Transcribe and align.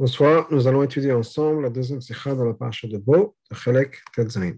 Bonsoir, 0.00 0.46
nous 0.52 0.68
allons 0.68 0.84
étudier 0.84 1.10
ensemble 1.10 1.62
la 1.62 1.70
deuxième 1.70 2.00
sikha 2.00 2.32
dans 2.32 2.44
la 2.44 2.54
paracha 2.54 2.86
de 2.86 2.98
Bo, 2.98 3.34
de 3.50 3.56
Chelek 3.56 3.96
Tetzain. 4.14 4.52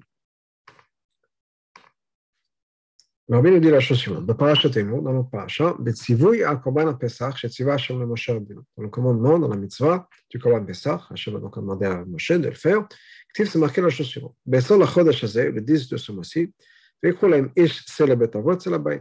Rabbi 3.27 3.51
nous 3.51 3.59
dit 3.59 3.71
la 3.71 3.81
chose 3.81 3.97
suivante. 3.97 4.27
Dans 4.27 4.35
dans 4.35 5.13
notre 5.15 5.31
paracha, 5.31 5.75
Betzivui 5.79 6.45
al 6.45 6.61
Korban 6.61 6.93
Pesach, 6.93 7.43
Hashem 7.43 8.01
le 8.01 8.07
Moshe. 8.07 8.27
Dans 8.29 8.83
le 8.83 8.89
commandement, 8.91 9.39
dans 9.39 9.49
la 9.49 9.57
mitzvah 9.57 10.07
du 10.29 10.39
Korban 10.39 10.63
Pesach, 10.67 11.01
Hashem 11.09 11.37
a 11.37 11.41
donc 11.41 11.57
demandé 11.57 11.87
à 11.87 12.05
Moshe 12.05 12.33
de 12.33 12.49
le 12.49 12.55
faire. 12.55 12.87
Ktiv, 13.33 13.49
c'est 13.49 13.59
marqué 13.59 13.81
la 13.81 13.89
chose 13.89 14.09
suivante? 14.09 14.37
Besol 14.45 14.79
la 14.79 14.87
Chodesh 14.87 15.25
Hazeh, 15.25 15.53
le 15.53 15.63
10 15.63 15.89
de 15.89 15.97
ce 15.97 16.13
mois-ci, 16.13 16.53
ish 17.03 17.99
le 17.99 18.15
bête. 18.15 18.37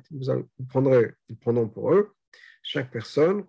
Vous 0.10 0.66
prendrez, 0.70 1.12
ils 1.28 1.38
prendront 1.38 1.68
pour 1.68 1.94
eux, 1.94 2.14
chaque 2.64 2.90
personne, 2.92 3.44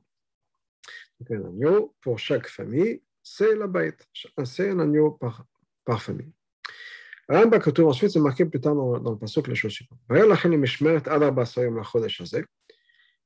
un 1.31 1.45
agneau 1.47 1.95
pour 2.01 2.19
chaque 2.19 2.47
famille, 2.47 3.03
c'est 3.23 3.55
la 3.55 3.67
bête. 3.67 4.07
C'est 4.45 4.71
un 4.71 4.79
agneau 4.81 5.13
par, 5.13 5.45
par 5.85 6.03
famille. 6.03 6.33
Ensuite, 7.29 8.11
c'est 8.11 8.21
marqué 8.21 8.45
plus 8.45 8.61
tard 8.61 8.75
dans, 8.75 8.99
dans 8.99 9.13
le 9.13 9.19
passage 9.19 9.47
la 9.47 9.55
chose 9.55 9.73
suivante. 9.73 9.99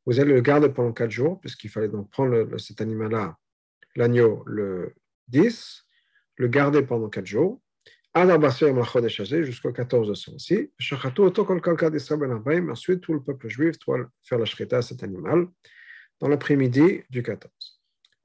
Vous 0.06 0.20
allez 0.20 0.34
le 0.34 0.40
garder 0.42 0.68
pendant 0.68 0.92
4 0.92 1.10
jours, 1.10 1.40
puisqu'il 1.40 1.70
fallait 1.70 1.88
donc 1.88 2.10
prendre 2.10 2.58
cet 2.58 2.82
animal-là, 2.82 3.38
l'agneau, 3.96 4.42
le 4.46 4.94
10, 5.28 5.86
le 6.36 6.48
garder 6.48 6.82
pendant 6.82 7.08
4 7.08 7.24
jours. 7.24 7.62
Jusqu'au 8.16 9.72
14 9.72 10.08
de 10.08 10.30
mois-ci. 10.30 10.70
Ensuite, 12.70 13.00
tout 13.00 13.14
le 13.14 13.22
peuple 13.22 13.48
juif 13.48 13.78
doit 13.86 14.08
faire 14.22 14.38
la 14.38 14.44
shrita 14.44 14.76
à 14.78 14.82
cet 14.82 15.02
animal 15.02 15.48
dans 16.20 16.28
l'après-midi 16.28 17.02
du 17.10 17.22
14. 17.22 17.73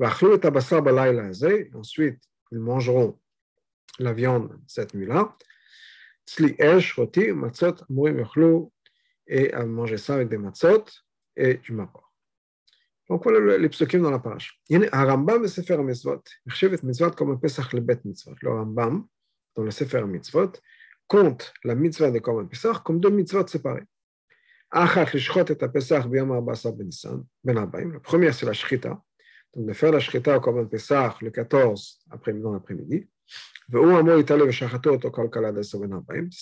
Ensuite, 0.02 2.22
ils 2.52 2.60
mangeront 2.60 3.20
la 4.00 4.14
viande 4.14 4.58
cette 4.66 4.94
nuit-là. 4.94 5.36
Et 9.28 9.54
à 9.54 9.66
manger 9.66 9.98
ça 9.98 10.16
avec 10.16 10.30
des 10.30 10.38
matzot 10.38 10.86
et 11.36 11.56
du 11.56 11.74
mapor. 11.74 12.14
Donc 13.10 13.24
voilà 13.24 13.58
les 13.58 13.70
psukim 13.70 14.02
dans 14.02 14.12
la 14.12 14.20
page. 14.20 14.62
Rambam 14.94 15.48
Sefer 15.48 15.80
Mitzvot, 15.80 16.24
Mitzvot 16.84 17.12
comme 17.12 17.32
un 17.32 17.38
Pesach 17.38 17.74
le 17.74 17.82
Bet 17.82 18.02
Mitzvot. 18.06 18.36
Le 18.42 18.52
Rambam, 18.52 19.06
dans 19.56 19.64
le 19.64 19.72
Sefer 19.72 20.04
Mitzvot, 20.04 20.52
compte 21.08 21.52
la 21.64 21.74
mitzvah 21.74 22.12
de 22.12 22.20
Korban 22.20 22.46
Pesach 22.46 22.84
comme 22.84 23.00
deux 23.00 23.10
mitzvot 23.10 23.48
séparées. 23.48 23.86
Achat 24.72 25.10
l'ishchot 25.12 25.46
et 25.46 25.56
Pesach 25.56 26.08
b'yom 26.08 26.32
ha'abasa 26.32 26.72
ben 26.72 26.86
Nissan, 26.86 27.26
ben 27.44 27.56
La 27.56 28.00
première, 28.00 28.36
c'est 28.36 28.46
la 28.46 28.54
shrita, 28.54 29.02
donc 29.56 29.66
de 29.68 29.74
faire 29.74 29.92
la 29.92 30.00
shrita 30.00 30.38
au 30.38 30.42
Korban 30.42 30.66
Pesach 30.66 31.22
le 31.22 31.32
14 31.32 32.00
après 32.12 32.34
dans 32.34 32.54
l'après-midi. 32.54 33.08
C'est 33.72 33.78
ce 33.78 33.92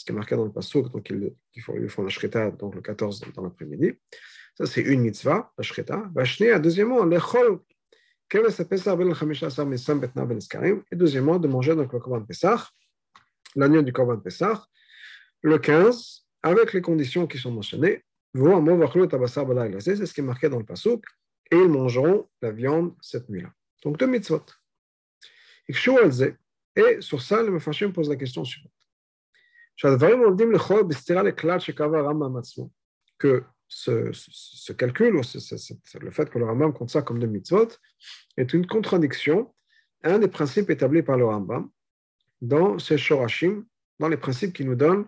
qui 0.05 0.11
est 0.11 0.15
marqué 0.15 0.35
dans 0.35 0.45
le 0.45 0.51
Passouk, 0.51 0.91
donc 0.91 1.09
ils, 1.09 1.33
ils, 1.55 1.61
font, 1.61 2.03
la 2.03 2.09
shrita 2.09 2.51
donc 2.51 2.75
le 2.75 2.81
14 2.81 3.21
dans 3.35 3.43
l'après-midi. 3.43 3.93
Ça, 4.55 4.65
c'est 4.65 4.81
une 4.81 5.01
mitzvah, 5.01 5.51
la 5.57 5.63
shrita. 5.63 6.09
Deuxièmement, 6.59 7.05
ben 7.05 7.19
et 10.91 10.95
deuxièmement, 10.95 11.39
de 11.39 11.47
manger 11.47 11.75
donc 11.75 11.93
le 11.93 11.99
Korban 11.99 12.23
Pesach, 12.23 12.61
l'agneau 13.55 13.81
du 13.81 13.91
Korban 13.91 14.17
Pesach, 14.19 14.59
le 15.41 15.57
15, 15.59 16.25
avec 16.43 16.73
les 16.73 16.81
conditions 16.81 17.27
qui 17.27 17.37
sont 17.37 17.51
mentionnées. 17.51 18.03
C'est 18.33 18.41
ce 20.05 20.13
qui 20.13 20.21
est 20.21 20.23
marqué 20.23 20.49
dans 20.49 20.59
le 20.59 20.65
Passouk 20.65 21.03
et 21.51 21.55
ils 21.57 21.69
mangeront 21.69 22.27
la 22.41 22.51
viande 22.51 22.95
cette 23.01 23.29
nuit-là. 23.29 23.51
Donc 23.83 23.97
deux 23.97 24.07
mitzvot. 24.07 24.45
Et 25.67 25.73
sur 27.01 27.21
ça, 27.21 27.43
le 27.43 27.51
Mefashim 27.51 27.91
pose 27.91 28.09
la 28.09 28.15
question 28.15 28.43
suivante. 28.43 28.71
Que 33.19 33.43
ce, 33.67 34.09
ce, 34.13 34.73
calcul, 34.73 35.15
ou 35.15 35.21
le 35.99 36.11
fait 36.11 36.29
que 36.29 36.39
le 36.39 36.45
Rambam 36.45 36.73
compte 36.73 36.89
ça 36.89 37.01
comme 37.01 37.19
deux 37.19 37.27
mitzvot, 37.27 37.67
est 38.37 38.53
une 38.53 38.65
contradiction 38.65 39.53
à 40.03 40.13
un 40.13 40.19
des 40.19 40.27
principes 40.27 40.69
établis 40.69 41.03
par 41.03 41.17
le 41.17 41.25
Rambam 41.25 41.69
dans 42.41 42.79
ses 42.79 42.97
Shorashim, 42.97 43.65
dans 43.99 44.07
les 44.07 44.17
principes 44.17 44.53
qu'il 44.53 44.67
nous 44.67 44.75
donne 44.75 45.07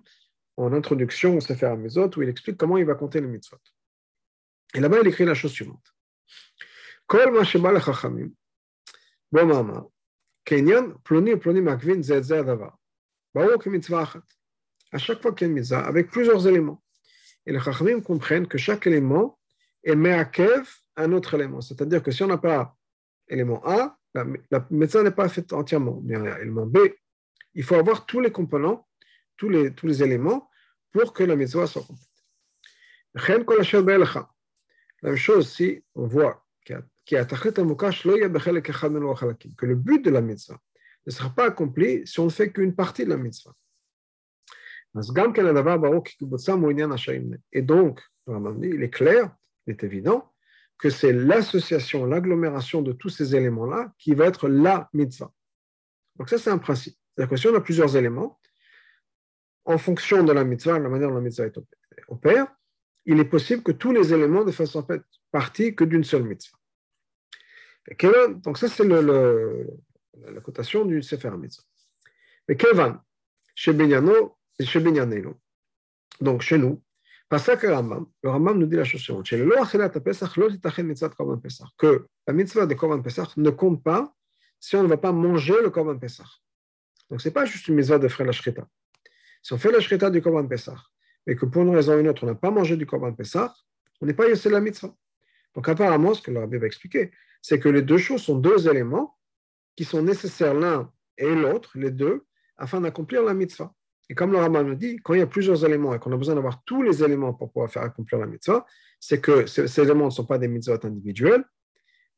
en 0.58 0.74
introduction 0.74 1.38
au 1.38 1.40
Sefer 1.40 1.68
Amizot, 1.68 2.10
où 2.18 2.22
il 2.22 2.30
explique 2.30 2.58
comment 2.58 2.78
il 2.78 2.86
va 2.86 2.96
compter 2.96 3.22
les 3.22 3.28
mitzvot. 3.28 3.58
Et 4.74 4.80
là-bas, 4.80 4.98
il 5.02 5.08
écrit 5.08 5.26
la 5.26 5.36
chose 5.36 5.52
suivante. 5.52 5.94
כל 7.07 7.31
מה 7.39 7.45
שבא 7.45 7.71
לחכמים 7.71 8.31
במאמר, 9.33 9.81
כעניין 10.45 10.93
פלוני 11.03 11.35
ופלוני 11.35 11.61
מעכבין 11.61 12.03
זה 12.03 12.19
את 12.19 12.25
זה 12.25 12.39
הדבר. 12.41 12.69
ברור 13.35 13.63
כמצווה 13.63 14.03
אחת. 14.03 14.35
À 14.95 14.99
chaque 14.99 15.21
fois 15.23 15.33
qu'il 15.33 15.47
y 15.47 15.51
a 15.51 15.53
une 15.53 15.55
mitzvah, 15.55 15.85
avec 15.87 16.09
plusieurs 16.11 16.47
éléments. 16.47 16.81
Et 17.47 17.53
les 17.53 17.59
chachamim 17.59 18.01
comprennent 18.01 18.47
que 18.47 18.59
chaque 18.59 18.87
élément 18.87 19.39
est 19.83 19.97
me'akev 19.97 20.65
un 20.97 21.13
autre 21.13 21.35
élément. 21.35 21.61
C'est-à-dire 21.61 22.01
que 22.03 22.13
si 22.13 22.23
on 22.23 22.29
n'a 22.29 22.39
pas 22.39 22.77
élément 23.29 23.61
A, 23.67 23.99
la, 24.15 24.25
la 24.53 24.67
mitzvah 24.71 25.03
n'est 25.03 25.11
pas 25.11 25.29
faite 25.29 25.53
entièrement. 25.53 26.01
Mais 26.05 26.15
élément 26.41 26.67
B, 26.67 26.79
il 27.55 27.65
faut 27.65 27.75
avoir 27.75 28.07
tous 28.07 28.21
les 28.21 28.31
components, 28.31 28.87
tous 29.37 29.49
les, 29.49 29.75
tous 29.75 29.89
les 29.89 30.03
éléments 30.03 30.49
pour 30.93 31.13
que 31.13 31.25
la 31.25 31.35
mitzvah 31.35 31.67
soit 31.67 31.83
complète. 31.83 32.09
La 35.02 35.10
même 35.10 35.18
chose 35.18 35.50
si 35.52 35.84
on 35.96 36.08
voit 36.08 36.46
que 36.66 36.74
le 39.66 39.76
but 39.76 40.06
de 40.06 40.10
la 40.10 40.22
mitzvah 40.22 40.60
ne 41.06 41.12
sera 41.12 41.30
pas 41.30 41.46
accompli 41.46 42.06
si 42.06 42.20
on 42.20 42.26
ne 42.26 42.30
fait 42.30 42.52
qu'une 42.52 42.76
partie 42.76 43.06
de 43.06 43.10
la 43.10 43.18
mitzvah. 43.18 43.54
Et 47.52 47.62
donc, 47.62 48.02
il 48.28 48.84
est 48.84 48.90
clair, 48.90 49.36
il 49.66 49.72
est 49.72 49.84
évident, 49.84 50.34
que 50.78 50.90
c'est 50.90 51.14
l'association, 51.14 52.06
l'agglomération 52.06 52.82
de 52.82 52.94
tous 52.94 53.10
ces 53.10 53.36
éléments-là 53.36 53.94
qui 53.98 54.14
va 54.16 54.26
être 54.26 54.48
la 54.48 54.90
mitzvah. 54.94 55.32
Donc 56.16 56.30
ça, 56.30 56.38
c'est 56.38 56.50
un 56.50 56.58
principe. 56.58 56.98
C'est-à-dire 57.16 57.30
que 57.30 57.38
si 57.38 57.48
on 57.48 57.56
a 57.56 57.62
plusieurs 57.62 57.96
éléments, 57.98 58.40
en 59.66 59.78
fonction 59.78 60.24
de 60.24 60.32
la 60.32 60.44
mitzvah, 60.44 60.80
la 60.80 60.90
manière 60.90 61.10
dont 61.10 61.16
la 61.16 61.22
mitzvah 61.22 61.46
opère, 62.08 62.48
il 63.10 63.20
est 63.20 63.26
possible 63.26 63.64
que 63.64 63.72
tous 63.72 63.92
les 63.92 64.14
éléments 64.14 64.46
ne 64.46 64.52
fassent 64.52 64.76
en 64.76 64.86
fait 64.86 65.02
partie 65.32 65.76
que 65.76 65.84
d'une 65.84 66.04
seule 66.04 66.24
mitzvah. 66.24 66.60
Donc 68.44 68.60
ça, 68.60 68.68
c'est 68.68 68.84
le, 68.84 69.68
la 70.14 70.42
cotation 70.42 70.86
du 70.86 71.02
Sefer 71.02 71.32
Mitzvah. 71.32 71.64
Mais 72.48 72.56
Kevan, 72.56 73.02
chez 73.56 73.74
Benyano 73.74 74.38
et 74.60 74.66
chez 74.66 74.80
Benyanelo, 74.80 75.40
donc 76.22 76.42
chez 76.42 76.60
nous, 76.60 76.84
le 77.32 77.74
Rambam, 77.74 78.06
le 78.22 78.30
Rambam 78.30 78.60
nous 78.60 78.68
dit 78.68 78.76
la 78.76 78.84
chose 78.84 79.02
suivante, 79.02 79.28
que 79.28 79.36
la 82.28 82.34
mitzvah 82.34 82.66
de 82.68 82.74
Korban 82.76 83.02
Pesach 83.02 83.38
ne 83.38 83.50
compte 83.50 83.84
pas 83.84 84.14
si 84.60 84.76
on 84.76 84.84
ne 84.84 84.88
va 84.88 84.98
pas 84.98 85.12
manger 85.12 85.56
le 85.64 85.72
Korban 85.72 85.98
Pesach. 85.98 86.28
Donc 87.10 87.22
ce 87.22 87.28
n'est 87.28 87.34
pas 87.34 87.46
juste 87.46 87.68
une 87.70 87.76
mitzvah 87.76 87.98
de 87.98 88.08
faire 88.08 88.26
la 88.26 88.34
shrita. 88.34 88.68
Si 89.42 89.54
on 89.54 89.58
fait 89.58 89.72
la 89.72 89.80
shrita 89.80 90.12
du 90.12 90.22
Korban 90.22 90.48
Pesach, 90.48 90.80
et 91.30 91.36
que 91.36 91.46
pour 91.46 91.62
une 91.62 91.76
raison 91.76 91.96
ou 91.96 92.00
une 92.00 92.08
autre, 92.08 92.24
on 92.24 92.28
n'a 92.28 92.36
pas 92.36 92.52
mangé 92.52 92.76
du 92.76 92.86
Korban 92.86 93.14
Pesach, 93.14 93.52
on 94.02 94.06
n'est 94.06 94.14
pas 94.14 94.28
yossé 94.28 94.50
la 94.50 94.60
mitzvah. 94.60 94.94
Donc 95.54 95.70
apparemment, 95.70 96.14
ce 96.14 96.22
que 96.22 96.32
le 96.32 96.40
Rabbi 96.40 96.58
va 96.58 96.66
expliquer, 96.66 97.12
c'est 97.42 97.60
que 97.60 97.70
les 97.70 97.82
deux 97.82 97.98
choses 97.98 98.24
sont 98.24 98.38
deux 98.38 98.68
éléments 98.68 99.18
qui 99.76 99.86
sont 99.86 100.02
nécessaires 100.02 100.54
l'un 100.54 100.92
et 101.18 101.34
l'autre, 101.34 101.72
les 101.76 101.92
deux, 101.92 102.26
afin 102.58 102.82
d'accomplir 102.82 103.24
la 103.24 103.34
mitzvah. 103.34 103.74
Et 104.10 104.16
comme 104.16 104.32
le 104.32 104.40
Rambam 104.40 104.68
nous 104.68 104.76
dit, 104.76 104.98
quand 105.04 105.14
il 105.14 105.20
y 105.20 105.24
a 105.24 105.28
plusieurs 105.28 105.64
éléments 105.64 105.94
et 105.94 106.00
qu'on 106.00 106.12
a 106.12 106.18
besoin 106.18 106.36
d'avoir 106.36 106.64
tous 106.64 106.82
les 106.82 107.04
éléments 107.04 107.34
pour 107.34 107.52
pouvoir 107.52 107.72
faire 107.72 107.84
accomplir 107.84 108.20
la 108.20 108.26
mitzvah, 108.26 108.66
c'est 109.00 109.22
que 109.22 109.46
ces, 109.46 109.80
éléments 109.80 110.06
ne 110.06 110.10
sont 110.10 110.26
pas 110.26 110.40
des 110.40 110.48
mitzvot 110.48 110.84
individuels, 110.84 111.46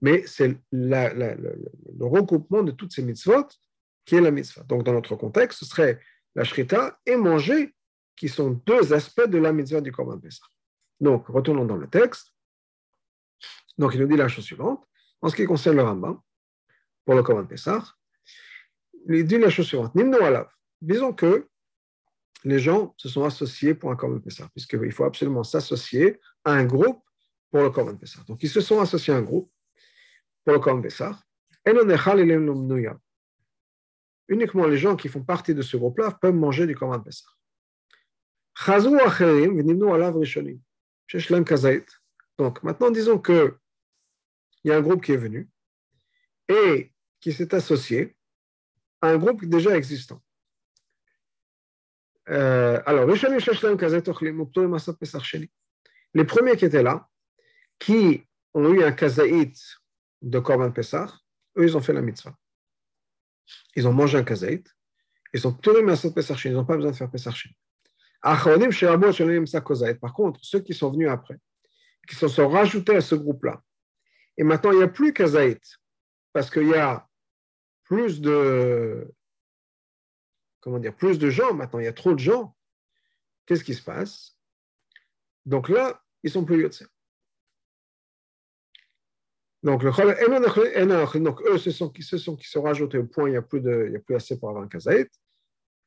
mais 0.02 0.24
c'est 0.26 0.58
le, 0.72 2.06
regroupement 2.06 2.64
de 2.64 2.72
toutes 2.72 2.94
ces 2.94 3.04
mitzvot 3.04 3.48
qui 4.06 4.16
est 4.16 4.22
la 4.22 4.32
mitzvah. 4.32 4.64
Donc, 4.64 4.84
dans 4.84 4.94
notre 4.94 5.16
contexte, 5.16 5.60
ce 5.60 5.66
serait 5.66 6.00
la 6.34 6.46
shrita 6.46 6.98
et 7.06 7.18
manger, 7.18 7.76
qui 8.16 8.30
sont 8.30 8.52
deux 8.66 8.94
aspects 8.94 9.28
de 9.28 9.38
la 9.38 9.52
mitzvah 9.52 9.82
du 9.82 9.92
Korban 9.92 10.20
Pesach. 10.20 10.44
Donc, 11.00 11.28
retournons 11.28 11.66
dans 11.66 11.78
le 11.78 11.88
texte. 11.88 12.34
Donc, 13.78 13.96
il 13.96 14.02
nous 14.02 14.08
dit 14.08 14.18
la 14.18 14.28
chose 14.28 14.46
suivante. 14.46 14.88
En 15.22 15.30
ce 15.30 15.36
qui 15.36 15.46
concerne 15.46 15.78
le 15.78 15.84
Rambam, 15.84 16.20
pour 17.06 17.16
le 17.16 17.24
Korban 17.24 17.46
Pessah, 17.46 17.84
il 19.08 19.26
dit 19.26 19.38
la 19.38 19.50
chose 19.50 19.66
suivante. 19.68 19.96
Nimno 19.96 20.22
alav. 20.22 20.52
Disons 20.80 21.14
que 21.14 21.48
les 22.44 22.60
gens 22.60 22.94
se 22.98 23.10
sont 23.10 23.24
associés 23.24 23.74
pour 23.74 23.92
un 23.92 23.96
Korban 23.96 24.20
Pessah, 24.20 24.48
puisqu'il 24.50 24.92
faut 24.92 25.04
absolument 25.04 25.44
s'associer 25.44 26.20
à 26.44 26.54
un 26.54 26.66
groupe 26.66 27.04
pour 27.52 27.62
le 27.62 27.70
Korban 27.70 27.96
Pessah. 27.98 28.22
Donc, 28.28 28.42
ils 28.44 28.50
se 28.50 28.62
sont 28.62 28.80
associés 28.80 29.14
à 29.14 29.18
un 29.18 29.22
groupe 29.22 29.52
pour 30.44 30.54
le 30.54 30.60
Korban 30.60 30.82
Pessah. 30.82 31.20
Uniquement 34.28 34.66
les 34.66 34.78
gens 34.78 34.96
qui 34.96 35.08
font 35.08 35.24
partie 35.24 35.54
de 35.54 35.62
ce 35.62 35.78
groupe-là 35.78 36.12
peuvent 36.20 36.34
manger 36.34 36.66
du 36.66 36.76
Korban 36.76 37.00
Pessah. 37.00 37.30
Donc, 42.38 42.64
maintenant, 42.64 42.92
disons 42.92 43.20
que 43.20 43.58
il 44.64 44.70
y 44.70 44.72
a 44.72 44.78
un 44.78 44.82
groupe 44.82 45.04
qui 45.04 45.12
est 45.14 45.18
venu 45.18 45.50
et 46.48 46.94
qui 47.20 47.34
s'est 47.34 47.54
associé 47.56 48.16
à 49.02 49.10
un 49.10 49.18
groupe 49.18 49.44
déjà 49.46 49.76
existant. 49.76 50.22
Euh, 52.30 52.82
alors, 52.86 53.08
les 56.14 56.26
premiers 56.26 56.58
qui 56.58 56.66
étaient 56.66 56.84
là, 56.84 57.10
qui 57.80 58.24
ont 58.54 58.72
eu 58.74 58.84
un 58.84 58.92
kazaït 58.92 59.58
de 60.22 60.40
Korban 60.40 60.72
Pesach, 60.72 61.10
eux, 61.58 61.64
ils 61.64 61.76
ont 61.76 61.82
fait 61.82 61.94
la 61.94 62.02
mitzvah. 62.02 62.38
Ils 63.76 63.88
ont 63.88 63.94
mangé 63.94 64.18
un 64.18 64.24
kazaït, 64.24 64.70
ils 65.34 65.48
ont 65.48 65.54
tenu 65.54 65.84
Massot 65.84 66.12
Pesach, 66.12 66.46
ils 66.46 66.54
n'ont 66.54 66.66
pas 66.66 66.76
besoin 66.76 66.92
de 66.92 66.96
faire 66.96 67.10
Pesach 67.10 67.48
Par 68.22 68.44
contre, 70.14 70.40
ceux 70.44 70.60
qui 70.60 70.74
sont 70.74 70.92
venus 70.92 71.10
après, 71.10 71.38
qui 72.08 72.16
se 72.16 72.28
sont 72.28 72.50
rajoutés 72.50 72.96
à 72.96 73.02
ce 73.02 73.16
groupe-là, 73.16 73.62
et 74.38 74.44
maintenant 74.44 74.72
il 74.72 74.78
n'y 74.78 74.84
a 74.84 74.88
plus 74.88 75.14
kazaït, 75.14 75.62
parce 76.34 76.50
qu'il 76.50 76.68
y 76.68 76.76
a 76.76 77.08
plus 77.84 78.22
de 78.22 79.12
comment 80.62 80.80
dire 80.80 80.96
plus 80.96 81.20
de 81.20 81.30
gens 81.30 81.54
maintenant, 81.54 81.80
il 81.80 81.86
y 81.86 81.90
a 81.90 81.94
trop 81.94 82.14
de 82.14 82.20
gens. 82.20 82.56
Qu'est-ce 83.46 83.64
qui 83.64 83.74
se 83.74 83.82
passe? 83.82 84.38
Donc 85.46 85.68
là, 85.68 86.02
ils 86.24 86.30
sont 86.30 86.46
plus 86.46 86.62
yotze. 86.62 86.88
Donc, 89.64 89.84
le 89.84 89.92
donc 91.20 91.42
eux, 91.42 91.58
ce 91.58 91.72
sont 91.72 91.90
qui 91.90 92.02
se 92.02 92.18
sont 92.18 92.36
qui 92.36 92.48
sont 92.48 92.62
rajoutés 92.62 92.98
au 92.98 93.06
point, 93.06 93.30
il 93.30 93.32
n'y 93.32 93.38
a, 93.38 93.42
a 93.42 94.00
plus 94.00 94.16
assez 94.16 94.40
pour 94.40 94.50
avoir 94.50 94.64
un 94.64 94.68
kazaït. 94.68 95.12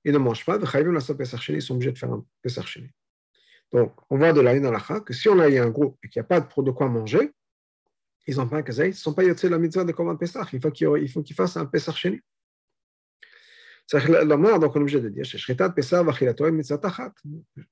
Ils 0.05 0.13
ne 0.13 0.19
mangent 0.19 0.45
pas, 0.45 0.59
ils 0.59 1.63
sont 1.63 1.75
obligés 1.75 1.93
de 1.93 1.99
faire 1.99 2.13
un 2.13 2.25
Pesach 2.43 2.79
Donc, 3.73 3.95
on 4.11 4.19
voit 4.19 4.33
de 4.33 4.41
la 4.41 4.59
dans 4.61 5.01
que 5.01 5.15
si 5.15 5.29
on 5.29 5.39
a 5.39 5.49
eu 5.49 5.59
un 5.59 5.71
groupe 5.71 5.99
et 6.05 6.09
qu'il 6.09 6.21
n'y 6.21 6.25
a 6.25 6.29
pas 6.29 6.41
de 6.41 6.71
quoi 6.71 6.89
manger, 6.89 7.33
ils 8.27 8.37
n'ont 8.37 8.49
pas 8.49 8.59
un 8.59 8.63
kazaï, 8.63 8.89
ils 8.89 8.91
ne 8.91 8.97
sont 8.97 9.15
pas 9.15 9.25
yotzé 9.25 9.49
la 9.49 9.59
mitzvah 9.59 9.85
de 9.85 9.93
Korban 9.93 10.17
Pesach. 10.17 10.49
Il 10.53 10.61
faut 10.61 10.71
qu'ils 10.71 11.37
fassent 11.37 11.57
un 11.57 11.67
Pesach 11.67 11.97
Sheni. 11.97 12.21
La 13.93 14.37
mort, 14.39 14.59
donc 14.59 14.75
on 14.75 14.79
est 14.79 14.83
obligé 14.83 15.01
de 15.01 15.11
dire, 15.11 15.25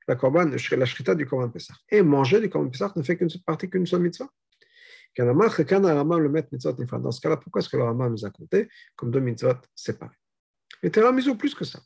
la, 0.06 0.17
korban, 0.17 0.44
la 0.44 0.58
shrita 0.58 1.14
du 1.14 1.25
Korban 1.25 1.49
Pesach. 1.49 1.76
Et 1.90 2.02
manger 2.02 2.40
du 2.40 2.50
Korban 2.50 2.69
Pesach 2.69 2.94
ne 2.96 3.02
fait 3.02 3.17
qu'une 3.17 3.31
seule 3.31 3.40
partie 3.43 3.70
qu'une 3.70 3.87
seule 3.87 4.02
mitzvah. 4.02 4.28
Dans 5.17 5.50
ce 5.50 5.62
cas-là, 5.62 7.37
pourquoi 7.37 7.61
est-ce 7.61 7.69
que 7.69 7.76
le 7.76 7.85
Rama 7.85 8.08
nous 8.08 8.25
a 8.25 8.31
compté 8.31 8.69
comme 8.96 9.11
deux 9.11 9.20
mitzvot 9.20 9.55
séparés? 9.75 10.17
Et 10.82 10.90
Teramizu 10.90 11.37
plus 11.37 11.55
que 11.55 11.64
ça. 11.64 11.81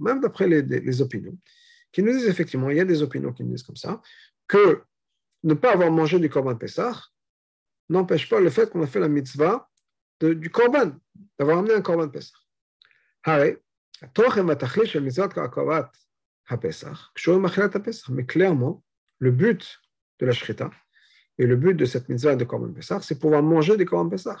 Même 0.00 0.20
d'après 0.20 0.48
les, 0.48 0.62
les 0.62 1.02
opinions, 1.02 1.38
qui 1.92 2.02
nous 2.02 2.12
disent 2.12 2.28
effectivement, 2.28 2.70
il 2.70 2.76
y 2.76 2.80
a 2.80 2.84
des 2.84 3.02
opinions 3.02 3.32
qui 3.32 3.44
nous 3.44 3.52
disent 3.52 3.62
comme 3.62 3.76
ça, 3.76 4.02
que 4.48 4.82
ne 5.44 5.54
pas 5.54 5.72
avoir 5.72 5.90
mangé 5.90 6.18
du 6.18 6.28
Korban 6.28 6.56
Pessah 6.56 7.00
n'empêche 7.88 8.28
pas 8.28 8.40
le 8.40 8.50
fait 8.50 8.70
qu'on 8.70 8.82
a 8.82 8.86
fait 8.86 9.00
la 9.00 9.08
mitzvah 9.08 9.68
du 10.20 10.50
Korban, 10.50 10.92
d'avoir 11.38 11.58
amené 11.58 11.74
un 11.74 11.82
Korban 11.82 12.08
Pessah. 12.08 12.32
Mais 18.08 18.26
clairement, 18.26 18.82
le 19.18 19.30
but 19.30 19.80
de 20.18 20.26
la 20.26 20.32
Shrita 20.32 20.70
et 21.38 21.46
le 21.46 21.56
but 21.56 21.74
de 21.74 21.84
cette 21.84 22.08
mitzvah 22.08 22.36
de 22.36 22.44
Korban 22.44 22.72
Pessah, 22.72 23.00
c'est 23.00 23.18
pouvoir 23.18 23.42
manger 23.42 23.76
du 23.76 23.84
Korban 23.84 24.08
Pessah. 24.08 24.38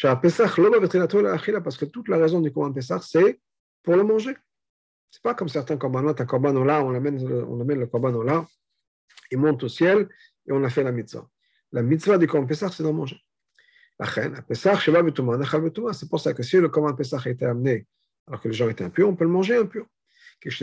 Parce 0.00 1.76
que 1.76 1.84
toute 1.84 2.08
la 2.08 2.16
raison 2.16 2.40
du 2.40 2.52
Korban 2.52 2.72
Pessah, 2.72 3.00
c'est 3.00 3.40
pour 3.82 3.96
le 3.96 4.04
manger. 4.04 4.36
C'est 5.10 5.22
pas 5.22 5.34
comme 5.34 5.48
certains 5.48 5.76
korbanot, 5.76 6.14
un 6.18 6.64
là, 6.64 6.82
on 6.82 6.94
amène, 6.94 7.44
on 7.46 7.60
amène 7.60 7.80
le 7.80 7.86
korban 7.86 8.22
là, 8.22 8.46
il 9.30 9.38
monte 9.38 9.62
au 9.62 9.68
ciel 9.68 10.08
et 10.46 10.52
on 10.52 10.64
a 10.64 10.70
fait 10.70 10.82
la 10.82 10.90
mitzvah. 10.90 11.28
La 11.72 11.82
mitzvah 11.82 12.16
du 12.16 12.26
Korban 12.26 12.46
Pessah, 12.46 12.70
c'est 12.70 12.82
de 12.82 12.90
manger. 12.90 13.20
C'est 14.02 16.08
pour 16.08 16.20
ça 16.20 16.32
que 16.32 16.42
si 16.42 16.56
le 16.56 16.68
Korban 16.68 16.94
Pessah 16.94 17.20
a 17.24 17.28
été 17.28 17.44
amené 17.44 17.86
alors 18.26 18.40
que 18.40 18.48
les 18.48 18.54
gens 18.54 18.68
étaient 18.68 18.84
impurs, 18.84 19.08
on 19.08 19.14
peut 19.14 19.24
le 19.24 19.30
manger 19.30 19.56
impur. 19.56 19.86
Parce 20.42 20.58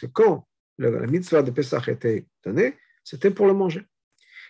que 0.00 0.06
quand 0.06 0.48
la 0.78 1.06
mitzvah 1.06 1.42
de 1.42 1.50
Pessah 1.50 1.82
était 1.86 2.26
donnée, 2.44 2.76
c'était 3.02 3.30
pour 3.30 3.46
le 3.46 3.54
manger. 3.54 3.86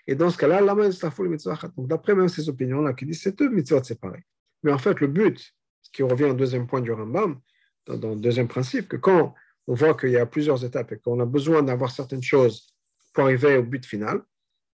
Et 0.06 0.14
dans 0.14 0.30
ce 0.30 0.36
cas-là, 0.36 0.60
donc 0.62 1.88
d'après 1.88 2.14
même 2.14 2.28
ces 2.28 2.48
opinions-là, 2.48 2.92
qui 2.92 3.06
disent 3.06 3.22
c'est 3.22 3.38
deux 3.38 3.48
mitzvahs 3.48 3.84
séparés. 3.84 4.24
Mais 4.62 4.72
en 4.72 4.78
fait, 4.78 5.00
le 5.00 5.06
but, 5.06 5.54
ce 5.82 5.90
qui 5.90 6.02
revient 6.02 6.24
au 6.24 6.34
deuxième 6.34 6.66
point 6.66 6.80
du 6.80 6.92
Rambam, 6.92 7.40
dans, 7.86 8.10
le 8.10 8.16
deuxième 8.16 8.48
principe, 8.48 8.88
que 8.88 8.96
quand 8.96 9.34
on 9.66 9.74
voit 9.74 9.94
qu'il 9.94 10.10
y 10.10 10.16
a 10.16 10.26
plusieurs 10.26 10.64
étapes 10.64 10.92
et 10.92 10.98
qu'on 10.98 11.20
a 11.20 11.26
besoin 11.26 11.62
d'avoir 11.62 11.90
certaines 11.90 12.22
choses 12.22 12.74
pour 13.12 13.24
arriver 13.24 13.56
au 13.56 13.62
but 13.62 13.84
final, 13.84 14.22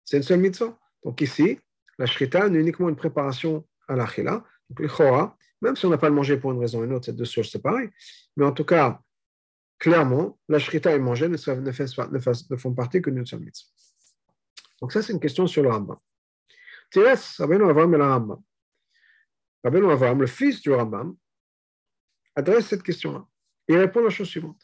c'est 0.05 0.17
une 0.17 0.23
seule 0.23 0.41
mitzvah. 0.41 0.77
Donc 1.05 1.21
ici, 1.21 1.59
la 1.99 2.07
shrita 2.07 2.49
n'est 2.49 2.61
uniquement 2.61 2.89
une 2.89 2.97
préparation 2.97 3.67
à 3.89 3.97
l'achila. 3.97 4.45
Donc 4.69 4.81
le 4.81 4.89
même 5.61 5.77
si 5.77 5.87
on 5.87 5.91
n'a 5.91 5.99
pas 5.99 6.09
le 6.09 6.15
manger 6.15 6.39
pour 6.39 6.53
une 6.53 6.59
raison 6.59 6.81
ou 6.81 6.85
une 6.85 6.93
autre, 6.93 7.07
ces 7.07 7.13
deux 7.13 7.25
choses 7.25 7.51
c'est 7.51 7.63
pareil. 7.63 7.89
Mais 8.37 8.45
en 8.45 8.53
tout 8.53 8.65
cas, 8.65 9.01
clairement, 9.79 10.39
la 10.49 10.59
shrita 10.59 10.95
et 10.95 10.99
manger 10.99 11.29
ne, 11.29 11.37
ne, 11.37 12.57
font 12.57 12.75
partie 12.75 13.03
que 13.03 13.11
d'une 13.11 13.27
seule 13.27 13.41
mitzvah. 13.41 13.69
Donc 14.81 14.93
ça, 14.93 15.03
c'est 15.03 15.13
une 15.13 15.21
question 15.21 15.47
sur 15.47 15.63
le 15.63 15.71
Rambam. 15.71 15.99
Tiras, 16.91 17.37
Rabbeinu 17.39 17.69
Avram 17.69 17.95
et 17.95 17.99
le 17.99 18.05
Rambam. 18.05 18.43
Rabbeinu 19.63 19.91
Avram, 19.91 20.21
le 20.21 20.27
fils 20.27 20.61
du 20.63 20.73
Rambam, 20.73 21.15
adresse 22.35 22.69
cette 22.69 22.83
question-là. 22.83 23.25
Il 23.69 23.77
répond 23.77 24.03
la 24.03 24.11
chose 24.11 24.29
suivante. 24.29 24.61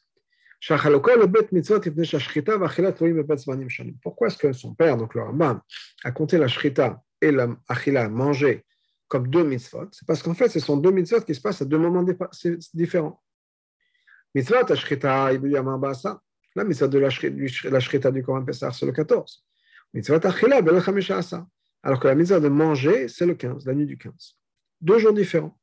Pourquoi 4.02 4.28
est-ce 4.28 4.38
que 4.38 4.52
son 4.52 4.74
père, 4.74 4.96
donc 4.96 5.14
le 5.14 5.22
Rambam, 5.22 5.60
a 6.02 6.12
compté 6.12 6.38
la 6.38 6.48
shrita 6.48 7.02
et 7.20 7.30
la 7.30 7.48
achila, 7.68 8.08
manger, 8.08 8.64
comme 9.06 9.28
deux 9.28 9.44
mitzvot? 9.44 9.88
C'est 9.92 10.06
parce 10.06 10.22
qu'en 10.22 10.34
fait, 10.34 10.48
ce 10.48 10.58
sont 10.60 10.78
deux 10.78 10.90
mitzvot 10.90 11.20
qui 11.20 11.34
se 11.34 11.40
passent 11.42 11.60
à 11.60 11.66
deux 11.66 11.78
moments 11.78 12.04
différents. 12.74 13.22
Mitzvot, 14.34 14.74
shrita, 14.74 15.30
la 15.32 16.64
mitzvah 16.64 16.88
de 16.88 16.98
la 16.98 17.80
shrita 17.80 18.10
du 18.10 18.22
Coran 18.24 18.44
Pessah, 18.44 18.72
c'est 18.72 18.86
le 18.86 18.92
14. 18.92 19.45
Alors 21.82 22.00
que 22.00 22.08
la 22.08 22.14
mitzvah 22.14 22.40
de 22.40 22.48
manger, 22.48 23.08
c'est 23.08 23.26
le 23.26 23.34
15, 23.34 23.66
la 23.66 23.74
nuit 23.74 23.86
du 23.86 23.96
15. 23.96 24.36
Deux 24.80 24.98
jours 24.98 25.12
différents. 25.12 25.58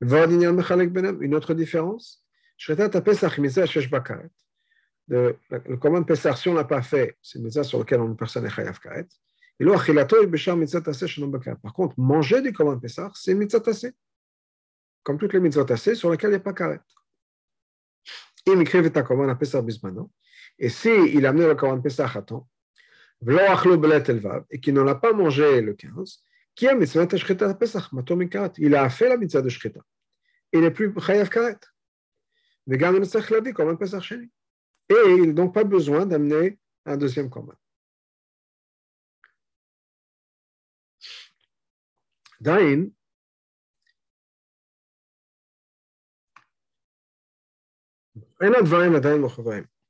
Une 0.00 1.34
autre 1.34 1.54
différence, 1.54 2.24
le, 5.08 5.38
le 5.50 5.76
commande 5.76 6.06
Pessah, 6.06 6.34
si 6.36 6.48
on 6.48 6.52
ne 6.52 6.58
l'a 6.58 6.64
pas 6.64 6.82
fait, 6.82 7.16
c'est 7.22 7.38
une 7.38 7.44
mitzvah 7.44 7.62
sur 7.64 7.78
laquelle 7.78 8.00
une 8.00 8.16
personne 8.16 8.44
est 8.44 8.50
chayav 8.50 8.80
karet. 8.80 9.06
Et 9.58 9.64
là, 9.64 10.04
Par 11.62 11.72
contre, 11.72 11.94
manger 11.98 12.42
du 12.42 12.52
commande 12.52 12.82
Pessah, 12.82 13.10
c'est 13.14 13.34
mitzvah 13.34 13.60
tassé. 13.60 13.94
Comme 15.02 15.18
toutes 15.18 15.32
les 15.32 15.40
mitzvahs 15.40 15.64
tassées 15.64 15.94
sur 15.94 16.10
lesquelles 16.10 16.30
il 16.30 16.34
n'y 16.34 16.36
a 16.36 16.40
pas 16.40 16.52
karet. 16.52 16.80
Et 20.58 20.68
si 20.68 20.88
il 20.88 21.26
a 21.26 21.28
amené 21.30 21.46
le 21.46 21.54
commande 21.54 21.82
Pessah 21.82 22.10
à 22.14 22.22
temps, 22.22 22.48
et 24.50 24.60
qui 24.60 24.72
ne 24.72 24.80
l'a 24.82 24.94
pas 24.94 25.12
mangé 25.12 25.60
le 25.60 25.74
15, 25.74 26.22
qui 26.54 26.68
a 26.68 26.74
il 28.58 28.74
a 28.74 28.90
fait 28.90 29.08
la 29.08 29.16
mitzvah 29.16 29.42
de 29.42 29.48
Shkita. 29.48 29.80
Il 30.52 30.60
n'est 30.60 30.70
plus 30.70 30.92
chayav 31.00 31.28
karet. 31.28 31.58
Et 32.68 32.74
il 34.88 35.26
n'a 35.26 35.32
donc 35.32 35.54
pas 35.54 35.64
besoin 35.64 36.06
d'amener 36.06 36.58
un 36.84 36.96
deuxième 36.96 37.30
combat. 37.30 37.58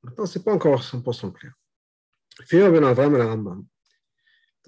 Maintenant, 0.02 0.26
ce 0.26 0.38
n'est 0.38 0.44
pas 0.44 0.52
encore 0.52 0.80
100% 0.80 1.32
clair. 1.32 1.52
Ben 2.51 2.83
Avram 2.83 3.15
et 3.15 3.21
Rambam. 3.21 3.65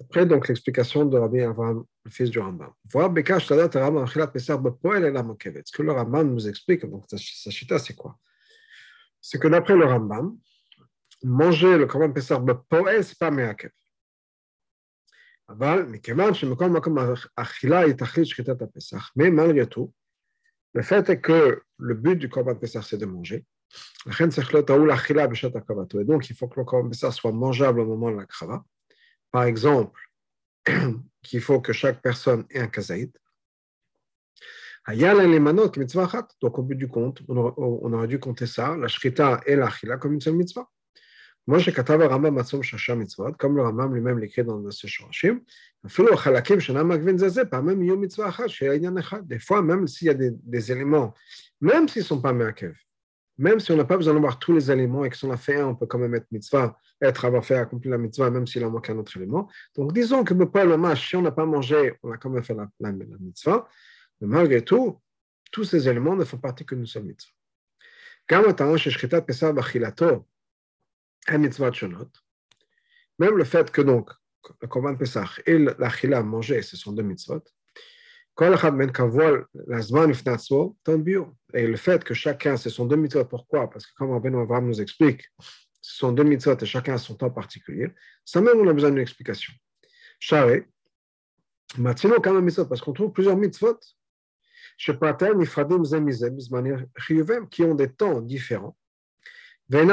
Après 0.00 0.26
donc 0.26 0.48
l'explication 0.48 1.04
de 1.04 1.16
Rabbi 1.16 1.40
Avram, 1.40 1.84
le 2.04 2.10
fils 2.10 2.30
du 2.30 2.38
Rambam. 2.38 2.72
Voir 2.90 3.10
Bekash 3.10 3.46
Tadat 3.46 3.78
Rambam 3.80 4.04
Achilat 4.04 4.28
Pesach 4.28 4.60
Bepoel 4.60 5.04
et 5.04 5.10
la 5.10 5.22
Mokevet. 5.22 5.62
Ce 5.64 5.76
que 5.76 5.82
le 5.82 5.92
Rambam 5.92 6.32
nous 6.32 6.48
explique, 6.48 6.84
donc 6.84 7.04
sa 7.08 7.16
chita, 7.16 7.78
c'est 7.78 7.94
quoi 7.94 8.18
C'est 9.20 9.38
que 9.38 9.48
d'après 9.48 9.76
le 9.76 9.86
Rambam, 9.86 10.36
manger 11.22 11.78
le 11.78 11.86
Korban 11.86 12.12
Pesach 12.12 12.42
Bepoel, 12.42 13.04
ce 13.04 13.10
n'est 13.10 13.16
pas 13.18 13.30
Meakev. 13.30 13.70
אבל 15.48 15.82
מכיוון 15.82 16.34
שמכל 16.34 16.68
מקום 16.68 16.96
אכילה 17.36 17.80
היא 17.80 17.94
תכלית 17.94 18.26
שחיטת 18.26 18.62
הפסח, 18.62 19.12
mais 19.16 19.30
malgré 19.30 19.66
tout, 19.66 19.92
le 20.74 20.82
fait 20.82 21.08
est 21.10 21.20
que 21.20 21.62
le 21.78 21.94
but 21.94 22.16
du 22.16 22.28
Korban 22.28 22.56
Pesach, 22.56 22.84
c'est 22.84 22.96
de 22.96 23.06
manger. 23.06 23.44
donc, 24.05 24.19
il 26.29 26.35
faut 26.35 26.47
que 26.47 26.59
le 26.59 26.65
korban 26.65 26.91
soit 26.93 27.31
mangeable 27.31 27.81
au 27.81 27.85
moment 27.85 28.09
de 28.11 28.17
la 28.17 28.25
krava. 28.25 28.63
Par 29.31 29.43
exemple, 29.43 30.01
qu'il 31.23 31.41
faut 31.41 31.61
que 31.61 31.73
chaque 31.73 32.01
personne 32.01 32.45
ait 32.49 32.59
un 32.59 32.67
kazaïd. 32.67 33.11
Donc, 34.87 36.57
au 36.57 36.63
bout 36.63 36.73
du 36.73 36.87
compte, 36.87 37.21
on 37.27 37.93
aurait, 37.93 38.07
dû 38.07 38.19
compter 38.19 38.47
ça, 38.47 38.75
la 38.75 38.87
shrita 38.87 39.41
et 39.45 39.55
la 39.55 39.69
chila, 39.69 39.97
comme 39.97 40.13
une 40.13 40.21
seule 40.21 40.35
mitzvah. 40.35 40.67
Moi, 41.45 41.59
j'ai 41.59 41.73
katav 41.73 42.01
Rambam 42.01 42.35
matzom 42.35 42.63
shasha 42.63 42.95
mitzvot, 42.95 43.33
comme 43.33 43.55
le 43.55 43.63
Rambam 43.63 43.93
lui-même 43.93 44.19
l'écrit 44.19 44.43
dans 44.43 44.57
le 44.57 44.69
Shorashim. 44.71 45.41
Des 49.23 49.39
fois, 49.39 49.61
même 49.61 49.87
s'il 49.87 50.07
y 50.07 50.09
a 50.09 50.13
des, 50.13 50.71
éléments, 50.71 51.13
même 51.61 51.87
s'ils 51.87 52.01
ne 52.01 52.07
sont 52.07 52.21
pas 52.21 52.33
meakev, 52.33 52.75
même 53.39 53.61
si 53.61 53.71
on 53.71 53.77
n'a 53.77 53.85
pas 53.85 53.95
besoin 53.95 54.13
d'avoir 54.13 54.37
tous 54.37 54.51
les 54.51 54.69
éléments 54.69 55.05
et 55.05 55.09
que 55.09 55.15
si 55.15 55.23
on 55.23 55.31
a 55.31 55.37
fait 55.37 55.59
un, 55.61 55.67
on 55.67 55.75
peut 55.75 55.85
quand 55.85 55.97
même 55.97 56.13
être 56.13 56.27
mitzvah, 56.29 56.77
être 57.01 57.23
avoir 57.23 57.43
fait 57.45 57.55
accomplir 57.55 57.91
la 57.91 57.97
mitzvah, 57.97 58.29
même 58.29 58.45
s'il 58.45 58.61
a 58.65 58.69
manqué 58.69 58.91
un 58.91 58.97
autre 58.97 59.15
élément. 59.15 59.49
Donc 59.75 59.93
disons 59.93 60.25
que 60.25 60.33
pas 60.43 60.65
le 60.65 60.77
si 60.97 61.15
on 61.15 61.21
n'a 61.21 61.31
pas 61.31 61.45
mangé, 61.45 61.95
on 62.03 62.11
a 62.11 62.17
quand 62.17 62.29
même 62.29 62.43
fait 62.43 62.53
la, 62.53 62.69
la, 62.81 62.91
mitzvah. 62.91 63.67
Mais 64.19 64.27
malgré 64.27 64.63
tout, 64.63 64.99
tous 65.53 65.63
ces 65.63 65.87
éléments 65.87 66.17
ne 66.17 66.25
font 66.25 66.37
partie 66.37 66.65
que 66.65 66.75
d'une 66.75 66.85
seule 66.85 67.03
mitzvah. 67.03 67.31
Même 73.19 73.37
le 73.37 73.43
fait 73.45 73.71
que 73.71 73.81
donc, 73.81 74.11
le 74.61 74.67
Korban 74.67 74.95
Pesach 74.95 75.41
et 75.45 75.57
l'achila 75.57 76.23
manger, 76.23 76.61
ce 76.61 76.75
sont 76.75 76.91
deux 76.91 77.03
mitzvot. 77.03 77.41
כל 78.38 78.54
אחד 78.54 78.74
מהם 78.74 78.90
קבוע 78.90 79.24
לזמן 79.68 80.10
בפני 80.10 80.32
עצמו, 80.32 80.74
טעון 80.82 81.04
ביור. 81.04 81.26
Et 81.54 81.66
le 81.68 81.76
fait 81.76 82.02
que 82.02 82.14
chacun, 82.14 82.56
ce 82.56 82.68
sont 82.68 82.84
deux 82.84 82.96
mitzvot, 82.96 83.24
pourquoi 83.26 83.70
Parce 83.70 83.86
que 83.86 83.94
comme 83.96 84.10
Rabbeinu 84.10 84.40
Abraham 84.40 84.66
nous 84.66 84.80
explique, 84.80 85.22
ce 85.80 85.98
sont 85.98 86.10
deux 86.10 86.24
mitzvot 86.24 86.56
et 86.60 86.66
chacun 86.66 86.94
a 86.94 86.98
son 86.98 87.14
temps 87.14 87.30
particulier, 87.30 87.88
ça 88.24 88.40
même 88.40 88.58
on 88.58 88.68
a 88.68 88.72
besoin 88.72 88.90
d'une 88.90 88.98
explication. 88.98 89.52
Charé, 90.18 90.66
Matzino 91.78 92.20
kama 92.20 92.40
mitzvot, 92.40 92.66
parce 92.66 92.80
qu'on 92.80 92.92
trouve 92.92 93.12
plusieurs 93.12 93.36
mitzvot 93.36 93.78
qui 94.76 94.90
ont 97.62 97.74
des 97.74 97.92
temps 97.92 98.20
différents. 98.20 98.76
Et 99.72 99.84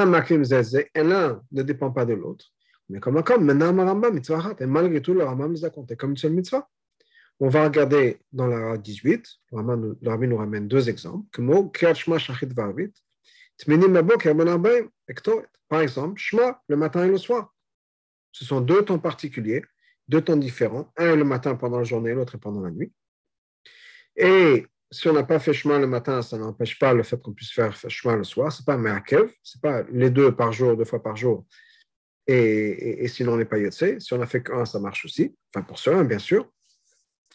l'un 1.04 1.44
ne 1.52 1.62
dépend 1.64 1.92
pas 1.92 2.06
de 2.06 2.14
l'autre. 2.14 2.46
Mais 2.90 3.00
comme 3.00 3.24
comme 3.24 3.50
et 3.50 4.66
malgré 4.66 5.02
tout, 5.02 5.14
le 5.14 5.24
Rambam 5.24 5.54
les 5.54 5.64
a 5.64 5.70
comptés 5.70 5.96
comme 5.96 6.10
une 6.12 6.18
seule 6.18 6.34
mitzvah. 6.34 6.68
On 7.39 7.49
va 7.49 7.65
regarder 7.65 8.19
dans 8.33 8.47
la 8.47 8.79
18, 8.79 9.27
le 9.53 10.27
nous 10.27 10.37
ramène 10.37 10.69
deux 10.69 10.89
exemples. 10.89 11.27
Par 15.69 15.81
exemple, 15.81 16.19
Shema, 16.19 16.63
le 16.69 16.77
matin 16.77 17.05
et 17.05 17.09
le 17.09 17.19
soir. 17.19 17.55
Ce 18.33 18.45
sont 18.45 18.61
deux 18.61 18.85
temps 18.85 18.99
particuliers, 18.99 19.65
deux 20.09 20.21
temps 20.21 20.37
différents. 20.37 20.93
Un 20.97 21.17
le 21.17 21.25
matin 21.25 21.57
pendant 21.57 21.79
la 21.79 21.85
journée, 21.85 22.15
l'autre 22.15 22.39
pendant 22.39 22.61
la 22.61 22.71
nuit. 22.71 22.93
Et 24.17 24.67
si 24.91 25.09
on 25.09 25.13
n'a 25.13 25.25
pas 25.25 25.39
fait 25.39 25.53
chemin 25.53 25.79
le 25.79 25.87
matin, 25.87 26.23
ça 26.23 26.39
n'empêche 26.39 26.79
pas 26.79 26.95
le 26.95 27.03
fait 27.03 27.21
qu'on 27.21 27.33
puisse 27.33 27.53
faire 27.53 27.77
chemin 27.89 28.17
le 28.17 28.25
soir. 28.25 28.53
Ce 28.53 28.63
n'est 28.63 28.65
pas 28.65 28.75
un 28.75 29.03
ce 29.43 29.59
n'est 29.59 29.61
pas 29.61 29.83
les 29.91 30.11
deux 30.11 30.35
par 30.35 30.53
jour, 30.53 30.77
deux 30.77 30.85
fois 30.85 31.03
par 31.03 31.17
jour. 31.17 31.47
Et, 32.27 33.05
et, 33.05 33.09
sinon, 33.09 33.35
on 33.35 33.37
n'est 33.37 33.45
pas 33.45 33.59
yotsé. 33.59 34.01
Si 34.01 34.13
on 34.13 34.21
a 34.21 34.27
fait 34.27 34.43
qu'un, 34.43 34.65
ça 34.65 34.81
marche 34.81 35.05
aussi. 35.05 35.37
Enfin, 35.49 35.63
pour 35.63 35.79
cela, 35.79 36.03
bien 36.03 36.19
sûr. 36.19 36.51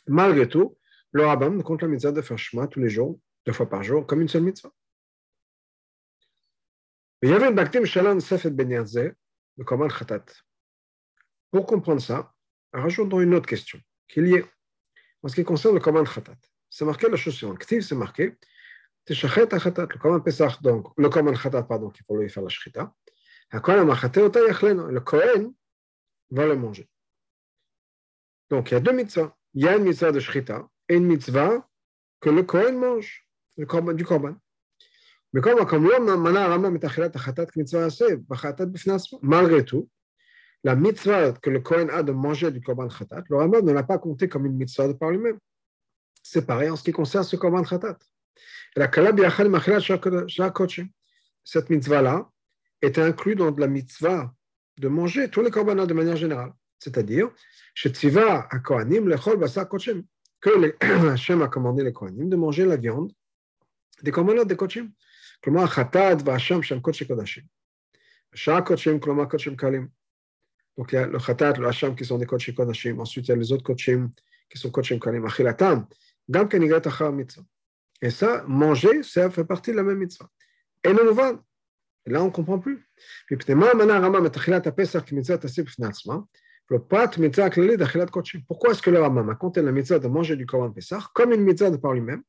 Malgré 0.07 0.47
tout, 0.47 0.77
le 1.11 1.25
rabbin 1.25 1.59
compte 1.61 1.81
la 1.81 1.87
mitzvah 1.87 2.11
de 2.11 2.21
faire 2.21 2.37
chemin 2.37 2.67
tous 2.67 2.79
les 2.79 2.89
jours, 2.89 3.19
deux 3.45 3.53
fois 3.53 3.69
par 3.69 3.83
jour, 3.83 4.05
comme 4.05 4.21
une 4.21 4.27
seule 4.27 4.43
mitzvah. 4.43 4.71
Khatat. 9.89 10.25
Pour 11.51 11.65
comprendre 11.65 12.01
ça, 12.01 12.33
rajoutons 12.73 13.21
une 13.21 13.33
autre 13.35 13.47
question 13.47 13.79
qui 14.07 14.19
est 14.19 14.23
liée 14.23 14.45
en 15.21 15.27
ce 15.27 15.35
qui 15.35 15.43
concerne 15.43 15.75
le 15.75 15.81
Koman 15.81 16.05
Khatat 16.05 16.37
c'est 16.71 16.85
marqué 16.85 17.09
la 17.09 17.17
chose 17.17 17.35
suivante. 17.35 17.59
Ktiv, 17.59 17.81
c'est 17.81 17.95
marqué 17.95 18.37
Teshachet 19.03 19.53
achatat, 19.53 19.87
le 19.91 19.97
Koman 19.99 20.23
Pesach, 20.23 20.61
donc, 20.61 20.87
le 20.97 21.09
Koman 21.09 21.37
Khatat, 21.37 21.63
pardon, 21.63 21.89
qu'il 21.89 22.05
faut 22.05 22.15
lui 22.17 22.29
faire 22.29 22.43
la 22.43 22.49
shrita. 22.49 22.93
Le 23.51 23.59
Kohen 24.99 25.53
va 26.29 26.45
le 26.45 26.55
manger. 26.55 26.87
Donc, 28.49 28.71
il 28.71 28.75
y 28.75 28.77
a 28.77 28.79
deux 28.79 28.93
mitzvahs. 28.93 29.35
Il 29.53 29.63
y 29.63 29.67
a 29.67 29.77
une 29.77 29.83
mitzvah 29.83 30.11
de 30.11 30.19
shrita 30.19 30.67
et 30.89 30.95
une 30.95 31.05
mitzvah 31.05 31.67
que 32.19 32.29
le 32.29 32.43
Kohen 32.43 32.77
mange, 32.77 33.27
le 33.57 33.65
korban, 33.65 33.93
du 33.93 34.05
Korban. 34.05 34.35
Mais 35.33 35.41
comme, 35.41 35.65
comme 35.65 35.87
malgré 39.21 39.65
tout, 39.65 39.89
la 40.63 40.75
mitzvah 40.75 41.31
que 41.33 41.49
le 41.49 41.59
Kohen 41.59 41.89
a 41.89 42.03
de 42.03 42.11
manger 42.11 42.51
du 42.51 42.61
Korban 42.61 42.87
Khatat, 42.87 43.23
le 43.29 43.37
Rambam 43.37 43.65
ne 43.65 43.71
l'a 43.71 43.83
pas 43.83 43.97
compté 43.97 44.27
comme 44.29 44.45
une 44.45 44.55
mitzvah 44.55 44.87
de 44.87 44.93
par 44.93 45.09
lui-même 45.09 45.39
c'est 46.23 46.45
pareil 46.45 46.69
en 46.69 46.75
ce 46.75 46.83
qui 46.83 46.91
concerne 46.91 47.23
ce 47.23 47.35
Korban 47.35 47.63
Khatat. 47.63 47.97
Cette 51.43 51.69
mitzvah-là 51.69 52.29
est 52.81 52.97
inclue 52.99 53.35
dans 53.35 53.51
la 53.55 53.67
mitzvah 53.67 54.33
de 54.77 54.87
manger 54.87 55.29
tous 55.29 55.41
les 55.41 55.51
korbanot 55.51 55.85
de 55.85 55.93
manière 55.93 56.15
générale 56.15 56.53
c'est-à-dire 56.81 57.29
que 60.41 60.49
les, 60.59 60.75
Hachem 61.09 61.41
a 61.43 61.47
commandé 61.47 61.83
les 61.83 61.93
Kohanim 61.93 62.27
de 62.27 62.35
manger 62.35 62.65
la 62.65 62.77
viande 62.77 63.13
des 64.01 64.11
commandements 64.11 64.45
des 64.45 64.55
Kochim. 64.55 64.89
Donc 65.45 65.71
il 70.91 70.95
y 70.95 70.97
a 70.97 71.05
le 71.05 71.19
Khatat, 71.19 71.53
le 71.53 71.67
Hacham 71.67 71.95
qui 71.95 72.05
sont 72.05 72.17
des 72.17 72.25
Kochim 72.25 72.53
Kodashim, 72.53 72.99
ensuite 72.99 73.27
il 73.27 73.29
y 73.29 73.33
a 73.33 73.35
les 73.35 73.51
autres 73.51 73.63
Kochim 73.63 74.09
qui 74.49 74.57
sont 74.57 74.71
Kochim 74.71 74.99
Kalim, 74.99 75.25
Achilatam, 75.25 75.85
Gam 76.27 76.49
Kanigat 76.49 76.81
Achar 76.85 77.11
Mitzvah. 77.11 77.43
Et 78.01 78.09
ça, 78.09 78.43
manger, 78.47 79.03
ça 79.03 79.29
fait 79.29 79.45
partie 79.45 79.71
de 79.71 79.75
la 79.75 79.83
même 79.83 79.99
mitzvah. 79.99 80.27
Et 80.83 80.91
nous, 80.91 81.13
là, 81.13 82.23
on 82.23 82.25
ne 82.25 82.31
comprend 82.31 82.57
plus. 82.57 82.83
Puis, 83.27 83.37
pourquoi 86.77 87.03
est-ce 88.71 88.81
que 88.81 88.89
le 88.89 89.01
Rambam 89.01 89.29
a 89.29 89.35
compté 89.35 89.61
la 89.61 89.73
mitzvah 89.73 89.99
de 89.99 90.07
manger 90.07 90.37
du 90.37 90.45
Korban 90.45 90.71
Pessah 90.71 91.09
comme 91.13 91.33
une 91.33 91.41
mitzvah 91.41 91.69
de 91.69 91.75
par 91.75 91.91
lui-même, 91.91 92.23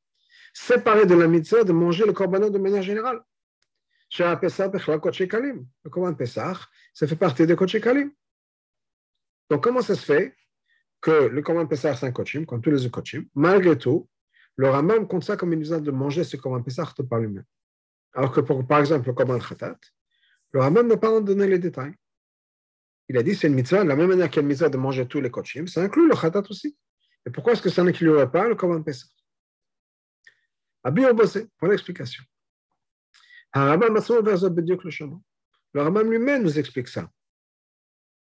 séparée 0.52 1.06
de 1.06 1.14
la 1.14 1.28
mitzvah 1.28 1.62
de 1.62 1.70
manger 1.70 2.04
le 2.04 2.12
Korbanot 2.12 2.50
de 2.50 2.58
manière 2.58 2.82
générale? 2.82 3.20
Le 4.18 5.88
Korban 5.88 6.14
Pessah, 6.14 6.58
ça 6.92 7.06
fait 7.06 7.14
partie 7.14 7.46
des 7.46 7.54
Kodesh 7.54 7.80
Kalim. 7.80 8.10
Donc, 9.48 9.62
comment 9.62 9.80
ça 9.80 9.94
se 9.94 10.04
fait 10.04 10.34
que 11.00 11.28
le 11.28 11.40
Korban 11.40 11.66
Pessah, 11.66 11.94
c'est 11.94 12.06
un 12.06 12.12
coaching, 12.12 12.44
comme 12.44 12.60
tous 12.60 12.72
les 12.72 12.90
coaching, 12.90 13.28
malgré 13.36 13.78
tout, 13.78 14.08
le 14.56 14.68
Rambam 14.68 15.06
compte 15.06 15.22
ça 15.22 15.36
comme 15.36 15.52
une 15.52 15.60
usage 15.60 15.82
de 15.82 15.92
manger 15.92 16.24
ce 16.24 16.36
Korban 16.36 16.64
Pessah 16.64 16.92
par 17.08 17.20
lui-même. 17.20 17.44
Alors 18.12 18.32
que, 18.32 18.40
pour, 18.40 18.66
par 18.66 18.80
exemple, 18.80 19.06
le 19.06 19.12
Korban 19.12 19.38
Khatat, 19.38 19.78
le 20.50 20.60
Rambam 20.60 20.88
n'a 20.88 20.96
pas 20.96 21.20
donné 21.20 21.46
les 21.46 21.60
détails. 21.60 21.94
Il 23.08 23.18
a 23.18 23.22
dit 23.22 23.34
c'est 23.34 23.48
une 23.48 23.54
mitzvah, 23.54 23.84
de 23.84 23.88
la 23.88 23.96
même 23.96 24.08
manière 24.08 24.30
qu'il 24.30 24.42
y 24.42 24.44
a 24.44 24.48
mitzvah 24.48 24.68
de 24.68 24.76
manger 24.76 25.06
tous 25.06 25.20
les 25.20 25.30
coaching, 25.30 25.66
ça 25.66 25.82
inclut 25.82 26.08
le 26.08 26.14
Khatat 26.14 26.42
aussi. 26.48 26.76
Et 27.26 27.30
pourquoi 27.30 27.52
est-ce 27.52 27.62
que 27.62 27.70
ça 27.70 27.84
n'inclurait 27.84 28.30
pas 28.30 28.48
le 28.48 28.54
Korban 28.54 28.82
Pessah 28.82 29.06
Abi 30.84 31.02
Bossé, 31.14 31.46
pour 31.58 31.68
l'explication. 31.68 32.24
Le 33.54 33.60
Rambam 35.82 36.10
lui-même 36.10 36.42
nous 36.42 36.58
explique 36.58 36.88
ça. 36.88 37.08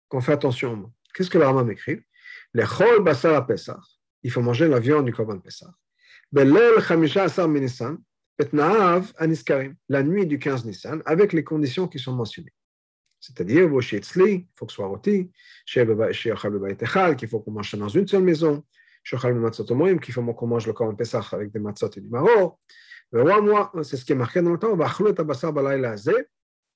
Qu'on 0.10 0.22
fait 0.22 0.34
attention. 0.34 0.94
Qu'est-ce 1.14 1.30
que 1.30 1.38
le 1.38 1.46
Rambam 1.46 1.72
écrit? 1.72 2.02
Chol 2.54 3.04
Pesach, 3.04 3.80
il 4.24 4.32
faut 4.32 4.42
manger 4.42 4.68
la 4.68 4.80
viande 4.80 5.06
du 5.06 5.14
Korban 5.14 5.40
Pesach. 5.40 5.70
La 6.34 6.44
nuit 10.04 10.28
du 10.28 10.40
15 10.40 10.66
Nissan, 10.66 11.02
avec 11.06 11.34
les 11.34 11.44
conditions 11.44 11.88
qui 11.88 12.00
sont 12.00 12.14
mentionnées. 12.14 12.54
C'est-à-dire, 13.22 13.64
il 13.64 13.70
faut 14.56 14.66
que 14.66 14.72
ce 14.72 14.76
soit 14.76 14.88
rôti, 14.88 15.32
qu'il 15.66 17.28
faut 17.28 17.40
qu'on 17.40 17.52
mange 17.52 17.76
dans 17.76 17.88
une 17.88 18.08
seule 18.08 18.24
maison, 18.24 18.64
qu'il 19.08 20.14
faut 20.14 20.34
qu'on 20.34 20.48
mange 20.48 20.66
le 20.68 20.74
Korban 20.74 20.96
Pesach 20.96 21.32
avec 21.34 21.52
des 21.52 21.60
matzot 21.60 21.92
et 21.96 22.02
du 22.02 22.10
maro. 22.10 22.60
C'est 23.84 23.98
ce 23.98 24.06
qui 24.06 24.14
est 24.14 24.16
marqué 24.16 24.42
dans 24.42 24.52
le 24.52 24.58
temps, 24.58 24.76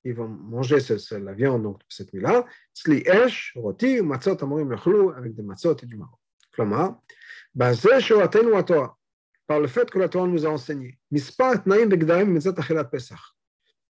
ils 0.04 0.14
vont 0.14 0.28
manger 0.28 0.78
la 1.10 1.32
viande 1.32 1.64
donc, 1.64 1.80
cette 1.88 2.14
nuit-là. 2.14 2.44
Sli 2.72 3.02
esh, 3.04 3.52
roti, 3.56 4.00
matzot 4.02 4.36
amorim 4.40 4.70
lechlu, 4.70 5.10
avec 5.16 5.34
des 5.34 5.42
matzot 5.42 5.76
et 5.82 5.86
du 5.86 5.98
shoratenu 7.98 8.54
à 8.54 8.62
Torah, 8.62 8.96
par 9.48 9.58
le 9.58 9.66
fait 9.66 9.90
que 9.90 9.98
la 9.98 10.08
Torah 10.08 10.28
nous 10.28 10.46
a 10.46 10.50
enseigné. 10.50 10.96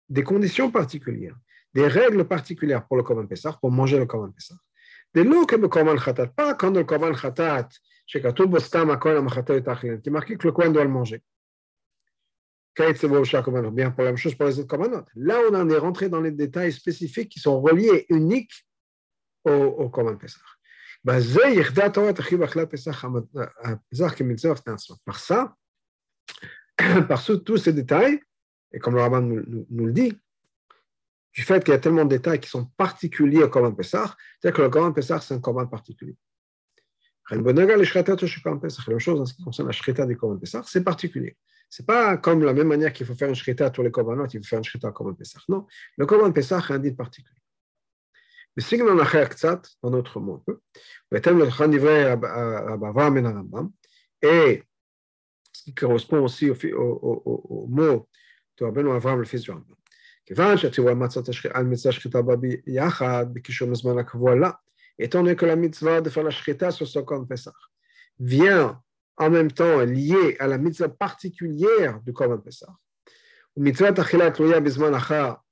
Des 0.09 0.23
conditions 0.23 0.71
particulières, 0.71 1.35
des 1.73 1.87
règles 1.87 2.25
particulières 2.27 2.85
pour 2.87 2.97
le 2.97 3.03
Korban 3.03 3.27
Pesach, 3.27 3.55
pour 3.59 3.71
manger 3.71 3.97
le 3.97 4.05
Korban 4.05 4.31
Pesach. 4.31 4.57
Des 5.13 5.23
lots 5.23 5.45
comme 5.45 5.61
le 5.61 5.67
Korban 5.67 5.95
Khatat, 5.95 6.27
pas 6.27 6.53
quand 6.55 6.71
le 6.71 6.83
Korban 6.83 7.13
Khatat, 7.13 7.69
qui 8.07 8.19
marque 10.09 10.37
que 10.37 10.47
le 10.47 10.51
Kohen 10.51 10.73
doit 10.73 10.83
le 10.83 10.89
manger 10.89 11.21
bien 13.71 13.91
pour 13.91 14.03
la 14.03 14.09
même 14.11 14.17
chose 14.17 14.35
pour 14.35 14.45
les 14.45 14.59
autres 14.59 14.67
commandants. 14.67 15.05
Là, 15.15 15.39
on 15.49 15.55
en 15.55 15.69
est 15.69 15.77
rentré 15.77 16.09
dans 16.09 16.21
les 16.21 16.31
détails 16.31 16.71
spécifiques 16.71 17.29
qui 17.29 17.39
sont 17.39 17.59
reliés 17.61 18.05
uniques 18.09 18.67
au, 19.43 19.51
au 19.51 19.89
commandement 19.89 20.19
Pesach. 20.19 20.43
Par 21.03 21.19
ça, 25.19 25.55
par 27.07 27.23
tous 27.23 27.57
ces 27.57 27.73
détails, 27.73 28.21
et 28.73 28.79
comme 28.79 28.95
le 28.95 29.01
rabbin 29.01 29.21
nous, 29.21 29.65
le 29.69 29.91
dit, 29.91 30.13
du 31.37 31.43
fait 31.43 31.63
qu'il 31.63 31.71
y 31.71 31.75
a 31.75 31.77
tellement 31.77 32.03
de 32.03 32.09
détails 32.09 32.39
qui 32.39 32.49
sont 32.49 32.65
particuliers 32.65 33.43
au 33.43 33.49
Korban 33.49 33.71
Pessah, 33.71 34.15
c'est-à-dire 34.39 34.57
que 34.57 34.63
le 34.63 34.69
Korban 34.69 34.91
Pessah, 34.91 35.21
c'est 35.21 35.35
un 35.35 35.39
Korban 35.39 35.67
particulier. 35.67 36.17
La 37.29 37.37
même 37.37 37.85
chose 38.97 39.21
en 39.21 39.25
ce 39.27 39.35
qui 39.35 39.43
concerne 39.43 39.67
la 39.67 39.71
Shrita 39.71 40.07
du 40.07 40.17
Pessah, 40.41 40.63
c'est 40.65 40.83
particulier. 40.83 41.37
Ce 41.69 41.83
n'est 41.83 41.85
pas 41.85 42.17
comme 42.17 42.41
la 42.41 42.53
même 42.53 42.69
manière 42.69 42.91
qu'il 42.91 43.05
faut 43.05 43.13
faire 43.13 43.29
une 43.29 43.35
Shrita 43.35 43.69
tous 43.69 43.83
les 43.83 43.91
Korbanot, 43.91 44.25
il 44.25 44.39
faut 44.39 44.47
faire 44.47 44.57
une 44.57 44.65
Shrita 44.65 44.89
au 44.89 44.91
Korban 44.91 45.13
Pessah. 45.13 45.37
Non, 45.47 45.67
le 45.95 46.07
Korban 46.07 46.31
Pessah 46.31 46.57
a 46.57 46.73
un 46.73 46.79
dit 46.79 46.93
particulier. 46.93 47.39
Mais 48.55 48.63
si 48.63 48.81
on 48.81 48.97
a 48.97 49.05
dans 49.83 49.91
notre 49.91 50.19
monde, 50.19 50.41
et 54.23 54.63
ce 55.51 55.63
qui 55.63 55.75
correspond 55.75 56.23
aussi 56.23 56.49
au, 56.49 56.55
au, 56.55 57.21
au, 57.25 57.45
au 57.49 57.67
mot 57.67 58.09
de 58.57 58.65
Rabbeinu 58.65 58.89
Avram, 58.89 59.19
le 59.19 59.25
fils 59.25 59.41
du 59.41 59.51
Rambam. 59.51 59.76
כיוון 60.26 60.56
שהציווי 60.56 60.92
המצות 60.92 61.28
על 61.52 61.64
מצווה 61.64 61.92
שחיטה 61.92 62.22
בה 62.22 62.34
ביחד, 62.36 63.26
בקישור 63.32 63.68
מזמן 63.68 63.98
הקבוע 63.98 64.34
לה, 64.34 64.50
étant 65.00 65.22
donné 65.22 65.36
que 65.36 65.46
la 65.46 65.56
mitzvah 65.56 66.00
de 66.00 66.10
faire 66.10 66.22
la 66.22 66.30
shchita 66.30 66.70
sur 66.70 66.86
ce 66.86 66.98
corban 66.98 67.24
Pesach 67.24 67.54
vient 68.20 68.80
en 69.16 69.30
même 69.30 69.50
temps 69.50 69.80
liée 69.80 70.36
à 70.38 70.46
la 70.46 70.58
mitzvah 70.58 70.88
particulière 70.88 72.00
du 72.00 72.12
corban 72.12 72.38
Pesach, 72.38 72.68
mitzvah 73.56 73.92
tachilat 73.92 74.34
loya 74.38 74.60
bizman 74.60 74.94
achar 74.94 75.42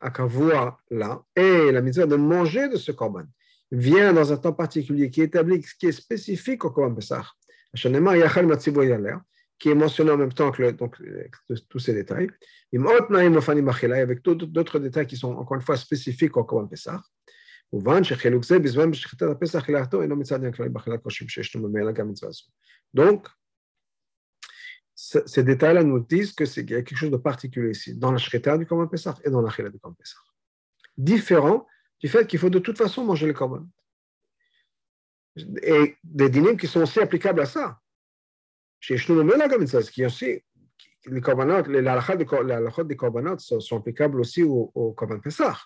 akavua 0.00 0.78
là, 0.90 1.22
et 1.36 1.72
la 1.72 1.80
mitzvah 1.80 2.06
de 2.06 2.16
manger 2.16 2.68
de 2.68 2.76
ce 2.76 2.92
corban 2.92 3.24
vient 3.70 4.12
dans 4.12 4.32
un 4.32 4.36
temps 4.36 4.52
particulier 4.52 5.10
qui 5.10 5.20
est 5.22 5.24
établi, 5.24 5.60
qui 5.78 5.86
est 5.86 5.92
spécifique 5.92 6.64
au 6.64 6.70
corban 6.70 6.94
Pesach. 6.94 7.26
qui 9.59 9.69
est 9.69 9.75
mentionné 9.75 10.09
en 10.11 10.17
même 10.17 10.33
temps 10.33 10.51
que 10.51 10.71
donc, 10.71 10.95
tous 11.67 11.79
ces 11.79 11.93
détails. 11.93 12.29
Avec 12.73 14.21
d'autres 14.23 14.79
détails 14.79 15.07
qui 15.07 15.17
sont 15.17 15.35
encore 15.35 15.55
une 15.55 15.61
fois 15.61 15.75
spécifiques 15.75 16.37
au 16.37 16.43
Korban 16.45 16.67
Pessah. 16.67 17.01
Donc, 22.93 23.27
ces 24.95 25.43
détails-là 25.43 25.83
nous 25.83 25.99
disent 25.99 26.33
qu'il 26.33 26.69
y 26.69 26.75
a 26.75 26.81
quelque 26.81 26.95
chose 26.95 27.11
de 27.11 27.17
particulier 27.17 27.71
ici, 27.71 27.93
dans 27.95 28.11
la 28.11 28.17
Shrita 28.17 28.57
du 28.57 28.65
Korban 28.65 28.87
Pessah 28.87 29.17
et 29.23 29.29
dans 29.29 29.41
la 29.41 29.49
Chila 29.51 29.69
du 29.69 29.79
Korban 29.79 29.95
Pessah. 29.95 30.17
Différent 30.97 31.67
du 31.99 32.07
fait 32.07 32.25
qu'il 32.25 32.39
faut 32.39 32.49
de 32.49 32.59
toute 32.59 32.77
façon 32.77 33.03
manger 33.03 33.27
le 33.27 33.33
Korban. 33.33 33.67
Et 35.61 35.97
des 36.03 36.29
dîners 36.29 36.57
qui 36.57 36.67
sont 36.67 36.81
aussi 36.81 36.99
applicables 36.99 37.41
à 37.41 37.45
ça. 37.45 37.79
Chez 38.80 38.98
ce 38.98 39.90
qui 39.90 40.02
est 40.02 40.06
aussi 40.06 40.42
les 41.06 41.20
korbanot, 41.20 41.62
les 41.68 41.86
halachot 41.86 42.16
des 42.84 42.96
korbanot 42.96 43.38
sont 43.38 43.76
applicables 43.76 44.20
aussi 44.20 44.42
au, 44.42 44.70
au 44.74 44.92
korban 44.92 45.18
Pesach. 45.20 45.56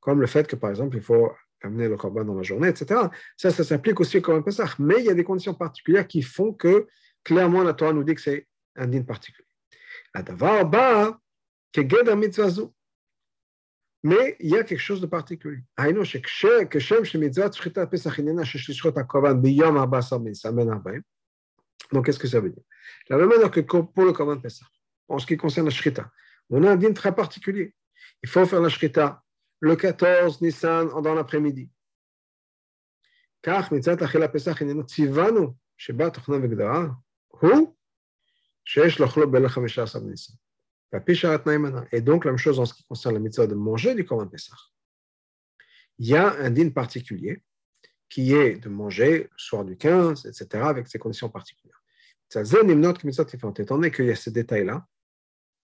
Comme 0.00 0.20
le 0.20 0.26
fait 0.26 0.46
que, 0.46 0.56
par 0.56 0.70
exemple, 0.70 0.96
il 0.96 1.02
faut 1.02 1.32
amener 1.62 1.88
le 1.88 1.96
korban 1.96 2.24
dans 2.24 2.34
la 2.34 2.42
journée, 2.42 2.68
etc. 2.68 3.00
Ça, 3.36 3.50
ça 3.50 3.64
s'applique 3.64 4.00
aussi 4.00 4.18
au 4.18 4.20
korban 4.20 4.42
Pesach. 4.42 4.78
Mais 4.78 4.96
il 4.98 5.06
y 5.06 5.10
a 5.10 5.14
des 5.14 5.24
conditions 5.24 5.54
particulières 5.54 6.06
qui 6.06 6.20
font 6.20 6.52
que, 6.52 6.86
clairement, 7.24 7.62
la 7.62 7.72
Torah 7.72 7.94
nous 7.94 8.04
dit 8.04 8.14
que 8.14 8.20
c'est 8.20 8.46
un 8.76 8.86
din 8.86 9.02
particulier. 9.02 9.44
הדבר 10.14 10.52
הבא, 10.60 11.08
כגדר 11.72 12.14
מצווה 12.14 12.48
זו. 12.50 12.70
mais 14.03 14.35
il 14.39 14.49
y 14.49 14.57
a 14.57 14.63
quelque 14.63 14.79
chose 14.79 14.99
de 15.01 15.07
particulier. 15.07 15.63
Donc, 21.91 22.05
qu'est-ce 22.05 22.19
que 22.19 22.27
ça 22.27 22.39
veut 22.39 22.49
dire? 22.49 22.63
La 23.09 23.17
même 23.17 23.29
manière 23.29 23.49
que 23.49 23.61
pour 23.61 24.05
le 24.05 24.11
Korban 24.11 24.39
Pesach, 24.39 24.67
en 25.07 25.19
ce 25.19 25.25
qui 25.25 25.37
concerne 25.37 25.67
la 25.67 25.71
Shrita, 25.71 26.11
on 26.49 26.63
a 26.63 26.71
un 26.71 26.75
dîme 26.75 26.93
très 26.93 27.15
particulier. 27.15 27.73
Il 28.21 28.29
faut 28.29 28.45
faire 28.45 28.61
la 28.61 28.69
Shrita 28.69 29.23
le 29.59 29.75
14 29.75 30.41
Nissan 30.41 30.89
dans 31.01 31.13
l'après-midi. 31.13 31.69
Car, 33.41 33.69
et 41.91 42.01
donc, 42.01 42.25
la 42.25 42.31
même 42.31 42.37
chose 42.37 42.59
en 42.59 42.65
ce 42.65 42.73
qui 42.73 42.83
concerne 42.83 43.15
la 43.15 43.19
mitzvah 43.19 43.47
de 43.47 43.55
manger 43.55 43.95
du 43.95 44.05
Korban 44.05 44.27
Pessah. 44.27 44.55
Il 45.99 46.07
y 46.07 46.15
a 46.15 46.33
un 46.39 46.49
din 46.49 46.69
particulier 46.69 47.41
qui 48.09 48.33
est 48.33 48.57
de 48.57 48.69
manger 48.69 49.23
le 49.23 49.37
soir 49.37 49.65
du 49.65 49.75
15, 49.75 50.25
etc., 50.25 50.63
avec 50.65 50.87
ces 50.87 50.99
conditions 50.99 51.29
particulières. 51.29 51.81
Étant 52.35 53.75
donné 53.75 53.91
qu'il 53.91 54.05
y 54.05 54.11
a 54.11 54.15
ces 54.15 54.31
détails-là, 54.31 54.85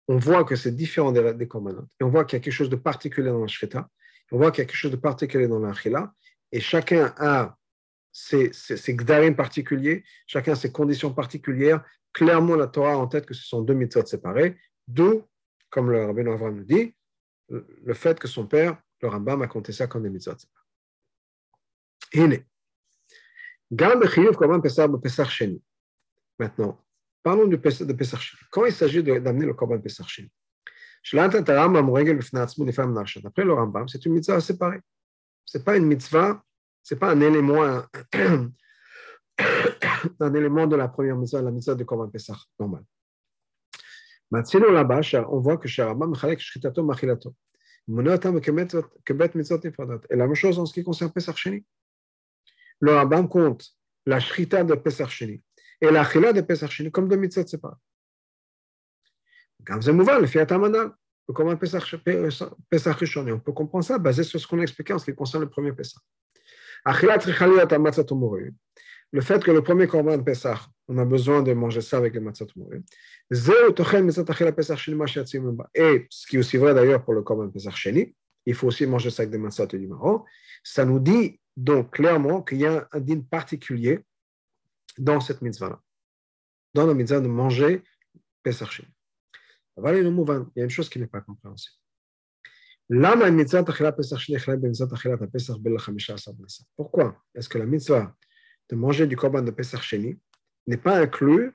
on 0.09 0.17
voit 0.17 0.45
que 0.45 0.57
c'est 0.57 0.75
différent 0.75 1.13
des, 1.13 1.35
des 1.35 1.45
et 1.45 2.05
on 2.05 2.09
voit 2.09 2.25
qu'il 2.25 2.39
y 2.39 2.41
a 2.41 2.43
quelque 2.43 2.53
chose 2.53 2.71
de 2.71 2.77
particulier 2.77 3.29
dans 3.29 3.41
la 3.41 3.47
Shrita, 3.47 3.89
on 4.33 4.39
voit 4.39 4.51
qu'il 4.51 4.63
y 4.63 4.65
a 4.65 4.67
quelque 4.67 4.77
chose 4.77 4.91
de 4.91 4.97
particulier 4.97 5.49
dans 5.49 5.59
la 5.59 5.73
Chila, 5.75 6.13
et 6.53 6.61
chacun 6.61 7.13
a 7.19 7.57
ses, 8.13 8.53
ses, 8.53 8.95
gdarim 8.95 9.37
particuliers, 9.37 10.05
chacun 10.27 10.53
a 10.53 10.57
ses 10.57 10.73
conditions 10.73 11.13
particulières. 11.13 11.85
Clairement, 12.13 12.57
la 12.57 12.67
Torah 12.67 12.93
a 12.93 12.97
en 12.97 13.07
tête 13.07 13.27
que 13.27 13.35
ce 13.35 13.47
sont 13.47 13.63
deux 13.63 13.75
mitzvot 13.75 14.07
séparés, 14.07 14.57
D'où, 14.89 15.23
comme 15.69 15.91
le 15.91 16.07
rabbin 16.07 16.27
Avram 16.33 16.57
nous 16.57 16.65
dit, 16.65 16.95
le 17.49 17.95
fait 17.95 18.19
que 18.19 18.27
son 18.27 18.47
père, 18.47 18.83
le 19.03 19.09
Rambam, 19.09 19.43
a 19.43 19.47
compté 19.47 19.71
ça 19.73 19.87
comme 19.87 20.03
des 20.03 20.11
mitzvot. 20.11 20.33
Maintenant, 26.39 26.85
parlons 27.23 27.47
du 27.47 27.57
de 27.59 27.93
Pesach 27.93 28.21
Sheni. 28.21 28.41
Quand 28.51 28.65
il 28.65 28.73
s'agit 28.73 29.03
d'amener 29.03 29.45
le 29.45 29.53
Korban 29.53 29.79
Pesach 29.79 30.09
Sheni, 30.09 30.31
Après 33.25 33.45
le 33.45 33.53
Rambam, 33.53 33.89
c'est 33.89 34.07
une 34.07 34.15
mitzvah 34.15 34.41
séparée. 34.41 34.81
Ce 35.45 35.59
n'est 35.59 35.65
pas 35.65 35.77
une 35.77 35.85
mitzvah, 35.87 36.43
ce 36.83 36.95
n'est 36.95 36.99
pas 36.99 37.11
un 37.13 37.21
élément, 37.21 37.63
un, 40.21 40.35
élément 40.35 40.67
de 40.67 40.77
la 40.77 40.89
première 40.89 41.17
mitzvah, 41.17 41.43
la 41.43 41.51
mitzvah 41.51 41.75
de 41.75 41.85
Korban 41.85 42.09
Pesach 42.09 42.39
normal. 42.59 42.85
Maintenant, 44.31 44.71
là-bas, 44.71 45.01
on 45.31 45.41
voit 45.41 45.57
que 45.57 45.69
Sharabam 45.69 46.15
Chalek 46.15 46.41
Shritato 46.41 46.83
Machilato. 46.83 47.35
Et 47.89 47.93
la 50.17 50.27
même 50.27 50.35
chose 50.35 50.59
en 50.59 50.67
ce 50.67 50.75
qui 50.75 50.85
concerne 50.85 51.11
Pesach 51.11 51.37
Sheni. 51.37 51.65
Le 52.81 52.95
Rambam 52.95 53.27
compte 53.29 53.67
la 54.05 54.21
Shrita 54.21 54.63
de 54.63 54.75
Pesach 54.75 55.09
Sheni 55.09 55.43
et 55.81 55.91
la 55.91 56.05
Chila 56.05 56.35
de 56.35 56.43
Pesach 56.43 56.71
Sheni 56.71 56.91
comme 56.91 57.09
deux 57.09 57.17
mitzvot 57.17 57.47
séparés. 57.47 57.77
Quand 59.65 59.81
c'est 59.81 59.93
mouvant, 59.93 60.19
le 60.19 60.27
Fiat 60.27 60.47
Amanal, 60.51 60.93
comment 61.35 61.57
Pesach 61.57 61.85
Rishon. 62.99 63.27
On 63.29 63.41
peut 63.41 63.53
comprendre 63.53 63.85
ça 63.85 63.99
basé 63.99 64.23
sur 64.23 64.39
ce 64.39 64.47
qu'on 64.47 64.59
a 64.59 64.63
expliqué 64.63 64.93
en 64.93 64.99
ce 64.99 65.07
qui 65.07 65.15
concerne 65.15 65.45
le 65.45 65.51
premier 65.51 65.73
Pesach. 65.73 66.03
Achilat 66.85 67.19
le 69.11 69.23
fait 69.23 69.43
que 69.43 69.51
le 69.51 69.63
premier 69.63 69.87
Korban 69.87 70.23
Pesach, 70.23 70.59
on 70.87 70.99
a 70.99 71.05
besoin 71.05 71.43
de 71.43 71.53
manger 71.55 71.81
ça 71.81 71.97
avec 71.97 72.15
le 72.15 72.21
matzah 72.21 72.45
mourir. 72.57 72.83
Et 73.31 73.37
ce 76.11 76.27
qui 76.27 76.37
est 76.37 76.39
aussi 76.39 76.57
vrai 76.57 76.75
d'ailleurs 76.75 77.05
pour 77.05 77.13
le 77.15 77.23
Korban 77.23 77.51
Pesach 77.51 77.77
Sheni, 77.77 78.15
il 78.47 78.55
faut 78.55 78.69
aussi 78.69 78.87
manger 78.87 79.11
ça 79.11 79.23
avec 79.23 79.31
des 79.31 79.39
matzot 79.39 79.69
et 79.71 79.79
du 79.79 79.87
marron. 79.87 80.25
Ça 80.65 80.87
nous 80.87 80.99
dit 80.99 81.39
donc 81.57 81.93
clairement 81.93 82.43
qu'il 82.43 82.59
y 82.59 82.67
a 82.67 82.89
un 82.91 83.01
din 83.01 83.21
particulier 83.21 84.01
dans 84.97 85.21
cette 85.21 85.43
mitzvah-là, 85.43 85.79
dans 86.73 86.87
la 86.87 86.95
mitzvah 86.95 87.21
de 87.21 87.29
manger 87.29 87.83
Pesach 88.43 88.71
Sheni. 88.71 88.89
Il 89.77 89.83
y 90.57 90.61
a 90.61 90.65
une 90.65 90.71
chose 90.71 90.89
qui 90.89 90.99
n'est 90.99 91.07
pas 91.07 91.21
compréhensible. 91.21 91.77
Pourquoi 96.77 97.23
est-ce 97.35 97.49
que 97.49 97.59
la 97.59 97.67
mitzvah 97.67 98.17
de 98.71 98.77
manger 98.77 99.07
du 99.07 99.15
korban 99.15 99.43
de 99.43 99.51
Pesach 99.51 99.83
Sheni 99.83 100.19
n'est 100.67 100.79
pas 100.79 100.99
inclus 100.99 101.53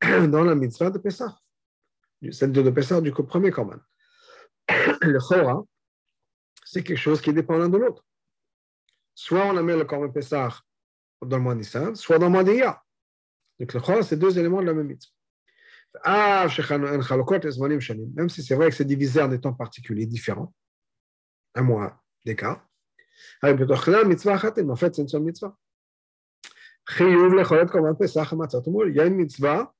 dans 0.28 0.44
la 0.44 0.54
mitzvah 0.54 0.90
de 0.90 0.98
Pesach, 0.98 1.32
celle 2.30 2.52
de 2.52 2.70
Pesach 2.70 3.02
du 3.02 3.12
premier 3.12 3.50
korban. 3.50 3.78
Le 5.00 5.18
Chora, 5.18 5.64
c'est 6.64 6.82
quelque 6.82 6.98
chose 6.98 7.20
qui 7.20 7.32
dépend 7.32 7.56
l'un 7.58 7.68
de 7.68 7.78
l'autre. 7.78 8.04
Soit 9.14 9.46
on 9.46 9.56
amène 9.56 9.78
le 9.78 9.84
korban 9.84 10.10
Pesach 10.10 10.54
dans 11.22 11.38
le 11.38 11.42
mois 11.42 11.54
Nissan, 11.54 11.94
soit 11.94 12.18
dans 12.18 12.26
le 12.26 12.32
mois 12.32 12.44
d'Iyah. 12.44 12.82
Donc 13.58 13.72
le 13.72 13.80
Chora, 13.80 14.02
c'est 14.02 14.16
deux 14.16 14.38
éléments 14.38 14.60
de 14.60 14.66
la 14.66 14.74
même 14.74 14.88
mitzvah. 14.88 15.12
Ah, 16.04 16.46
même 16.46 18.28
si 18.28 18.42
c'est 18.42 18.54
vrai 18.54 18.68
que 18.68 18.74
c'est 18.76 18.84
divisé 18.84 19.22
en 19.22 19.28
des 19.28 19.40
temps 19.40 19.54
particuliers 19.54 20.06
différents, 20.06 20.52
un 21.54 21.62
mois 21.62 22.02
d'écart. 22.24 22.68
En 23.42 23.56
fait, 24.76 24.94
c'est 24.94 25.02
une 25.02 25.08
seule 25.08 25.22
mitzvah. 25.22 25.56
Il 26.98 28.94
y 28.94 29.00
a 29.00 29.06
une 29.06 29.14
mitzvah 29.14 29.74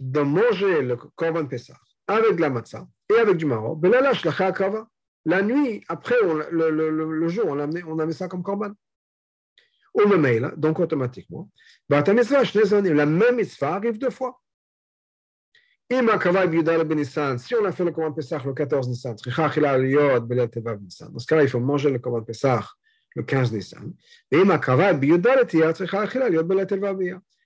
de 0.00 0.20
manger 0.20 0.82
le 0.82 0.96
korban 0.96 1.46
Pesach 1.46 1.76
avec 2.06 2.40
la 2.40 2.50
matzah 2.50 2.86
et 3.10 3.18
avec 3.18 3.36
du 3.36 3.46
marron. 3.46 3.80
La 5.26 5.42
nuit, 5.42 5.84
après, 5.88 6.16
le, 6.22 6.70
le, 6.70 6.90
le, 6.90 7.28
jour, 7.28 7.44
on 7.46 7.58
a, 7.58 7.64
amené, 7.64 7.82
on 7.86 7.98
a 7.98 8.06
mis 8.06 8.14
ça 8.14 8.26
comme 8.26 8.42
korban. 8.42 8.72
Ou 9.94 10.08
le 10.08 10.16
mail, 10.16 10.52
donc 10.56 10.80
automatiquement. 10.80 11.50
La 11.88 12.02
même 12.02 13.36
mitzvah 13.36 13.74
arrive 13.74 13.98
deux 13.98 14.10
fois. 14.10 14.40
Si 15.90 17.54
on 17.56 17.64
a 17.64 17.72
fait 17.72 17.84
le 17.84 17.90
Korban 17.90 18.12
Pessah 18.12 18.40
le 18.44 18.52
14 18.52 18.88
Nissan, 18.88 19.16
dans 19.16 21.18
ce 21.18 21.26
cas-là, 21.26 21.42
il 21.42 21.48
faut 21.48 21.58
manger 21.58 21.90
le 21.90 21.98
Korban 21.98 22.22
Pessah 22.22 22.64
le 23.16 23.24
15 23.24 23.52
Nissan. 23.52 23.92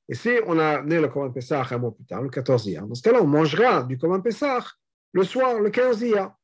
Et 0.08 0.14
si 0.14 0.30
on 0.46 0.58
a 0.58 0.78
amené 0.78 1.00
le 1.00 1.08
Korban 1.08 1.30
Pessah 1.30 1.66
un 1.70 1.78
mois 1.78 1.94
plus 1.94 2.04
tard, 2.04 2.22
le 2.22 2.28
14 2.28 2.66
Iyar, 2.66 2.86
dans 2.86 2.94
ce 2.94 3.02
cas-là, 3.02 3.22
on 3.22 3.26
mangera 3.26 3.82
du 3.84 3.96
Korban 3.96 4.20
Pessah 4.20 4.64
le 5.12 5.24
soir, 5.24 5.60
le 5.60 5.70
15 5.70 6.02
Iyar. 6.02 6.36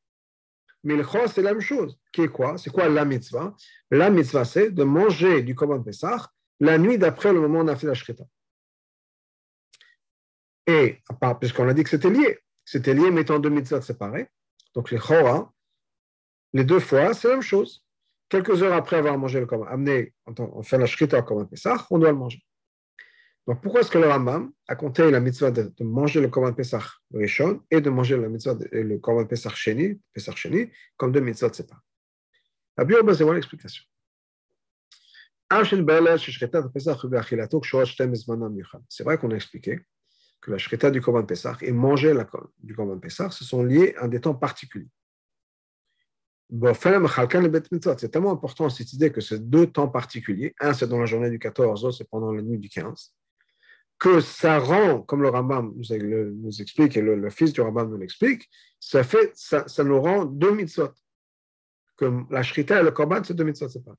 Mais 0.83 0.95
le 0.95 1.03
Chos, 1.03 1.27
c'est 1.27 1.43
la 1.43 1.51
même 1.51 1.61
chose. 1.61 1.99
Qui 2.11 2.21
est 2.21 2.27
quoi? 2.27 2.57
C'est 2.57 2.71
quoi 2.71 2.89
la 2.89 3.05
mitzvah? 3.05 3.55
La 3.91 4.09
mitzvah, 4.09 4.45
c'est 4.45 4.71
de 4.71 4.83
manger 4.83 5.43
du 5.43 5.53
Korban 5.53 5.83
Pessah 5.83 6.31
la 6.59 6.77
nuit 6.77 6.97
d'après 6.97 7.33
le 7.33 7.41
moment 7.41 7.59
où 7.59 7.63
on 7.63 7.67
a 7.67 7.75
fait 7.75 7.87
la 7.87 7.93
Shrita. 7.93 8.23
Et, 10.65 10.99
puisqu'on 11.39 11.67
a 11.67 11.73
dit 11.73 11.83
que 11.83 11.89
c'était 11.89 12.09
lié, 12.09 12.39
c'était 12.65 12.93
lié 12.93 13.11
mettant 13.11 13.39
deux 13.39 13.49
mitzvahs 13.49 13.81
séparés. 13.81 14.27
Donc 14.73 14.89
les 14.91 14.97
Chora, 14.97 15.51
les 16.53 16.63
deux 16.63 16.79
fois, 16.79 17.13
c'est 17.13 17.27
la 17.27 17.35
même 17.35 17.43
chose. 17.43 17.85
Quelques 18.29 18.63
heures 18.63 18.73
après 18.73 18.97
avoir 18.97 19.17
mangé 19.17 19.39
le 19.39 19.45
Korban, 19.45 19.65
amené, 19.65 20.13
on 20.25 20.63
fait 20.63 20.77
la 20.77 20.85
Shrita 20.85 21.21
comme 21.21 21.39
un 21.39 21.45
Pessah, 21.45 21.85
on 21.91 21.99
doit 21.99 22.11
le 22.11 22.17
manger. 22.17 22.43
Donc 23.47 23.61
pourquoi 23.61 23.81
est-ce 23.81 23.89
que 23.89 23.97
le 23.97 24.07
Rambam 24.07 24.51
a 24.67 24.75
compté 24.75 25.09
la 25.09 25.19
mitzvah 25.19 25.49
de, 25.51 25.73
manger 25.83 26.21
le 26.21 26.29
Korban 26.29 26.53
Pessah 26.53 26.83
Rishon 27.13 27.63
et 27.71 27.81
de 27.81 27.89
manger 27.89 28.17
la 28.17 28.29
mitzvah 28.29 28.53
de, 28.53 28.69
le 28.71 28.99
Korban 28.99 29.25
Pessah 29.25 29.49
Sheni, 29.49 29.99
Pessah 30.13 30.35
Sheni 30.35 30.69
comme 30.95 31.11
deux 31.11 31.21
mitzvahs 31.21 31.53
séparés? 31.53 31.81
La 32.77 32.85
Bible, 32.85 33.15
c'est 33.15 33.25
l'explication. 33.33 33.83
C'est 38.89 39.03
vrai 39.03 39.17
qu'on 39.17 39.31
a 39.31 39.35
expliqué 39.35 39.79
que 40.39 40.51
la 40.51 40.57
shrita 40.57 40.89
du 40.89 41.01
Korban 41.01 41.25
Pessah 41.25 41.57
et 41.61 41.71
manger 41.71 42.13
la, 42.13 42.27
du 42.59 42.73
Korban 42.75 42.99
Pessah, 42.99 43.29
se 43.31 43.43
sont 43.43 43.63
liés 43.63 43.95
à 43.97 44.07
des 44.07 44.21
temps 44.21 44.33
particuliers. 44.33 44.89
C'est 46.51 48.11
tellement 48.11 48.31
important 48.31 48.69
cette 48.69 48.93
idée 48.93 49.11
que 49.11 49.21
ces 49.21 49.39
deux 49.39 49.67
temps 49.67 49.87
particuliers, 49.87 50.53
un 50.59 50.73
c'est 50.73 50.87
dans 50.87 50.99
la 50.99 51.05
journée 51.05 51.29
du 51.29 51.39
14, 51.39 51.83
l'autre 51.83 51.97
c'est 51.97 52.09
pendant 52.09 52.33
la 52.33 52.41
nuit 52.41 52.57
du 52.57 52.67
15, 52.67 53.13
que 54.01 54.19
ça 54.19 54.57
rend, 54.57 55.03
comme 55.03 55.21
le 55.21 55.29
Rambam 55.29 55.73
nous, 55.75 55.83
le, 55.91 56.31
nous 56.31 56.59
explique 56.59 56.97
et 56.97 57.03
le, 57.03 57.15
le, 57.15 57.29
fils 57.29 57.53
du 57.53 57.61
Rambam 57.61 57.87
nous 57.91 57.97
l'explique, 57.97 58.49
ça, 58.79 59.03
ça, 59.35 59.67
ça 59.67 59.83
nous 59.83 60.01
rend 60.01 60.25
deux 60.25 60.55
mitzvot. 60.55 60.89
Comme 61.97 62.25
la 62.31 62.41
shrita 62.41 62.81
et 62.81 62.83
le 62.83 62.89
korban, 62.89 63.23
c'est 63.23 63.35
deux 63.35 63.43
mitzvot, 63.43 63.69
c'est 63.69 63.85
pas. 63.85 63.95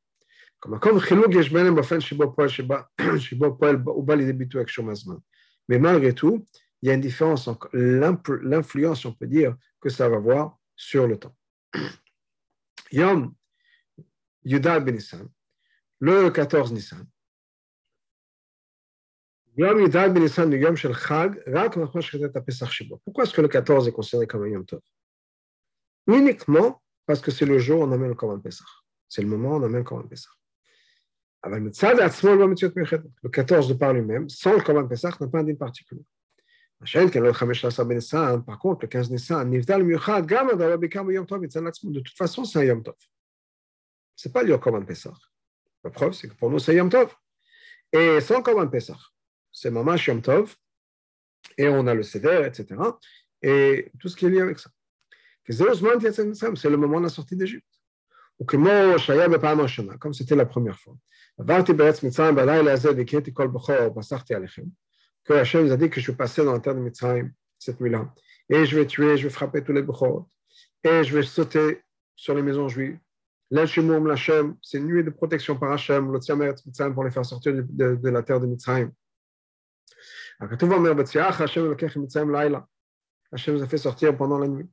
Comme 0.59 0.81
comme 0.81 1.01
chilug 1.01 1.33
benem 1.53 1.77
bafen 1.77 2.01
shibo 2.01 2.33
poel 2.33 2.51
shibo 3.21 3.53
poel 3.53 3.81
ou 3.87 4.03
bal 4.03 4.19
les 4.19 4.33
bitu. 4.33 4.59
Mais 5.69 5.79
malgré 5.79 6.13
tout, 6.13 6.47
il 6.83 6.89
y 6.89 6.91
a 6.91 6.95
une 6.95 7.01
différence 7.01 7.47
entre 7.47 7.71
l'influence, 7.73 9.05
on 9.05 9.13
peut 9.13 9.29
dire, 9.29 9.55
que 9.81 9.89
ça 9.89 10.09
va 10.09 10.17
avoir 10.17 10.59
sur 10.75 11.07
le 11.07 11.17
temps. 11.17 11.37
Yom 12.91 13.33
Yudal 14.45 14.85
ben 14.85 14.97
Nissan, 14.97 15.29
le 16.01 16.29
14 16.31 16.73
Nissan, 16.73 17.07
pourquoi 19.55 19.85
est-ce 23.25 23.35
que 23.35 23.43
le 23.43 23.49
14 23.49 23.89
est 23.89 23.93
considéré 23.93 24.27
comme 24.27 24.45
un 24.45 24.49
Yom 24.49 24.65
Tov? 24.65 24.81
Uniquement 26.07 26.83
parce 27.05 27.21
que 27.21 27.31
c'est 27.31 27.45
le 27.45 27.59
jour 27.59 27.81
où 27.81 27.85
on 27.85 27.93
amène 27.93 28.09
le 28.09 28.15
Korban 28.15 28.41
Pesach. 28.41 28.67
C'est 29.09 29.21
le 29.21 29.29
moment 29.29 29.51
où 29.51 29.55
on 29.55 29.63
amène 29.63 29.79
le 29.79 29.85
Korban 29.85 30.09
Pesach. 30.09 30.33
Le 31.45 33.29
14 33.29 33.69
de 33.69 33.75
par 33.75 33.93
lui-même, 33.93 34.29
sans 34.31 34.55
le 34.55 34.63
Korban 34.63 34.89
Pesach, 34.89 35.21
n'a 35.21 35.27
pas 35.27 35.41
un 35.41 35.45
dîme 35.45 35.59
particulier. 35.59 36.05
Par 36.79 36.91
contre, 38.59 38.83
le 38.83 38.89
15 38.89 39.11
Nissan, 39.11 39.51
de 39.51 39.61
toute 42.01 42.17
façon, 42.17 42.45
c'est 42.45 42.59
un 42.59 42.65
Yom 42.65 42.83
Tov. 42.83 42.95
Ce 44.17 44.29
n'est 44.29 44.33
pas 44.33 44.43
le 44.43 44.57
Korban 44.57 44.83
Pesach. 44.83 45.13
La 45.85 45.91
preuve, 45.91 46.13
c'est 46.13 46.29
que 46.29 46.35
pour 46.35 46.49
nous, 46.49 46.59
c'est 46.59 46.75
Yom 46.75 46.89
Tov. 46.89 47.15
Et 47.93 48.21
sans 48.21 48.41
Korban 48.41 48.69
Pesach, 48.69 48.97
c'est 49.53 49.71
Mama 49.71 49.97
Yom 49.97 50.23
Tov, 50.23 50.57
et 51.59 51.69
on 51.69 51.87
a 51.87 51.95
le 51.95 52.03
CDR, 52.03 52.45
etc. 52.45 52.81
Et 53.43 53.91
tout 53.99 54.09
ce 54.09 54.17
qui 54.17 54.27
est 54.27 54.31
lié 54.31 54.41
avec 54.41 54.59
ça. 54.59 54.71
C'est 55.49 56.71
le 56.71 56.77
moment 56.77 56.99
de 56.99 57.05
la 57.05 57.11
sortie 57.11 57.37
d'Égypte. 57.37 57.67
Comme 59.99 60.15
c'était 60.15 60.37
la 60.37 60.47
première 60.47 60.79
fois. 60.79 60.95
Que 65.25 65.33
Hachem 65.35 65.67
nous 65.67 65.73
a 65.73 65.77
dit 65.77 65.91
que 65.91 65.97
je 65.97 66.01
suis 66.01 66.13
passé 66.13 66.45
dans 66.45 66.53
la 66.53 66.61
terre 66.61 66.75
de 66.75 66.81
Mitzrayim 66.81 67.31
cette 67.59 67.81
nuit-là. 67.81 68.13
Et 68.49 68.65
je 68.67 68.77
vais 68.77 68.87
tuer, 68.87 69.17
je 69.17 69.25
vais 69.25 69.31
frapper 69.33 69.63
tous 69.63 69.73
les 69.73 69.83
Bukhorot. 69.83 70.29
Et 70.85 71.05
je 71.05 71.15
vais 71.17 71.23
sauter 71.23 71.83
sur 72.17 72.35
les 72.35 72.43
maisons 72.43 72.69
juives. 72.69 72.99
l'Hachem, 73.51 74.57
c'est 74.63 74.79
une 74.79 74.87
nuée 74.87 75.03
de 75.03 75.11
protection 75.11 75.57
par 75.57 75.73
Hachem, 75.73 76.13
l'Otsiamer, 76.13 76.55
Mitzrayim, 76.67 76.95
pour 76.95 77.05
les 77.05 77.11
faire 77.11 77.25
sortir 77.25 77.53
de, 77.55 78.09
la 78.09 78.23
terre 78.23 78.41
de 78.41 78.47
Mitzrayim. 78.47 78.93
הכתוב 80.42 80.72
אומר, 80.72 80.94
בצירך 80.94 81.42
השם 81.42 81.62
אלוקיך 81.62 81.98
ממצרים 81.98 82.36
לילה. 82.36 82.60
Hachem 83.34 83.56
nous 83.56 83.64
a 83.64 83.68
fait 83.68 83.78
sortir 83.78 84.16
pendant 84.16 84.40
la 84.40 84.48
nuit. 84.48 84.68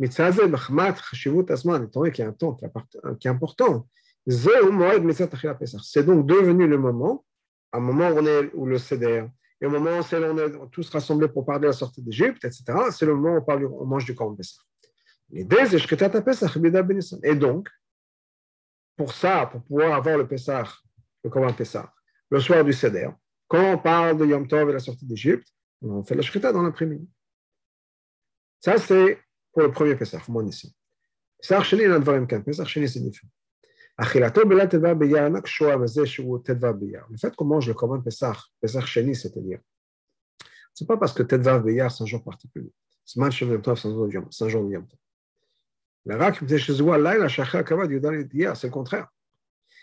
מצד 0.00 0.30
זה, 0.30 0.46
מחמת 0.46 0.98
חשיבות 0.98 1.50
הזמן, 1.50 1.84
אתה 1.84 1.98
רואה 1.98 2.10
qu'il 2.10 2.24
y 2.24 2.28
a 2.28 2.30
un 2.30 2.32
temps 2.32 2.54
qui 2.54 2.64
est 2.64 3.30
important. 3.30 3.86
C'est 4.26 6.04
donc 6.04 6.26
devenu 6.26 6.66
le 6.66 6.78
moment, 6.78 7.24
un 7.72 7.80
moment 7.80 8.08
où, 8.08 8.18
on 8.18 8.26
est, 8.26 8.50
où 8.54 8.66
le 8.66 8.78
Seder, 8.78 9.26
et 9.60 9.66
au 9.66 9.70
moment 9.70 9.90
où 9.98 10.02
on 10.14 10.38
est 10.38 10.70
tous 10.72 10.88
rassemblés 10.90 11.28
pour 11.28 11.44
parler 11.44 11.62
de 11.62 11.66
la 11.66 11.72
sortie 11.72 12.02
d'Égypte, 12.02 12.44
etc., 12.44 12.64
c'est 12.90 13.06
le 13.06 13.14
moment 13.14 13.34
où 13.34 13.38
on, 13.38 13.42
parle, 13.42 13.66
on 13.66 13.84
mange 13.84 14.06
du 14.06 14.14
Korban 14.14 14.34
Pessah. 14.34 14.62
Et 17.22 17.34
donc, 17.34 17.68
pour 18.96 19.12
ça, 19.12 19.46
pour 19.46 19.62
pouvoir 19.62 19.94
avoir 19.94 20.16
le 20.16 20.26
Pessah, 20.26 20.64
le 21.22 21.30
Korban 21.30 21.52
Pessah, 21.52 21.92
le 22.30 22.40
soir 22.40 22.64
du 22.64 22.72
Seder, 22.72 23.10
quand 23.49 23.73
on 23.73 23.77
parle 23.79 24.17
de 24.17 24.25
Yom 24.25 24.47
Tov 24.47 24.69
et 24.69 24.73
la 24.73 24.79
sortie 24.79 25.05
d'Égypte, 25.05 25.47
on 25.81 26.03
fait 26.03 26.15
la 26.15 26.21
Shrita 26.21 26.53
dans 26.53 26.61
l'après-midi. 26.61 27.09
Ça, 28.59 28.77
c'est 28.77 29.19
pour 29.51 29.63
le 29.63 29.71
premier 29.71 29.95
Pessah, 29.95 30.21
au 30.27 30.31
moins 30.31 30.45
ici. 30.45 30.73
Pessah 31.41 31.63
Sheni, 31.63 31.81
il 31.83 31.89
y 31.89 31.91
a 31.91 31.95
un 31.95 32.41
Pessah 32.41 32.65
Sheni, 32.65 32.87
c'est 32.87 32.99
différent. 32.99 33.31
Le 37.09 37.17
fait 37.17 37.35
qu'on 37.35 37.45
mange 37.45 37.67
le 37.67 37.73
Korban 37.73 38.01
Pessah, 38.01 38.37
Pessah 38.61 38.85
Sheni, 38.85 39.15
c'est-à-dire, 39.15 39.59
c'est 40.73 40.87
pas 40.87 40.97
parce 40.97 41.13
que 41.13 41.23
Tedva 41.23 41.59
Beyar, 41.59 41.91
c'est 41.91 42.03
un 42.03 42.07
jour 42.07 42.23
particulier. 42.23 42.71
C'est 43.03 43.19
un 43.19 43.29
jour 43.31 43.49
de 43.49 43.55
Yom 43.55 44.87
Tov. 44.87 44.95
C'est 48.55 48.67
le 48.67 48.69
contraire 48.69 49.07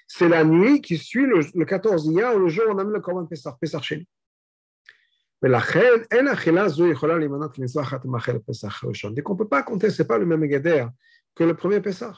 C'est 0.08 0.30
la 0.30 0.44
nuit 0.44 0.82
qui 0.82 0.98
suit 0.98 1.26
le, 1.26 1.40
le 1.56 1.66
14 1.66 2.08
Iyar, 2.08 2.38
le 2.38 2.50
jour 2.50 2.66
où 2.68 2.72
on 2.72 2.78
amène 2.78 2.94
le 2.94 3.00
Korban 3.00 3.26
Pessah, 3.26 3.58
Pessah 3.62 3.82
Sheni. 3.82 4.06
ולכן 5.44 5.92
אין 6.12 6.28
אכילה 6.28 6.70
זו 6.70 6.88
יכולה 6.88 7.18
להימנות 7.18 7.56
כמצווה 7.56 7.84
אחת 7.84 8.06
מאכל 8.06 8.40
פסח 8.40 8.84
ראשון. 8.84 9.14
Donc 9.14 9.30
on 9.30 9.34
ne 9.34 9.38
peut 9.40 9.48
pas 9.48 9.64
compter, 9.64 9.90
ce 9.90 10.02
n'est 10.02 10.08
pas 10.08 10.18
le 10.18 10.26
même 10.26 10.44
Geder 10.46 10.86
que 11.36 11.44
le 11.44 11.56
premier 11.56 11.82
Pessah. 11.82 12.14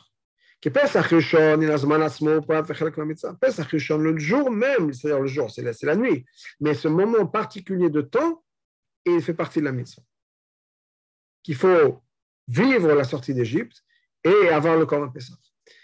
כי 0.62 0.70
פסח 0.70 1.14
ראשון, 1.14 1.64
הנה 1.64 1.74
הזמן 1.74 2.02
עצמו 2.02 2.30
הוא 2.30 2.48
פרט 2.48 2.66
וחלק 2.68 2.98
מהמצווה. 2.98 3.34
פסח 3.40 3.74
ראשון, 3.74 4.08
le 4.08 4.18
jour 4.18 4.50
même, 4.50 4.94
c'est-à-dire 4.94 5.20
le 5.20 5.28
jour, 5.28 5.52
c'est 5.52 5.62
la, 5.62 5.72
la 5.84 5.96
nuit, 5.96 6.26
mais 6.62 6.74
ce 6.74 6.88
moment 6.88 7.26
particulier 7.26 7.90
de 7.90 8.02
temps, 8.02 8.44
il 9.06 9.22
fait 9.22 9.34
partie 9.34 9.60
de 9.60 9.66
la 9.66 9.74
mitzvah. 9.74 10.04
Qu'il 11.44 11.56
faut 11.56 12.02
vivre 12.48 12.94
la 12.94 13.04
sortie 13.04 13.34
d'Égypte 13.34 13.84
et 14.24 14.50
avoir 14.50 14.78
le 14.78 14.86
corps 14.86 15.06
de 15.06 15.12
Pessah. 15.12 15.34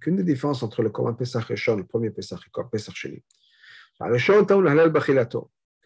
Qu'une 0.00 0.16
des 0.16 0.24
différences 0.24 0.62
entre 0.62 0.82
le 0.82 0.90
Korban 0.90 1.14
Pesach 1.14 1.44
Rishon, 1.44 1.76
le 1.76 1.84
premier 1.84 2.10
Pesach 2.10 2.40
et 2.40 2.50
le 2.54 2.68
Pesach 2.68 2.96
Sheni. 2.96 3.22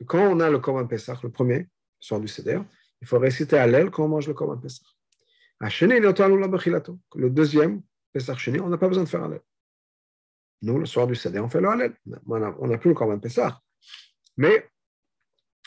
Quand 0.07 0.21
on 0.21 0.41
a 0.41 0.51
le 0.51 0.59
Korban 0.59 0.87
Pesach, 0.87 1.23
le 1.23 1.31
premier, 1.31 1.69
soir 2.01 2.21
du 2.21 2.29
Seder, 2.29 2.61
il 3.01 3.07
faut 3.07 3.19
réciter 3.19 3.59
Hallel 3.59 3.91
quand 3.91 4.05
on 4.05 4.09
mange 4.09 4.27
le 4.29 4.35
Korban 4.35 4.57
Pesach. 4.59 4.87
Le 5.61 7.29
deuxième, 7.29 7.83
Pesach 8.13 8.39
Sheni, 8.39 8.61
on 8.61 8.69
n'a 8.69 8.79
pas 8.79 8.89
besoin 8.89 9.05
de 9.05 9.09
faire 9.09 9.23
Hallel. 9.23 9.43
Nous, 10.63 10.79
le 10.79 10.87
soir 10.87 11.07
du 11.07 11.15
Seder, 11.15 11.41
on 11.41 11.49
fait 11.49 11.61
le 11.61 11.69
Hallel. 11.69 11.95
On 12.27 12.67
n'a 12.67 12.79
plus 12.79 12.91
le 12.91 12.95
Korban 12.95 13.19
Pesach, 13.19 13.55
mais 14.37 14.71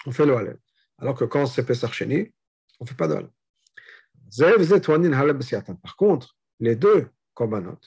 on 0.05 0.11
fait 0.11 0.25
le 0.25 0.35
Hallel. 0.35 0.57
Alors 0.97 1.15
que 1.15 1.25
quand 1.25 1.45
c'est 1.45 1.65
Pesach 1.65 1.93
Sheni, 1.93 2.33
on 2.79 2.85
ne 2.85 2.89
fait 2.89 2.95
pas 2.95 3.07
de 3.07 3.13
halal. 3.13 3.29
Par 5.81 5.95
contre, 5.95 6.37
les 6.59 6.75
deux 6.75 7.09
korbanot, 7.33 7.79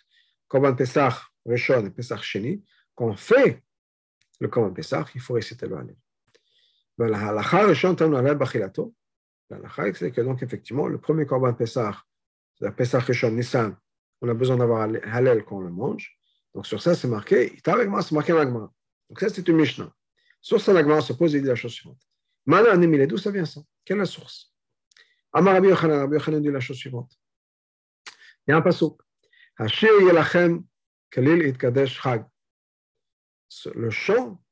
korban 0.48 0.74
Pesach 0.74 1.14
Rishon 1.46 1.87
et 1.87 1.90
Pesach 1.90 2.22
Sheni, 2.22 2.64
quand 2.94 3.06
on 3.06 3.16
fait 3.16 3.62
le 4.40 4.48
korban 4.48 4.72
Pesach, 4.72 5.08
il 5.14 5.20
faut 5.20 5.35
réciter 5.35 5.66
le 5.66 5.76
halal. 5.76 5.96
La 6.98 7.28
halakha 7.28 7.66
Rishon 7.66 7.94
halal 7.94 8.37
bachilato. 8.37 8.94
La 9.50 9.56
halakha, 9.56 9.94
c'est 9.94 10.11
que 10.11 10.20
donc 10.20 10.42
effectivement, 10.42 10.88
le 10.88 10.98
premier 10.98 11.26
korban 11.26 11.54
Pesach, 11.54 11.96
la 12.61 12.72
Pesach 12.72 13.04
Rishon 13.04 13.32
Nissan, 13.32 13.76
on 14.20 14.28
a 14.28 14.35
besoin 14.35 14.56
d'avoir 14.56 14.82
halal 14.82 15.44
quand 15.44 15.56
on 15.56 15.61
le 15.61 15.70
mange. 15.70 16.16
Donc 16.54 16.66
sur 16.66 16.80
ça, 16.80 16.94
c'est 16.94 17.08
marqué, 17.08 17.58
c'est 17.64 18.12
marqué 18.12 18.32
l'agma. 18.32 18.70
Donc 19.08 19.20
ça, 19.20 19.28
c'est 19.28 19.46
une 19.48 19.56
Mishnah. 19.56 19.92
Sur 20.40 20.61
ça, 20.61 20.72
l'agma 20.72 21.00
se 21.00 21.12
pose 21.12 21.35
et 21.35 21.40
dit 21.40 21.46
la 21.46 21.54
chose 21.54 21.72
suivante. 21.72 22.00
Mana 22.44 22.76
d'où 23.06 23.16
ça 23.16 23.30
vient 23.30 23.44
ça? 23.44 23.61
Quelle 23.85 23.98
est 23.98 24.00
la 24.00 24.06
source? 24.06 24.52
Amar 25.32 25.54
Rabbi 25.54 25.68
Yochanan, 25.68 26.00
Rabbi 26.00 26.14
Yochanan 26.14 26.42
dit 26.42 26.50
la 26.50 26.61
chose 26.61 26.76
suivante. 26.76 27.18
Un 28.48 28.61
pasuk. 28.61 29.00
Hashir 29.59 29.92
yelachem 30.00 30.64
kalil 31.11 31.46
itkadesh 31.46 32.00
chag. 32.00 32.26
Le 33.74 33.90
chant, 33.90 34.42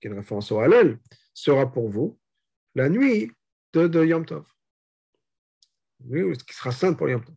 qui 0.00 0.06
est 0.06 0.10
une 0.10 0.16
référence 0.16 0.52
au 0.52 0.60
Hallel, 0.60 0.98
sera 1.34 1.70
pour 1.70 1.88
vous 1.88 2.18
la 2.74 2.88
nuit 2.88 3.32
de, 3.72 3.86
de 3.86 4.04
Yom 4.04 4.24
Tov. 4.26 4.46
Qui 6.00 6.54
sera 6.54 6.72
sainte 6.72 6.98
pour 6.98 7.08
Yom 7.08 7.24
Tov. 7.24 7.34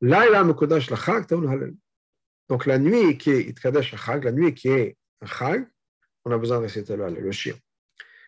Laila 0.00 0.44
mekodash 0.44 0.90
lachag 0.90 1.26
taun 1.26 1.48
Hallel. 1.48 1.74
Donc 2.48 2.66
la 2.66 2.78
nuit 2.78 3.16
qui 3.16 3.30
est 3.30 3.42
itkadesh 3.42 3.94
chag, 3.96 4.24
la 4.24 4.32
nuit 4.32 4.54
qui 4.54 4.68
est 4.68 4.96
chag, 5.24 5.68
on 6.24 6.32
a 6.32 6.38
besoin 6.38 6.58
de 6.58 6.62
réciter 6.64 6.96
le 6.96 7.04
Hallel, 7.04 7.22
le 7.22 7.32
shir. 7.32 7.56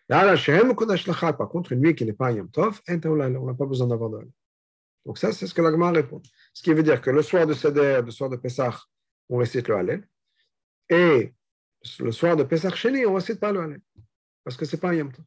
Par 0.07 1.49
contre, 1.49 1.71
une 1.71 1.79
nuit 1.79 1.95
qui 1.95 2.05
n'est 2.05 2.13
pas 2.13 2.31
Yom 2.31 2.49
Tov, 2.49 2.81
on 2.87 3.15
n'a 3.15 3.53
pas 3.53 3.65
besoin 3.65 3.87
d'avoir 3.87 4.09
de 4.09 4.27
Donc 5.05 5.17
ça, 5.17 5.31
c'est 5.31 5.47
ce 5.47 5.53
que 5.53 5.61
l'Agma 5.61 5.91
répond. 5.91 6.21
Ce 6.53 6.61
qui 6.63 6.73
veut 6.73 6.83
dire 6.83 7.01
que 7.01 7.09
le 7.09 7.21
soir 7.21 7.47
de 7.47 7.53
Seder, 7.53 8.01
le 8.03 8.11
soir 8.11 8.29
de 8.29 8.35
Pessah, 8.35 8.77
on 9.29 9.37
récite 9.37 9.67
le 9.67 9.75
Hallel. 9.75 10.07
Et 10.89 11.33
le 11.99 12.11
soir 12.11 12.35
de 12.35 12.43
Pessah 12.43 12.69
Sheni, 12.69 13.05
on 13.05 13.11
ne 13.11 13.15
récite 13.15 13.39
pas 13.39 13.51
le 13.51 13.61
Hallel. 13.61 13.81
Parce 14.43 14.57
que 14.57 14.65
ce 14.65 14.75
n'est 14.75 14.79
pas 14.79 14.89
un 14.89 14.95
Yom 14.95 15.11
Tov. 15.11 15.25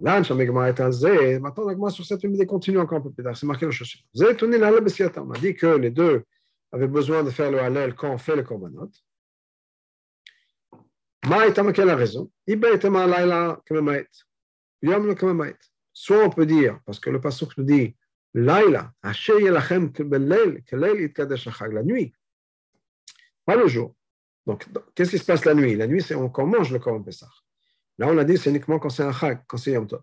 Là, 0.00 0.20
maintenant, 0.20 1.66
l'Agma 1.66 1.90
sur 1.90 2.04
cette 2.04 2.24
idée 2.24 2.46
continue 2.46 2.78
encore 2.78 2.98
un 2.98 3.02
peu 3.02 3.12
plus 3.12 3.22
tard. 3.22 3.36
C'est 3.36 3.46
marqué 3.46 3.64
le 3.64 3.70
chaussure. 3.70 4.00
On 4.16 5.30
a 5.30 5.38
dit 5.38 5.54
que 5.54 5.66
les 5.76 5.90
deux 5.90 6.24
avaient 6.72 6.88
besoin 6.88 7.22
de 7.22 7.30
faire 7.30 7.50
le 7.50 7.60
Hallel 7.60 7.94
quand 7.94 8.10
on 8.10 8.18
fait 8.18 8.34
le 8.34 8.42
Korbanot. 8.42 8.90
Quelle 11.72 11.86
la 11.86 11.96
raison 11.96 12.30
Soit 15.92 16.24
on 16.24 16.30
peut 16.30 16.46
dire, 16.46 16.80
parce 16.84 16.98
que 16.98 17.10
le 17.10 17.20
passage 17.20 17.48
nous 17.56 17.64
dit 17.64 17.96
Laila, 18.34 18.92
la 19.02 19.12
nuit, 21.82 22.14
pas 23.44 23.56
le 23.56 23.68
jour. 23.68 23.94
Donc, 24.46 24.66
qu'est-ce 24.94 25.10
qui 25.10 25.18
se 25.18 25.24
passe 25.24 25.44
la 25.44 25.54
nuit 25.54 25.76
La 25.76 25.86
nuit, 25.86 26.02
c'est 26.02 26.14
quand 26.14 26.42
on 26.42 26.46
mange 26.46 26.72
le 26.72 26.78
Korban 26.78 27.02
Pessah. 27.02 27.30
Là, 27.98 28.08
on 28.08 28.18
a 28.18 28.24
dit 28.24 28.36
c'est 28.36 28.50
uniquement 28.50 28.78
quand 28.78 28.90
c'est 28.90 29.04
un 29.04 29.12
chag, 29.12 29.42
quand 29.46 29.56
c'est 29.56 29.72
Yom 29.72 29.86
Tov. 29.86 30.02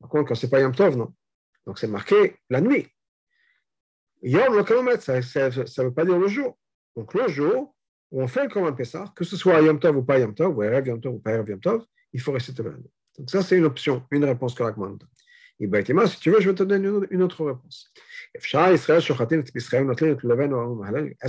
Par 0.00 0.10
contre, 0.10 0.28
quand 0.28 0.34
c'est 0.34 0.50
pas 0.50 0.60
Yom 0.60 0.74
Tov, 0.74 0.96
non. 0.96 1.14
Donc, 1.64 1.78
c'est 1.78 1.86
marqué 1.86 2.36
la 2.50 2.60
nuit. 2.60 2.88
Yom 4.22 4.54
le 4.56 4.64
ça 5.00 5.20
ne 5.20 5.82
veut 5.84 5.94
pas 5.94 6.04
dire 6.04 6.18
le 6.18 6.28
jour. 6.28 6.58
Donc, 6.96 7.14
le 7.14 7.28
jour, 7.28 7.74
où 8.10 8.22
on 8.22 8.28
fait 8.28 8.44
le 8.44 8.50
Korban 8.50 8.72
Pessah, 8.74 9.12
que 9.14 9.24
ce 9.24 9.36
soit 9.36 9.60
Yom 9.62 9.78
Tov 9.78 9.96
ou 9.96 10.02
pas 10.02 10.18
Yom 10.18 10.34
Tov, 10.34 10.56
ou 10.56 10.62
Erev 10.62 10.88
Yom 10.88 11.00
Tov 11.00 11.14
ou 11.14 11.18
pas 11.20 11.32
Erev 11.32 11.48
Yom 11.50 11.60
Tov, 11.60 11.84
il 12.12 12.20
faut 12.20 12.32
réciter 12.32 12.62
le 12.62 12.82
Donc 13.18 13.30
ça, 13.30 13.42
c'est 13.42 13.56
une 13.56 13.64
option, 13.64 14.04
une 14.10 14.24
réponse 14.24 14.54
que 14.54 14.64
la 14.64 14.72
donne. 14.72 14.98
Ben, 15.66 16.06
si 16.06 16.20
tu 16.20 16.30
veux, 16.30 16.40
je 16.40 16.50
vais 16.50 16.54
te 16.54 16.62
donner 16.62 16.88
une 17.10 17.22
autre 17.22 17.44
réponse. 17.44 17.92
Est-ce 18.34 18.56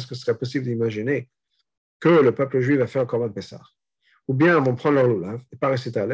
que 0.08 0.15
ce 0.15 0.21
serait 0.21 0.38
possible 0.38 0.65
d'imaginer 0.65 1.30
que 2.00 2.10
le 2.10 2.34
peuple 2.34 2.60
juif 2.62 2.80
va 2.80 2.88
faire 2.88 3.04
le 3.04 3.08
Korban 3.08 3.30
Pessah? 3.30 3.62
Ou 4.28 4.34
bien 4.34 4.60
vont 4.60 4.76
prendre 4.76 4.95
leur 4.95 5.08
loulav 5.08 5.41
et 5.52 5.56
pas 5.56 5.69
réciter 5.69 6.00
à 6.00 6.08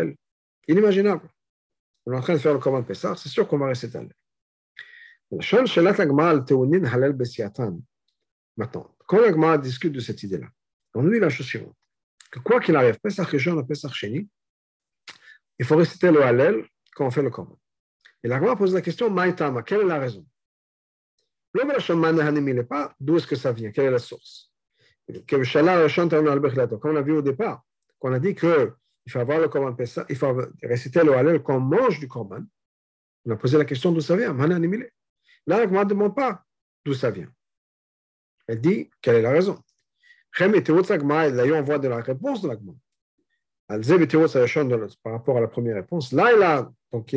Inimaginable. 0.67 1.29
On 2.05 2.13
est 2.13 2.17
en 2.17 2.21
train 2.21 2.33
de 2.33 2.39
faire 2.39 2.53
le 2.53 2.59
Korban 2.59 2.83
Pessah, 2.83 3.15
c'est 3.15 3.29
sûr 3.29 3.47
qu'on 3.47 3.57
va 3.57 3.67
réciter 3.67 3.97
à 3.97 4.01
l'aile. 4.01 4.13
Maintenant, 8.57 8.95
quand 9.07 9.21
l'Agma 9.21 9.57
discute 9.57 9.93
de 9.93 10.01
cette 10.01 10.21
idée-là, 10.23 10.47
on 10.93 11.03
nous 11.03 11.11
dit 11.11 11.19
la 11.19 11.29
chose 11.29 11.45
suivante, 11.45 11.75
que 12.29 12.39
quoi 12.39 12.59
qu'il 12.59 12.75
arrive, 12.75 12.99
Pesach 12.99 13.29
Rishon 13.29 13.55
ou 13.57 13.89
Sheni, 13.93 14.27
il 15.57 15.65
faut 15.65 15.77
réciter 15.77 16.11
le 16.11 16.21
Hallel 16.21 16.65
quand 16.93 17.07
on 17.07 17.11
fait 17.11 17.21
le 17.21 17.29
Korban. 17.29 17.57
Et 18.23 18.27
l'Agma 18.27 18.55
pose 18.55 18.73
la 18.73 18.81
question, 18.81 19.09
Maïtama, 19.09 19.63
quelle 19.63 19.81
est 19.81 19.85
la 19.85 19.99
raison? 19.99 20.25
Le 21.53 22.61
pas 22.61 22.95
d'où 22.99 23.17
est-ce 23.17 23.27
que 23.27 23.35
ça 23.35 23.51
vient, 23.51 23.71
quelle 23.71 23.85
est 23.85 23.91
la 23.91 23.99
source? 23.99 24.51
Comme 25.27 25.41
on 25.41 26.95
a 26.95 27.01
vu 27.01 27.11
au 27.11 27.21
départ, 27.21 27.63
qu'on 27.99 28.13
a 28.13 28.19
dit 28.19 28.35
qu'il 28.35 28.71
faut 29.09 29.19
avoir 29.19 29.39
le 29.39 29.49
Korban 29.49 29.73
Pesach, 29.73 30.05
il 30.09 30.15
faut 30.15 30.39
réciter 30.63 31.03
le 31.03 31.13
Hallel 31.13 31.43
quand 31.43 31.57
on 31.57 31.59
mange 31.59 31.99
du 31.99 32.07
Korban. 32.07 32.43
On 33.25 33.31
a 33.31 33.35
posé 33.35 33.57
la 33.57 33.65
question 33.65 33.91
d'où 33.91 34.01
ça 34.01 34.15
vient, 34.15 34.33
Là, 34.33 35.57
l'Agma 35.57 35.83
ne 35.83 35.89
demande 35.89 36.15
pas 36.15 36.45
d'où 36.85 36.93
ça 36.93 37.11
vient. 37.11 37.29
Elle 38.47 38.61
dit 38.61 38.89
quelle 39.01 39.15
est 39.15 39.21
la 39.21 39.31
raison? 39.31 39.59
D'ailleurs, 40.39 41.57
on 41.57 41.63
voit 41.63 41.79
de 41.79 41.87
la 41.87 42.01
réponse 42.01 42.41
de 42.41 42.47
l'Agma. 42.47 42.71
Par 45.03 45.13
rapport 45.13 45.37
à 45.37 45.41
la 45.41 45.47
première 45.47 45.75
réponse, 45.75 46.11
là, 46.13 46.33
il 46.33 46.41
a, 46.41 46.71
donc, 46.91 47.15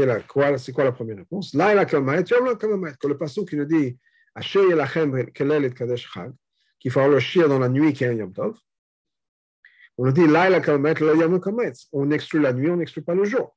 c'est 0.59 0.73
quoi 0.73 0.85
la 0.85 0.93
première 0.93 1.17
réponse? 1.17 1.53
Là, 1.55 1.73
il 1.73 1.79
a 1.79 1.85
que 1.85 1.97
le 1.97 3.19
passage 3.19 3.45
qui 3.45 3.57
nous 3.57 3.65
dit 3.65 3.99
qu'il 6.79 6.91
faut 6.93 7.09
le 7.09 7.19
chier 7.19 7.49
dans 7.49 7.59
la 7.59 7.69
nuit 7.69 7.93
qui 7.93 8.05
est 8.05 8.09
un 8.09 8.13
Yom 8.13 8.33
Tov. 8.33 8.57
On 9.99 10.07
nous 10.07 10.13
dit 10.13 10.23
on 11.93 12.11
exclut 12.11 12.41
la 12.41 12.53
nuit, 12.53 12.71
on 12.71 12.77
n'exclut 12.77 13.03
pas 13.03 13.15
le 13.15 13.25
jour. 13.25 13.57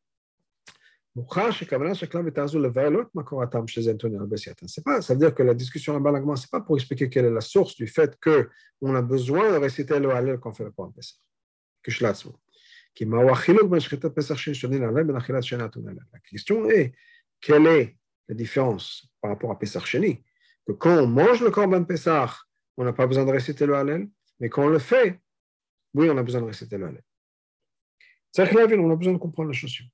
C'est 4.67 4.83
pas, 4.83 5.01
ça 5.01 5.13
veut 5.13 5.19
dire 5.19 5.33
que 5.33 5.41
la 5.41 5.55
discussion 5.55 5.95
en 5.95 5.99
balagement, 5.99 6.35
c'est 6.35 6.51
pas 6.51 6.61
pour 6.61 6.77
expliquer 6.77 7.09
quelle 7.09 7.25
est 7.25 7.31
la 7.31 7.41
source 7.41 7.75
du 7.75 7.87
fait 7.87 8.15
qu'on 8.21 8.95
a 8.95 9.01
besoin 9.01 9.51
de 9.51 9.57
réciter 9.57 9.99
le 9.99 10.11
Hallel 10.11 10.37
quand 10.39 10.51
on 10.51 10.53
fait 10.53 10.65
le 10.65 10.71
point 10.71 10.91
la 16.13 16.19
question 16.29 16.69
est 16.69 16.93
quelle 17.39 17.67
est 17.67 17.97
la 18.27 18.35
différence 18.35 19.07
par 19.21 19.31
rapport 19.31 19.51
à 19.51 19.59
Pesach 19.59 19.85
Sheni 19.85 20.23
Que 20.65 20.73
quand 20.73 20.97
on 20.97 21.07
mange 21.07 21.41
le 21.41 21.51
Korban 21.51 21.83
Pesach, 21.83 22.31
on 22.77 22.83
n'a 22.83 22.93
pas 22.93 23.07
besoin 23.07 23.25
de 23.25 23.31
réciter 23.31 23.65
le 23.65 23.75
Hallel, 23.75 24.07
mais 24.39 24.49
quand 24.49 24.63
on 24.63 24.69
le 24.69 24.79
fait, 24.79 25.19
oui, 25.93 26.09
on 26.09 26.17
a 26.17 26.23
besoin 26.23 26.41
de 26.41 26.47
réciter 26.47 26.77
le 26.77 26.87
Hallel. 26.87 27.03
On 28.37 28.91
a 28.91 28.95
besoin 28.95 29.13
de 29.13 29.17
comprendre 29.17 29.49
la 29.49 29.53
chose 29.53 29.71
suivante. 29.71 29.93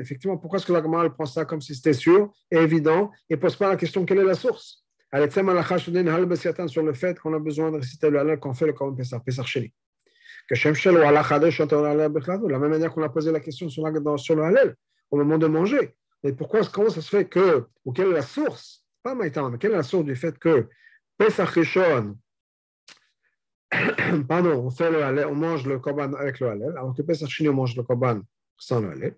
Effectivement, 0.00 0.38
pourquoi 0.38 0.58
est-ce 0.58 0.66
que 0.66 0.72
la 0.72 0.82
Gemara 0.82 1.10
prend 1.10 1.26
ça 1.26 1.44
comme 1.44 1.60
si 1.60 1.74
c'était 1.74 1.92
sûr 1.92 2.32
et 2.50 2.56
évident 2.56 3.10
et 3.28 3.34
ne 3.34 3.40
pose 3.40 3.56
pas 3.56 3.68
la 3.68 3.76
question 3.76 4.04
quelle 4.06 4.18
est 4.18 4.24
la 4.24 4.34
source? 4.34 4.84
Sur 5.12 6.82
le 6.82 6.92
fait 6.94 7.18
qu'on 7.18 7.34
a 7.34 7.38
besoin 7.38 7.70
de 7.70 7.76
réciter 7.76 8.10
le 8.10 8.18
halal 8.18 8.40
quand 8.40 8.50
on 8.50 8.54
fait 8.54 8.66
le 8.66 8.72
Korban 8.72 8.96
Pesach, 8.96 9.22
Pesach 9.24 9.46
Sheni. 9.46 9.72
De 10.48 12.48
la 12.48 12.58
même 12.58 12.70
manière 12.70 12.92
qu'on 12.92 13.02
a 13.02 13.08
posé 13.08 13.30
la 13.30 13.40
question 13.40 13.68
sur, 13.68 13.86
le 13.86 14.42
halal 14.42 14.76
au 15.10 15.16
moment 15.16 15.38
de 15.38 15.46
manger? 15.46 15.94
Et 16.22 16.32
pourquoi, 16.32 16.64
comment 16.64 16.90
ça 16.90 17.02
se 17.02 17.08
fait 17.08 17.26
que, 17.26 17.66
ou 17.84 17.92
quelle 17.92 18.08
est 18.08 18.14
la 18.14 18.22
source, 18.22 18.84
pas 19.02 19.14
Maïtan, 19.14 19.50
mais 19.50 19.58
quelle 19.58 19.72
est 19.72 19.76
la 19.76 19.82
source 19.82 20.04
du 20.04 20.16
fait 20.16 20.38
que 20.38 20.68
Pesach 21.16 21.50
Rishon, 21.50 22.16
pardon, 24.28 24.64
on, 24.64 24.70
fait 24.70 24.90
le 24.90 25.26
on 25.26 25.34
mange 25.34 25.66
le 25.66 25.78
korban 25.78 26.14
avec 26.14 26.40
le 26.40 26.48
halal, 26.48 26.76
alors 26.76 26.94
que 26.94 27.02
Pesach 27.02 27.28
Shini, 27.28 27.50
on 27.50 27.54
mange 27.54 27.76
le 27.76 27.82
korban 27.82 28.22
sans 28.56 28.80
le 28.80 28.90
halal. 28.90 29.16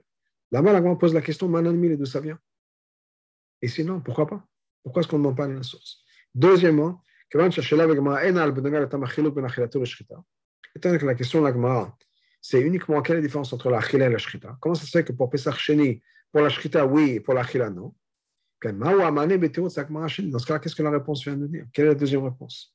Là-bas, 0.52 0.72
la 0.72 0.96
pose 0.96 1.14
la 1.14 1.20
question, 1.20 1.48
Mananmil, 1.48 1.96
d'où 1.96 2.06
ça 2.06 2.20
vient? 2.20 2.38
Et 3.62 3.68
sinon, 3.68 4.00
pourquoi 4.00 4.26
pas? 4.26 4.44
Pourquoi 4.82 5.00
est-ce 5.00 5.08
qu'on 5.08 5.18
ne 5.18 5.22
demande 5.22 5.36
pas 5.36 5.46
la 5.46 5.62
source? 5.62 6.02
Deuxièmement, 6.34 7.02
étant 10.74 10.88
donné 10.88 11.00
que 11.00 11.06
la 11.06 11.14
question 11.14 11.42
de 11.42 11.48
la 11.48 11.94
c'est 12.40 12.60
uniquement 12.60 13.02
quelle 13.02 13.16
est 13.16 13.20
la 13.20 13.26
différence 13.26 13.52
entre 13.52 13.70
la 13.70 13.80
chila 13.80 14.06
et 14.06 14.10
la 14.10 14.18
shrita 14.18 14.56
Comment 14.60 14.74
ça 14.74 14.86
se 14.86 14.90
fait 14.90 15.04
que 15.04 15.12
pour 15.12 15.28
Pesach 15.28 15.58
Sheni, 15.58 16.02
pour 16.32 16.40
la 16.40 16.48
shrita, 16.48 16.86
oui, 16.86 17.10
et 17.12 17.20
pour 17.20 17.34
la 17.34 17.44
chila, 17.44 17.70
non? 17.70 17.94
Dans 18.62 18.72
ce 18.72 20.46
cas, 20.46 20.58
qu'est-ce 20.58 20.76
que 20.76 20.82
la 20.82 20.90
réponse 20.90 21.24
vient 21.24 21.36
de 21.36 21.46
dire? 21.46 21.64
Quelle 21.72 21.86
est 21.86 21.88
la 21.88 21.94
deuxième 21.94 22.24
réponse? 22.24 22.74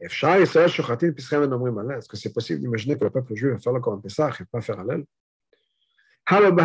Est-ce 0.00 0.78
que 2.08 2.16
c'est 2.16 2.32
possible 2.32 2.60
d'imaginer 2.60 2.98
que 2.98 3.04
le 3.04 3.10
peuple 3.10 3.34
juif 3.34 3.52
va 3.52 3.58
faire 3.58 3.72
le 3.72 3.80
Corban 3.80 4.00
Pessah 4.00 4.30
et 4.40 4.44
pas 4.44 4.60
faire 4.60 4.80
Hallel 4.80 5.04
non, 6.30 6.56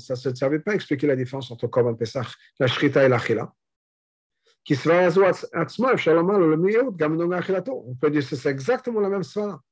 ça 0.00 0.14
ne 0.14 0.34
servait 0.34 0.58
pas 0.58 0.72
à 0.72 0.74
expliquer 0.74 1.06
la 1.06 1.14
différence 1.14 1.48
entre 1.50 1.68
Korban 1.68 1.94
Pesach, 1.94 2.26
la 2.58 2.66
Shrita 2.66 3.04
et 3.04 3.08
la 3.08 3.20
Chila. 3.20 3.54
On 4.70 4.74
peut 8.00 8.10
dire 8.10 8.28
que 8.28 8.36
c'est 8.36 8.50
exactement 8.50 9.00
la 9.00 9.10
même 9.10 9.22
svara. 9.22 9.62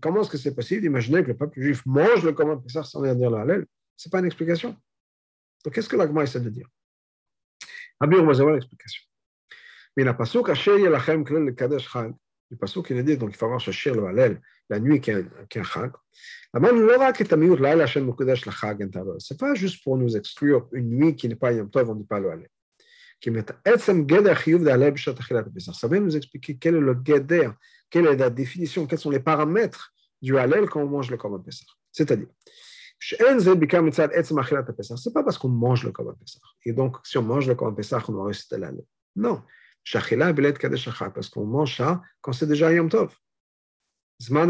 Comment 0.00 0.22
est-ce 0.22 0.30
que 0.30 0.38
c'est 0.38 0.54
possible 0.54 0.80
d'imaginer 0.80 1.22
que 1.22 1.28
le 1.28 1.36
peuple 1.36 1.60
juif 1.60 1.84
mange 1.84 2.24
le 2.24 2.32
Korban 2.32 2.58
Pessah 2.58 2.84
sans 2.84 3.00
rien 3.00 3.14
dire 3.14 3.30
le 3.30 3.36
Hallel 3.36 3.66
Ce 3.96 4.08
n'est 4.08 4.10
pas 4.10 4.20
une 4.20 4.26
explication. 4.26 4.74
Donc 5.62 5.74
qu'est-ce 5.74 5.88
que 5.88 5.96
l'Agma 5.96 6.22
essaie 6.22 6.40
de 6.40 6.48
dire? 6.48 6.66
L'explication. 8.00 9.02
Mais 9.96 10.04
le 10.04 10.10
le 12.94 13.02
dit 13.02 13.16
donc 13.16 13.36
faut 13.36 13.44
avoir 13.44 13.60
Shashir 13.60 13.94
le 13.94 14.06
Hallel 14.06 14.40
la 14.70 14.80
nuit 14.80 15.00
qui 15.00 15.10
est 15.10 15.24
un 15.56 15.62
Chag. 15.62 15.92
C'est 19.18 19.38
pas 19.38 19.54
juste 19.54 19.84
pour 19.84 19.98
nous 19.98 20.16
exclure 20.16 20.68
une 20.72 20.90
nuit 20.90 21.14
qui 21.16 21.28
n'est 21.28 21.36
pas 21.36 21.52
Yom 21.52 21.68
on 21.74 21.94
ne 21.94 22.00
dit 22.00 22.06
pas 22.06 22.20
le 22.20 22.30
Hallel. 24.70 24.94
Ça 25.72 25.88
vient 25.88 26.00
nous 26.00 26.16
expliquer 26.16 26.56
quel 26.56 26.76
est 26.76 26.80
le 26.80 26.96
Geder, 27.04 27.50
quelle 27.90 28.06
est 28.06 28.16
la 28.16 28.30
définition, 28.30 28.86
quels 28.86 28.98
sont 28.98 29.10
les 29.10 29.20
paramètres 29.20 29.92
du 30.20 30.38
Hallel 30.38 30.68
quand 30.68 30.82
on 30.82 30.88
mange 30.88 31.10
le 31.10 31.16
Korban 31.16 31.40
Pessah. 31.40 31.64
C'est-à-dire, 31.92 32.28
ce 32.98 33.16
n'est 35.08 35.12
pas 35.12 35.22
parce 35.22 35.38
qu'on 35.38 35.48
mange 35.48 35.84
le 35.84 35.92
Korban 35.92 36.14
Pessah. 36.14 36.40
Et 36.64 36.72
donc, 36.72 36.96
si 37.04 37.18
on 37.18 37.22
mange 37.22 37.46
le 37.46 37.54
Korban 37.54 37.74
Pessah, 37.74 38.02
on 38.08 38.12
va 38.12 38.24
réciter 38.24 38.58
l'Hallel. 38.58 38.84
Non. 39.16 39.42
Parce 39.92 41.28
qu'on 41.28 41.44
mange 41.44 41.76
ça 41.76 42.02
quand 42.22 42.32
c'est 42.32 42.46
déjà 42.46 42.72
Yom 42.72 42.88
Tov. 42.88 43.14
Zman. 44.22 44.48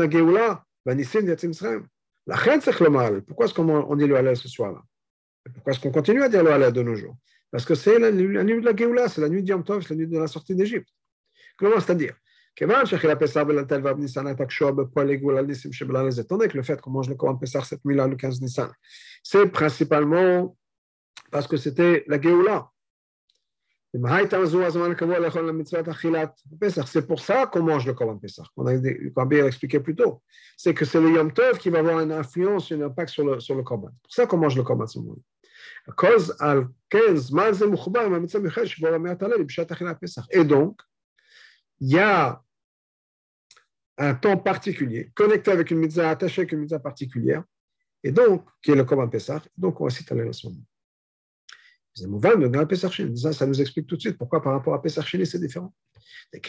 La 2.27 2.37
Pourquoi 3.27 3.47
est-ce 3.47 3.55
qu'on 3.55 3.97
dit 3.97 4.07
le 4.07 4.17
Hallel 4.17 4.37
ce 4.37 4.49
soir-là 4.49 4.83
Pourquoi 5.53 5.73
est-ce 5.73 5.81
qu'on 5.81 5.91
continue 5.91 6.23
à 6.23 6.29
dire 6.29 6.45
le 6.45 6.53
Hallel 6.53 6.73
de 6.73 6.83
nos 6.83 6.95
jours 6.95 7.17
parce 7.55 7.65
que 7.65 7.77
c'est 7.77 8.01
la, 8.01 8.11
nuit 8.11 8.27
de 8.27 8.65
la 8.65 8.75
Géoula, 8.75 9.09
c'est 9.09 9.21
la 9.21 9.29
nuit 9.29 9.41
d'Yom 9.41 9.63
Tov, 9.63 9.83
c'est 9.83 9.91
la 9.91 9.97
nuit 9.99 10.09
de 10.09 10.19
la 10.19 10.27
sortie 10.27 10.57
d'Égypte. 10.57 10.89
Comment 11.57 11.79
c'est-à-dire? 11.79 12.17
Étant 12.59 12.67
donné 16.37 16.49
que 16.49 16.57
le 16.57 16.65
fait 16.65 16.81
qu'on 16.81 16.91
mange 16.91 17.09
le 17.09 17.15
Coran 17.15 17.37
Pessah 17.37 17.63
cette 17.63 17.85
nuit-là, 17.85 18.09
le 18.09 18.17
15 18.17 18.41
Nissan, 18.41 18.73
c'est 19.23 19.47
principalement 19.47 20.57
parce 21.31 21.47
que 21.47 21.57
c'était 21.57 22.03
la 22.09 22.21
Géoula. 22.21 22.69
C'est 26.87 27.07
pour 27.07 27.21
ça 27.21 27.47
qu'on 27.47 27.63
mange 27.63 27.87
le 27.87 27.95
Korban 27.95 28.19
Pessah, 28.19 28.43
qu'on 28.57 28.67
a 28.67 28.75
expliqué 29.47 29.79
plus 29.79 29.95
tôt. 29.95 30.25
C'est 30.57 30.75
que 30.75 30.85
c'est 30.85 31.01
le 31.01 31.13
Yom 31.13 31.33
Tov 31.33 31.59
qui 31.59 31.71
va 31.71 31.79
avoir 31.79 32.01
une 32.01 32.11
influence, 32.11 32.73
un 32.73 32.81
impact 32.81 33.11
sur 33.11 33.25
le, 33.25 33.39
sur 33.39 33.55
le 33.55 33.63
Korban. 33.63 33.91
C'est 33.93 34.03
pour 34.03 34.13
ça 34.13 34.27
qu'on 34.27 34.39
mange 34.39 34.57
le 34.57 34.65
Korban 34.65 34.89
ce 34.89 34.99
et 40.31 40.45
donc, 40.45 40.81
il 41.81 41.91
y 41.91 41.99
a 41.99 42.43
un 43.99 44.15
temps 44.15 44.37
particulier, 44.37 45.11
connecté 45.15 45.51
avec 45.51 45.71
une 45.71 45.79
mitzvah, 45.79 46.11
attaché 46.11 46.43
avec 46.43 46.53
une 46.53 46.61
mitzvah 46.61 46.81
particulière, 46.81 47.45
et 48.03 48.13
donc, 48.13 48.47
qui 48.63 48.71
est 48.73 48.75
le 48.75 48.85
Korban 48.85 49.09
Pessah, 49.09 49.43
donc 49.57 49.81
on 49.81 49.85
va 49.85 49.91
citer 49.91 50.19
à 50.19 50.33
ce 50.33 50.47
moment. 50.47 50.61
Ça, 51.97 53.47
nous 53.47 53.61
explique 53.61 53.87
tout 53.87 53.97
de 53.97 54.01
suite 54.01 54.19
pourquoi 54.19 54.43
par 54.43 54.53
rapport 54.53 54.75
à 54.75 54.83
Pesach 54.83 55.17
c'est 55.25 55.39
différent. 55.39 55.73
C'est. 56.33 56.43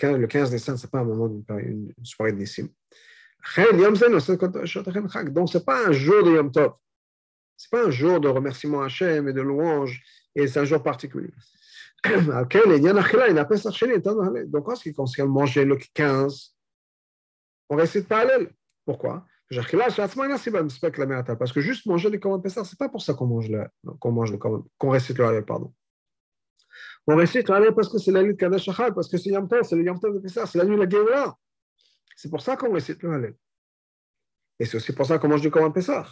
Le 0.00 0.26
15 0.26 0.50
décembre, 0.50 0.78
ce 0.78 0.86
n'est 0.86 0.90
pas 0.90 1.00
un 1.00 1.04
moment 1.04 1.28
d'une 1.28 1.92
soirée 2.02 2.32
de 2.32 2.38
Nissim. 2.38 2.68
Donc, 3.58 5.48
ce 5.48 5.58
n'est 5.58 5.64
pas 5.64 5.86
un 5.86 5.92
jour 5.92 6.24
de 6.24 6.32
Yom 6.32 6.50
Tov. 6.50 6.72
Ce 7.56 7.66
n'est 7.66 7.80
pas 7.80 7.86
un 7.86 7.90
jour 7.90 8.20
de 8.20 8.28
remerciement 8.28 8.82
à 8.82 8.86
Hachem 8.86 9.28
et 9.28 9.32
de 9.32 9.40
louange, 9.40 10.02
et 10.34 10.46
c'est 10.46 10.60
un 10.60 10.64
jour 10.64 10.82
particulier. 10.82 11.32
Donc, 12.04 12.54
en 14.68 14.74
ce 14.74 14.82
qui 14.82 14.92
concerne 14.92 15.30
manger 15.30 15.64
le 15.64 15.78
15, 15.94 16.54
on 17.70 17.76
récite 17.76 18.08
pas 18.08 18.20
Hallel. 18.20 18.50
Pourquoi 18.84 19.24
Parce 19.50 19.68
que 21.52 21.60
juste 21.60 21.86
manger 21.86 22.10
le 22.10 22.18
Korban 22.18 22.40
Pessah, 22.40 22.64
ce 22.64 22.74
n'est 22.74 22.78
pas 22.78 22.88
pour 22.88 23.02
ça 23.02 23.14
qu'on 23.14 23.26
mange 23.26 23.48
le, 23.48 23.64
qu'on 24.00 24.12
mange 24.12 24.32
le 24.32 24.38
qu'on 24.38 24.90
récite 24.90 25.18
le 25.18 25.44
pardon. 25.44 25.72
On 27.06 27.16
récite 27.16 27.48
le 27.48 27.74
parce 27.74 27.88
que 27.88 27.98
c'est 27.98 28.10
la 28.10 28.22
nuit 28.22 28.34
de 28.34 28.38
Kadesh 28.38 28.68
parce 28.94 29.08
que 29.08 29.16
c'est 29.16 29.30
Yom 29.30 29.48
Tov, 29.48 29.62
c'est 29.62 29.76
le 29.76 29.84
Yom 29.84 30.00
Tov 30.00 30.14
de 30.14 30.18
Pessah, 30.18 30.46
c'est 30.46 30.58
la 30.58 30.64
nuit 30.64 30.76
de 30.76 30.82
la 30.82 30.88
Géoula. 30.88 31.36
C'est 32.26 32.30
pour 32.30 32.42
ça 32.42 32.56
qu'on 32.56 32.72
récite 32.72 33.04
le 33.04 33.12
Hallel. 33.12 33.36
Et 34.58 34.66
c'est 34.66 34.78
aussi 34.78 34.92
pour 34.92 35.06
ça 35.06 35.16
qu'on 35.16 35.28
mange 35.28 35.42
du 35.42 35.48
Korban 35.48 35.70
Pessah. 35.70 36.08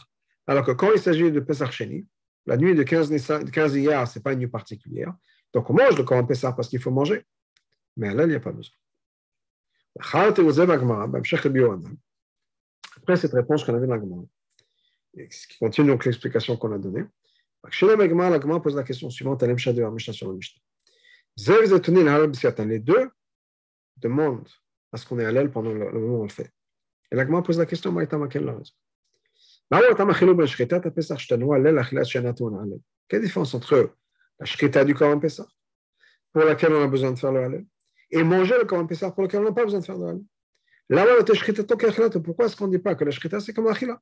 Alors 0.46 0.64
que 0.64 0.70
quand 0.70 0.92
il 0.92 1.00
s'agit 1.00 1.32
de 1.32 1.40
Pessah 1.40 1.68
Sheni, 1.68 2.06
la 2.46 2.56
nuit 2.56 2.72
de 2.72 2.84
15, 2.84 3.10
de 3.10 3.50
15 3.50 3.76
hier, 3.76 4.06
ce 4.06 4.16
n'est 4.16 4.22
pas 4.22 4.32
une 4.32 4.38
nuit 4.38 4.46
particulière. 4.46 5.12
Donc 5.52 5.68
on 5.70 5.72
mange 5.72 5.98
le 5.98 6.04
Korban 6.04 6.24
Pessah 6.24 6.52
parce 6.52 6.68
qu'il 6.68 6.80
faut 6.80 6.92
manger. 6.92 7.26
Mais 7.96 8.14
là, 8.14 8.22
il 8.22 8.28
n'y 8.28 8.36
a 8.36 8.40
pas 8.40 8.52
besoin. 8.52 8.76
Après 9.98 10.32
cette 13.16 13.32
réponse 13.32 13.64
qu'on 13.64 13.74
avait 13.74 13.88
dans 13.88 13.96
la 13.96 14.00
Gemara, 14.00 14.22
ce 15.30 15.48
qui 15.48 15.58
continue 15.58 15.88
donc 15.88 16.04
l'explication 16.04 16.56
qu'on 16.56 16.70
a 16.70 16.78
donnée, 16.78 17.06
la 17.64 17.70
Gemara 17.72 18.62
pose 18.62 18.76
la 18.76 18.84
question 18.84 19.10
suivante. 19.10 19.42
Les 19.42 19.48
deux 22.78 23.10
demandent 23.96 24.48
à 24.94 24.96
ce 24.96 25.06
qu'on 25.06 25.18
est 25.18 25.30
l'aile 25.32 25.50
pendant 25.50 25.72
le 25.72 25.90
moment 25.92 26.18
où 26.18 26.20
on 26.20 26.22
le 26.22 26.28
fait. 26.28 26.50
Et 27.10 27.16
l'agma 27.16 27.42
pose 27.42 27.58
la 27.58 27.66
question, 27.66 27.92
quelle 28.28 28.48
raison 28.48 28.72
quelle 33.08 33.22
différence 33.22 33.54
entre 33.54 33.94
la 34.38 34.46
shrita 34.46 34.84
du 34.84 34.94
Korban 34.94 35.18
Pessah, 35.18 35.46
pour 36.32 36.44
laquelle 36.44 36.72
on 36.72 36.82
a 36.82 36.86
besoin 36.86 37.10
de 37.10 37.18
faire 37.18 37.32
le 37.32 37.40
halal, 37.40 37.64
et 38.10 38.22
manger 38.22 38.54
le 38.56 38.64
Korban 38.66 38.86
Pessah, 38.86 39.10
pour 39.10 39.24
lequel 39.24 39.40
on 39.40 39.44
n'a 39.44 39.52
pas 39.52 39.64
besoin 39.64 39.80
de 39.80 39.84
faire 39.84 39.98
le 39.98 40.06
halal 40.06 40.20
pourquoi 42.22 42.44
est-ce 42.44 42.56
qu'on 42.56 42.66
ne 42.66 42.76
dit 42.76 42.78
pas 42.78 42.94
que 42.94 43.04
la 43.04 43.10
shrita 43.10 43.40
c'est 43.40 43.54
comme 43.54 43.66
achila 43.66 44.00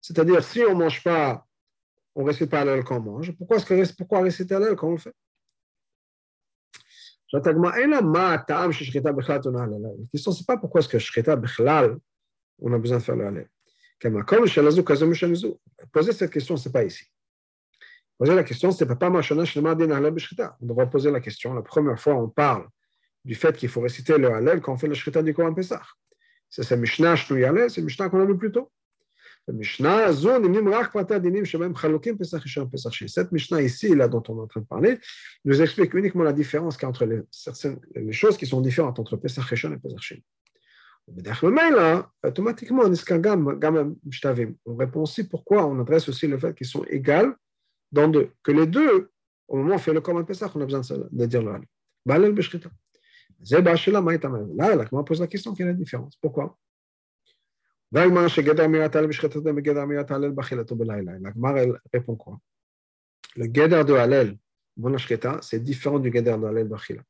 C'est-à-dire, 0.00 0.42
si 0.42 0.62
on 0.62 0.74
ne 0.74 0.84
mange 0.84 1.02
pas, 1.02 1.44
on 2.14 2.22
ne 2.22 2.28
récite 2.28 2.48
pas 2.48 2.60
halal 2.60 2.84
quand 2.84 2.98
on 2.98 3.02
mange, 3.02 3.32
pourquoi, 3.32 3.56
est-ce 3.58 3.66
que, 3.66 3.96
pourquoi 3.96 4.20
halal 4.20 4.76
quand 4.76 4.88
on 4.88 4.92
le 4.92 4.98
fait? 4.98 5.14
La 7.32 7.42
question, 10.10 10.32
ce 10.32 10.40
n'est 10.40 10.46
pas 10.46 10.56
pourquoi 10.56 10.80
est-ce 10.80 10.88
que 10.88 11.36
Bichlal, 11.36 11.96
on 12.60 12.72
a 12.72 12.78
besoin 12.78 12.98
de 12.98 13.02
faire 13.02 13.16
le 13.16 13.26
Halel. 13.26 13.48
Poser 15.92 16.12
cette 16.12 16.32
question, 16.32 16.56
ce 16.56 16.68
n'est 16.68 16.72
pas 16.72 16.84
ici. 16.84 17.04
Poser 18.18 18.34
la 18.34 18.42
question, 18.42 18.72
ce 18.72 18.84
n'est 18.84 18.96
pas 18.96 19.10
Mashana 19.10 19.44
Shlema 19.44 19.74
Din 19.74 20.10
Bichlita. 20.10 20.56
On 20.60 20.66
devrait 20.66 20.90
poser 20.90 21.10
la 21.10 21.20
question. 21.20 21.54
La 21.54 21.62
première 21.62 22.00
fois, 22.00 22.14
on 22.14 22.28
parle 22.28 22.66
du 23.24 23.34
fait 23.34 23.56
qu'il 23.56 23.68
faut 23.68 23.80
réciter 23.80 24.18
le 24.18 24.32
Halel 24.32 24.60
quand 24.60 24.72
on 24.72 24.76
fait 24.76 24.88
le 24.88 24.94
Shrita 24.94 25.22
du 25.22 25.32
Koran 25.34 25.54
Pesach. 25.54 25.86
C'est 26.48 26.64
ce 26.64 26.74
Mishnah 26.74 27.16
Shnui 27.16 27.44
Halel, 27.44 27.70
c'est 27.70 27.82
Mishnah 27.82 28.08
qu'on 28.08 28.20
a 28.20 28.24
vu 28.24 28.36
plus 28.36 28.50
tôt. 28.50 28.70
Cette 33.08 33.32
Mishnah 33.32 33.62
ici, 33.62 33.94
là, 33.94 34.08
dont 34.08 34.22
on 34.28 34.38
est 34.38 34.40
en 34.40 34.46
train 34.46 34.60
de 34.60 34.66
parler, 34.66 34.98
nous 35.44 35.62
explique 35.62 35.94
uniquement 35.94 36.24
la 36.24 36.32
différence 36.32 36.76
qu'il 36.76 36.84
y 36.84 36.86
a 36.86 36.88
entre 36.88 37.06
les, 37.06 37.22
choses 38.12 38.36
qui 38.36 38.46
sont 38.46 38.60
différentes 38.60 38.98
entre 38.98 39.16
Pesach 39.16 39.52
et 39.52 39.78
Pesach. 39.78 40.20
Automatiquement, 42.22 42.82
on 42.84 44.76
répond 44.76 45.02
aussi 45.02 45.24
pourquoi 45.24 45.66
on 45.66 45.80
adresse 45.80 46.08
aussi 46.08 46.26
le 46.26 46.38
fait 46.38 46.54
qu'ils 46.54 46.66
sont 46.66 46.84
égales 46.84 47.34
dans 47.90 48.08
deux. 48.08 48.30
Que 48.42 48.52
les 48.52 48.66
deux, 48.66 49.10
au 49.48 49.56
moment 49.56 49.72
où 49.72 49.74
on 49.74 49.78
fait 49.78 49.92
le 49.92 50.00
Korban 50.00 50.24
Pesach, 50.24 50.50
on 50.54 50.60
a 50.60 50.64
besoin 50.64 50.82
de 51.10 51.26
dire 51.26 51.42
le 51.42 51.52
Hal. 51.52 51.62
Là, 52.06 52.18
on 54.92 55.04
pose 55.04 55.20
la 55.20 55.26
question 55.26 55.54
quelle 55.54 55.68
est 55.68 55.70
la 55.70 55.76
différence? 55.76 56.16
Pourquoi? 56.20 56.58
L'Agmar 57.92 58.28
répond 61.92 62.16
quoi 62.16 62.38
Le 63.36 63.44
Geder 63.46 63.84
de 63.84 63.94
Halel, 63.94 64.38
c'est 65.42 65.62
différent 65.62 65.98
du 65.98 66.12
Geder 66.12 66.36
de 66.38 66.46
Halel 66.46 66.68
Bachila. 66.68 67.02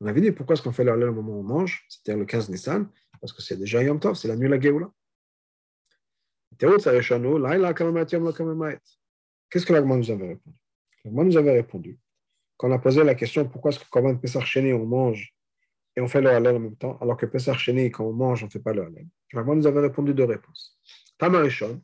On 0.00 0.06
avait 0.06 0.20
dit 0.20 0.32
pourquoi 0.32 0.54
est-ce 0.54 0.62
qu'on 0.62 0.72
fait 0.72 0.82
le 0.82 0.90
Halel 0.90 1.10
au 1.10 1.14
moment 1.14 1.34
où 1.34 1.40
on 1.40 1.44
mange, 1.44 1.86
c'est-à-dire 1.88 2.18
le 2.18 2.26
15 2.26 2.50
Nissan, 2.50 2.88
parce 3.20 3.32
que 3.32 3.42
c'est 3.42 3.56
déjà 3.56 3.80
Yom 3.82 4.00
Tov, 4.00 4.16
c'est 4.16 4.26
la 4.26 4.34
nuit 4.34 4.48
la 4.48 4.60
Géoula. 4.60 4.90
Qu'est-ce 6.58 6.86
que 9.66 9.72
l'Agmar 9.72 9.98
nous 9.98 10.10
avait 10.10 10.28
répondu 10.28 10.56
L'Agmar 11.04 11.24
nous 11.24 11.36
avait 11.36 11.52
répondu, 11.52 11.98
quand 12.56 12.68
on 12.68 12.72
a 12.72 12.78
posé 12.78 13.04
la 13.04 13.14
question 13.14 13.48
pourquoi 13.48 13.70
est-ce 13.70 13.78
que 13.78 13.86
on 13.92 14.16
Pesach 14.16 14.46
Sheni, 14.46 14.72
on 14.72 14.84
mange 14.84 15.32
et 15.96 16.00
on 16.00 16.08
fait 16.08 16.20
le 16.20 16.30
halal 16.30 16.56
en 16.56 16.60
même 16.60 16.76
temps, 16.76 16.98
alors 17.00 17.16
que 17.16 17.26
Pesach 17.26 17.68
quand 17.92 18.04
on 18.04 18.12
mange, 18.12 18.42
on 18.42 18.46
ne 18.46 18.50
fait 18.50 18.60
pas 18.60 18.72
le 18.72 18.82
halal. 18.82 19.06
Vraiment, 19.32 19.54
nous 19.54 19.66
avons 19.66 19.80
répondu 19.80 20.14
deux 20.14 20.24
réponses. 20.24 20.78
Tamarishon, 21.18 21.82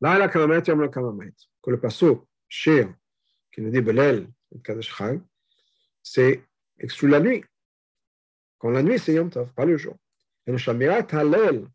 là, 0.00 0.18
la 0.18 0.28
kamamet 0.28 0.62
yom 0.66 0.80
la 0.80 0.88
kamamet, 0.88 1.32
que 1.62 1.70
le 1.70 1.80
passo, 1.80 2.28
shir, 2.48 2.92
qui 3.52 3.60
nous 3.60 3.70
dit 3.70 3.80
belel, 3.80 4.28
kadesh 4.64 4.92
c'est 6.02 6.42
exclu 6.78 7.08
la 7.08 7.20
nuit. 7.20 7.44
Quand 8.58 8.70
la 8.70 8.82
nuit, 8.82 8.98
c'est 8.98 9.14
yom 9.14 9.30
tov, 9.30 9.52
pas 9.54 9.64
le 9.64 9.76
jour. 9.76 9.96
Et 10.46 10.52
le 10.52 10.58
shamirat 10.58 11.06
halal, 11.12 11.68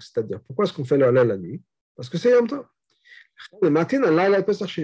c'est-à-dire, 0.00 0.40
pourquoi 0.40 0.64
est-ce 0.64 0.72
qu'on 0.72 0.84
fait 0.84 0.96
le 0.96 1.06
halal 1.06 1.28
la 1.28 1.36
nuit? 1.36 1.62
Parce 1.94 2.08
que 2.08 2.16
c'est 2.18 2.30
Yom 2.30 2.48
Tov. 2.48 2.64
Le 3.60 3.70
matin, 3.70 4.00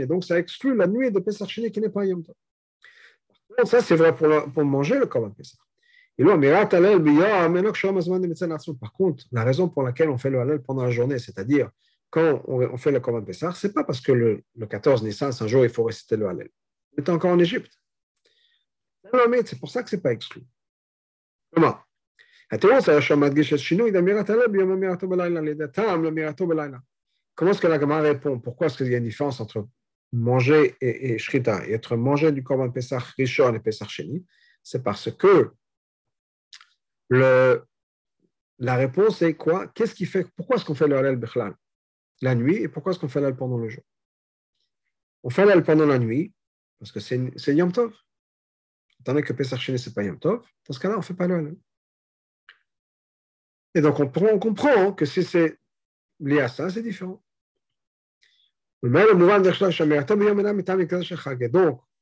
donc 0.07 0.25
ça 0.25 0.39
exclut 0.39 0.77
la 0.77 0.87
nuit 0.87 1.11
de 1.11 1.19
Pesach 1.21 1.49
qui 1.49 1.81
n'est 1.81 1.89
pas 1.89 2.05
Yom 2.05 2.23
Tov. 2.23 2.35
Ça, 3.65 3.81
c'est 3.81 3.97
vrai 3.97 4.15
pour, 4.15 4.29
pour 4.53 4.65
manger 4.65 4.99
le 4.99 5.07
Korban 5.07 5.31
Pesach. 5.31 5.59
Par 8.81 8.93
contre, 8.93 9.25
la 9.33 9.45
raison 9.45 9.69
pour 9.69 9.83
laquelle 9.83 10.11
on 10.11 10.19
fait 10.19 10.31
le 10.31 10.41
halal 10.41 10.63
pendant 10.63 10.85
la 10.85 10.91
journée, 10.91 11.19
c'est-à-dire 11.19 11.71
quand 12.11 12.43
on 12.47 12.77
fait 12.77 12.91
le 12.91 13.01
Korban 13.01 13.23
Pesach, 13.23 13.57
ce 13.57 13.67
n'est 13.67 13.73
pas 13.73 13.85
parce 13.85 14.01
que 14.01 14.13
le, 14.13 14.43
le 14.57 14.67
14 14.67 15.03
Nissan, 15.03 15.33
un 15.41 15.47
jour, 15.47 15.65
il 15.65 15.71
faut 15.71 15.85
réciter 15.85 16.17
le 16.17 16.27
halal. 16.27 16.49
On 16.97 17.03
est 17.03 17.09
encore 17.09 17.31
en 17.31 17.39
Égypte. 17.39 17.73
C'est 19.45 19.59
pour 19.59 19.71
ça 19.71 19.83
que 19.83 19.91
ce 19.91 19.97
n'est 19.97 20.03
pas 20.03 20.13
exclu. 20.13 20.43
Comment? 21.55 21.79
Comment 22.51 22.79
est-ce 27.53 27.61
que 27.61 27.67
la 27.67 27.81
Gemara 27.81 28.01
répond? 28.01 28.41
Pourquoi 28.41 28.67
est-ce 28.67 28.79
qu'il 28.79 28.91
y 28.91 28.95
a 28.95 28.99
une 28.99 29.05
différence 29.05 29.41
entre 29.41 29.67
manger 30.13 30.77
et, 30.81 31.15
et 31.15 31.17
et 31.17 31.73
être 31.73 31.97
mangé 31.97 32.33
du 32.33 32.43
Korban 32.43 32.71
Pesach 32.71 33.03
Rishon 33.17 33.55
et 33.55 33.61
Pesach 33.61 33.91
Sheni 33.91 34.25
C'est 34.63 34.83
parce 34.83 35.11
que 35.11 35.53
le, 37.11 37.65
la 38.59 38.77
réponse 38.77 39.23
est 39.23 39.35
quoi? 39.35 39.67
Qu'est-ce 39.69 39.95
qui 39.95 40.07
fait 40.07 40.27
Pourquoi 40.37 40.57
est-ce 40.57 40.65
qu'on 40.65 40.75
fait 40.75 40.89
le 40.89 40.97
halal 40.97 41.17
Bechlal 41.17 41.55
la 42.21 42.35
nuit 42.35 42.57
et 42.57 42.69
pourquoi 42.69 42.93
est-ce 42.93 42.99
qu'on 42.99 43.09
fait 43.09 43.21
l'al 43.21 43.37
pendant 43.37 43.59
le 43.59 43.69
jour? 43.69 43.85
On 45.23 45.31
fait 45.31 45.45
l'al 45.45 45.63
pendant 45.63 45.87
la 45.87 45.99
nuit 45.99 46.33
parce 46.79 46.93
que 46.93 47.01
c'est 47.01 47.55
Yom 47.55 47.73
Tov. 47.73 47.95
Étant 49.01 49.21
que 49.21 49.33
Pesach 49.33 49.61
Sheni, 49.61 49.79
ce 49.79 49.89
n'est 49.89 49.95
pas 49.95 50.03
Yom 50.03 50.19
Tov, 50.19 50.45
dans 50.67 50.75
ce 50.75 50.81
cas-là, 50.81 50.95
on 50.95 50.99
ne 50.99 51.03
fait 51.03 51.15
pas 51.15 51.29
le 51.29 51.57
Et 53.75 53.81
donc, 53.81 54.01
on, 54.01 54.11
on 54.27 54.39
comprend 54.39 54.93
que 54.93 55.05
si 55.05 55.23
c'est 55.23 55.59
lié 56.21 56.41
à 56.41 56.49
ça, 56.49 56.69
c'est 56.71 56.83
différent. 56.83 57.23
Donc, 58.83 58.93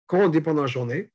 quand 0.07 0.19
on 0.19 0.29
dit 0.29 0.41
pendant 0.41 0.63
la 0.63 0.67
journée, 0.67 1.11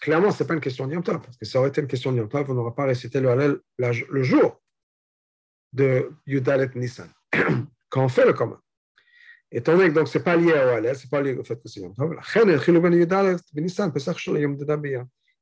clairement, 0.00 0.30
ce 0.30 0.42
n'est 0.42 0.46
pas 0.46 0.54
une 0.54 0.60
question 0.60 0.86
de 0.86 0.92
Yom 0.92 1.02
Tov, 1.02 1.20
parce 1.20 1.36
que 1.36 1.44
ça 1.44 1.58
aurait 1.58 1.70
été 1.70 1.80
une 1.80 1.88
question 1.88 2.12
de 2.12 2.18
Yom 2.18 2.28
Tov, 2.28 2.50
on 2.50 2.54
n'aurait 2.54 2.74
pas 2.74 2.84
récité 2.84 3.20
le 3.20 3.28
Hallel 3.30 3.58
le 3.78 4.22
jour 4.22 4.62
de 5.72 6.12
Yudalet 6.26 6.70
Nissan, 6.76 7.08
quand 7.88 8.04
on 8.04 8.08
fait 8.08 8.24
le 8.24 8.32
commun. 8.34 8.60
Étant 9.50 9.76
donné 9.76 9.88
que 9.90 9.94
donc 9.94 10.08
c'est 10.08 10.22
pas 10.22 10.36
lié 10.36 10.52
au 10.52 10.68
Hallel, 10.68 10.96
c'est 10.96 11.10
pas 11.10 11.20
lié 11.20 11.34
au 11.34 11.44
fait 11.44 11.56
que 11.56 11.68
c'est 11.68 11.80
Yom 11.80 11.94
Tov, 11.94 12.14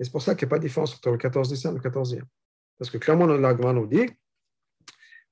et 0.00 0.04
c'est 0.04 0.12
pour 0.12 0.22
ça 0.22 0.34
qu'il 0.34 0.46
n'y 0.46 0.48
a 0.48 0.52
pas 0.52 0.58
de 0.58 0.62
différence 0.62 0.94
entre 0.94 1.10
le 1.10 1.18
14 1.18 1.50
Nissan 1.50 1.76
et 1.76 1.78
le 1.78 1.90
14e. 1.90 2.22
Parce 2.78 2.90
que 2.90 2.96
clairement, 2.96 3.26
l'Agma 3.26 3.74
nous 3.74 3.86
dit, 3.86 4.06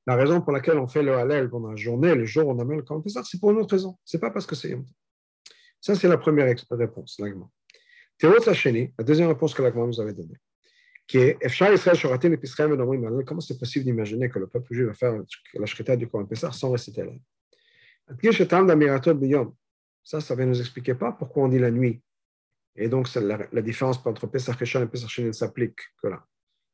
la 0.08 0.16
raison 0.16 0.40
pour 0.40 0.52
laquelle 0.52 0.78
on 0.78 0.86
fait 0.86 1.02
le 1.02 1.12
Hallel 1.12 1.50
pendant 1.50 1.68
la 1.68 1.76
journée, 1.76 2.14
le 2.14 2.24
jour 2.24 2.46
où 2.46 2.52
on 2.52 2.58
amène 2.58 2.78
le 2.78 2.82
Korban 2.82 3.02
Pessah, 3.02 3.22
c'est 3.24 3.38
pour 3.38 3.50
une 3.50 3.58
autre 3.58 3.72
raison. 3.72 3.98
C'est 4.06 4.18
pas 4.18 4.30
parce 4.30 4.46
que 4.46 4.54
c'est 4.54 4.70
Yom 4.70 4.82
Tov. 4.82 4.94
Ça, 5.82 5.94
c'est 5.94 6.08
la 6.08 6.16
première 6.16 6.46
réponse, 6.46 7.18
l'Agma. 7.18 7.46
La 8.22 9.04
deuxième 9.04 9.28
réponse 9.28 9.52
que 9.52 9.60
l'Agma 9.60 9.84
nous 9.84 10.00
avait 10.00 10.14
donnée, 10.14 10.38
qui 11.06 11.18
est 11.18 11.36
comment 13.26 13.40
c'est 13.42 13.58
possible 13.58 13.84
d'imaginer 13.84 14.30
que 14.30 14.38
le 14.38 14.46
peuple 14.46 14.72
juif 14.72 14.86
va 14.86 14.94
faire 14.94 15.12
la 15.52 15.66
shrita 15.66 15.94
du 15.94 16.08
Korban 16.08 16.26
Pessah 16.26 16.52
sans 16.52 16.70
réciter 16.70 17.04
la 17.04 17.12
ça, 20.04 20.20
ça 20.22 20.34
vient 20.34 20.46
nous 20.46 20.58
expliquer 20.58 20.94
pas 20.94 21.12
pourquoi 21.12 21.44
on 21.44 21.48
dit 21.48 21.58
la 21.58 21.70
nuit. 21.70 22.00
Et 22.76 22.88
donc, 22.88 23.14
la, 23.14 23.46
la, 23.52 23.60
différence 23.60 24.00
entre 24.06 24.26
Pesach 24.26 24.56
Rishon 24.56 24.82
et 24.82 24.86
Pesach 24.86 25.10
Sheni 25.10 25.26
ne 25.28 25.32
s'applique 25.32 25.78
que 26.02 26.08
là. 26.08 26.24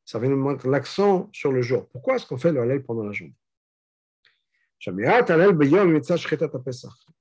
Ça 0.04 0.18
vient 0.18 0.30
nous 0.30 0.36
montrer 0.36 0.68
l'accent 0.68 1.30
sur 1.32 1.52
le 1.52 1.62
jour. 1.62 1.88
Pourquoi 1.88 2.16
est-ce 2.16 2.26
qu'on 2.26 2.36
fait 2.36 2.52
le 2.52 2.60
halal 2.60 2.82
pendant 2.82 3.04
la 3.04 3.12
journée? 3.12 3.34
Le 4.86 4.92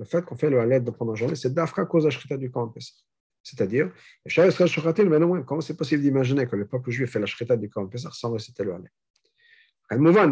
fait 0.06 0.26
qu'on 0.26 0.36
fait 0.36 0.50
le 0.50 0.60
halal 0.60 0.84
pendant 0.84 1.14
la 1.14 1.18
journée, 1.18 1.36
c'est 1.36 1.54
d'afra 1.54 1.86
cause 1.86 2.06
la 2.06 2.38
du 2.38 2.52
Korban 2.52 2.74
Pessah. 2.74 2.94
C'est-à-dire, 3.42 3.92
comment 5.46 5.62
c'est 5.62 5.78
possible 5.78 6.02
d'imaginer 6.02 6.48
que 6.48 6.56
le 6.56 6.68
peuple 6.68 6.92
juif 6.92 7.12
fait 7.12 7.20
la 7.20 7.26
shrita 7.26 7.58
du 7.58 7.70
Korban 7.70 7.90
Pesach 7.90 8.14
sans 8.14 8.32
réciter 8.32 8.64
le 8.64 8.74
Halel 8.74 8.92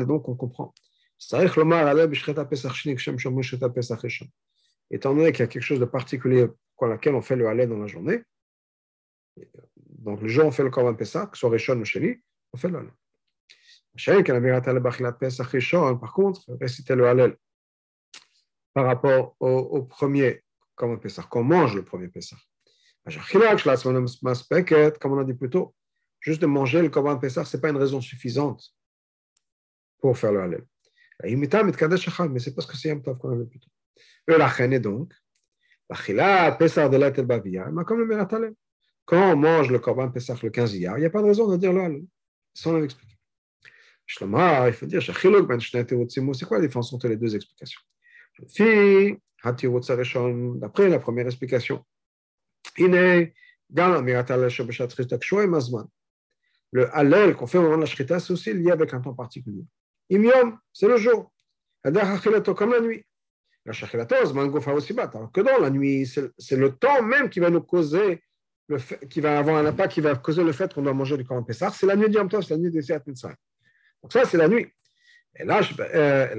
donc 0.06 0.28
on 0.28 0.36
comprend. 0.36 0.74
Étant 4.90 5.14
donné 5.14 5.32
qu'il 5.32 5.40
y 5.40 5.44
a 5.44 5.48
quelque 5.48 5.62
chose 5.62 5.80
de 5.80 5.86
particulier 5.86 6.48
pour 6.76 6.88
laquelle 6.88 7.16
on 7.16 7.22
fait 7.22 7.36
le 7.36 7.48
Halel 7.48 7.70
dans 7.70 7.78
la 7.78 7.88
journée, 7.88 8.24
donc 9.90 10.22
le 10.22 10.28
jour 10.28 10.46
on 10.46 10.52
fait 10.52 10.64
le 10.64 10.70
Korban 10.70 10.96
Pesach, 10.96 11.32
que 11.32 11.38
ce 11.38 11.42
soit 11.42 11.50
Rishon 11.50 11.80
ou 11.80 11.86
Sheni, 11.86 12.22
Par 16.00 16.14
contre, 16.14 16.42
réciter 16.60 16.96
le 16.96 17.08
Halel 17.08 17.36
par 18.74 18.86
rapport 18.86 19.36
au, 19.40 19.50
au 19.50 19.84
premier 19.84 20.44
Korban 20.76 20.98
Pesach, 20.98 21.28
qu'on 21.28 21.44
mange 21.44 21.76
le 21.76 21.84
premier 21.84 22.08
Pesach. 22.08 22.40
Comme 23.04 25.14
on 25.14 25.20
a 25.20 25.24
dit 25.24 25.34
plus 25.34 25.50
tôt, 25.50 25.76
juste 26.20 26.42
de 26.42 26.46
manger 26.46 26.82
le 26.82 26.90
Korban 26.90 27.18
Pessah, 27.18 27.46
ce 27.46 27.58
n'est 27.58 27.62
pas 27.62 27.70
une 27.70 27.78
raison 27.78 28.00
suffisante 28.00 28.74
pour 30.00 30.18
faire 30.18 30.32
le 30.32 30.42
Hallel. 30.42 30.66
Mais 31.24 32.40
c'est 32.40 32.56
parce 32.56 32.68
que 32.68 32.78
c'est 32.78 32.92
un 32.92 33.00
Tov 33.00 33.18
qu'on 33.18 33.32
avait 33.32 33.46
plus 33.46 33.60
tôt. 33.60 33.70
Et 34.28 34.38
la 34.38 34.50
chaîne 34.50 34.78
donc, 34.80 35.14
Pessah 36.58 36.90
comme. 36.90 38.56
Quand 39.06 39.34
on 39.34 39.36
mange 39.36 39.72
le 39.72 39.80
Korban 39.80 40.12
Pessah 40.12 40.36
le 40.42 40.50
15 40.50 40.76
il 40.76 40.80
n'y 40.80 41.06
a 41.06 41.10
pas 41.10 41.22
de 41.22 41.28
raison 41.28 41.48
de 41.48 41.58
dire 41.58 41.74
le 41.74 41.82
Hallel. 41.82 42.06
Ça, 42.54 42.70
on 42.70 42.74
l'avait 42.74 42.86
expliqué. 42.86 43.16
Shlomar, 44.06 44.68
il 44.68 44.74
faut 44.74 44.86
dire, 44.86 45.02
c'est 45.02 46.46
quoi 46.46 46.58
la 46.58 46.68
différence 46.68 46.94
entre 46.94 47.08
les 47.08 47.16
deux 47.16 47.36
explications? 47.36 47.82
D'après 49.44 50.90
la 50.90 51.00
première 51.00 51.26
explication, 51.28 51.86
le 56.74 56.96
halal 56.96 57.36
qu'on 57.36 57.48
fait 57.48 57.58
au 57.58 57.62
moment 57.62 57.76
de 57.76 57.82
la 57.82 57.86
shrita, 57.88 58.20
c'est 58.20 58.34
aussi 58.34 58.54
lié 58.54 58.72
avec 58.72 58.94
un 58.94 59.02
temps 59.02 59.14
particulier. 59.14 59.66
Imium, 60.10 60.60
c'est 60.74 60.88
le 60.88 60.98
jour. 60.98 61.32
Comme 61.84 62.72
la 62.72 62.82
nuit. 62.82 63.06
La 63.66 63.74
Alors 63.74 65.32
que 65.32 65.42
dans 65.42 65.58
la 65.60 65.70
nuit, 65.70 66.08
c'est 66.38 66.58
le 66.58 66.76
temps 66.76 67.02
même 67.02 67.30
qui 67.30 67.40
va 67.40 67.50
nous 67.50 67.62
causer, 67.62 68.24
qui 69.10 69.22
va 69.22 69.40
avoir 69.40 69.58
un 69.58 69.66
impact, 69.66 69.94
qui 69.94 70.02
va 70.02 70.16
causer 70.16 70.44
le 70.44 70.52
fait 70.52 70.74
qu'on 70.74 70.82
doit 70.82 70.94
manger 70.94 71.18
du 71.18 71.26
Corban 71.26 71.44
Pessah. 71.44 71.72
C'est 71.72 71.86
la 71.86 71.96
nuit 71.96 72.10
du 72.10 72.16
Yom 72.16 72.30
Tov, 72.30 72.42
c'est 72.42 72.54
la 72.54 72.60
nuit 72.60 72.72
des 72.72 72.82
Seat 72.82 73.06
Mitzrayim. 73.06 73.36
Donc 74.02 74.14
ça, 74.14 74.26
c'est 74.26 74.38
la 74.38 74.48
nuit. 74.48 74.68
Et 75.40 75.46
là, 75.46 75.62
euh, 75.80 76.36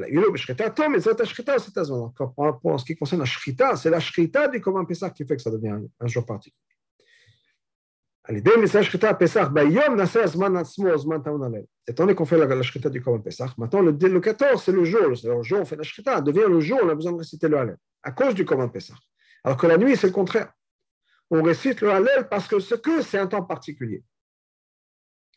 pour 2.60 2.80
ce 2.80 2.84
qui 2.84 2.94
concerne 2.96 3.20
la 3.20 3.26
shrita, 3.26 3.76
c'est 3.76 3.90
la 3.90 4.00
shrita 4.00 4.48
du 4.48 4.60
Corban 4.60 4.84
Pessah 4.84 5.10
qui 5.10 5.24
fait 5.24 5.36
que 5.36 5.42
ça 5.42 5.50
devient 5.50 5.78
un 5.98 6.06
jour 6.06 6.26
particulier. 6.26 6.56
Étant 11.88 12.04
donné 12.04 12.14
qu'on 12.14 12.24
fait 12.24 12.38
la, 12.38 12.62
shrita 12.62 12.88
du 12.88 13.02
Korban 13.02 13.20
Pesach, 13.20 13.58
maintenant 13.58 13.80
le, 13.80 13.90
le 13.90 14.20
14, 14.20 14.62
c'est 14.62 14.70
le 14.70 14.84
jour, 14.84 15.00
le 15.08 15.42
jour 15.42 15.60
on 15.60 15.64
fait 15.64 15.74
la 15.74 15.82
shrita, 15.82 16.20
devient 16.20 16.44
le 16.48 16.60
jour, 16.60 16.78
on 16.82 16.88
a 16.88 16.94
besoin 16.94 17.12
de 17.12 17.18
réciter 17.18 17.48
le 17.48 17.58
Hallel, 17.58 17.78
à 18.02 18.12
cause 18.12 18.34
du 18.34 18.44
Korban 18.44 18.68
Pesach. 18.68 18.96
Alors 19.42 19.56
que 19.56 19.66
la 19.66 19.76
nuit, 19.76 19.96
c'est 19.96 20.06
le 20.06 20.12
contraire. 20.12 20.52
On 21.34 21.42
récite 21.42 21.80
le 21.80 21.90
Hallel 21.90 22.28
parce 22.28 22.46
que 22.46 22.60
ce 22.60 22.74
que 22.74 23.00
c'est 23.00 23.16
un 23.16 23.26
temps 23.26 23.42
particulier. 23.42 24.04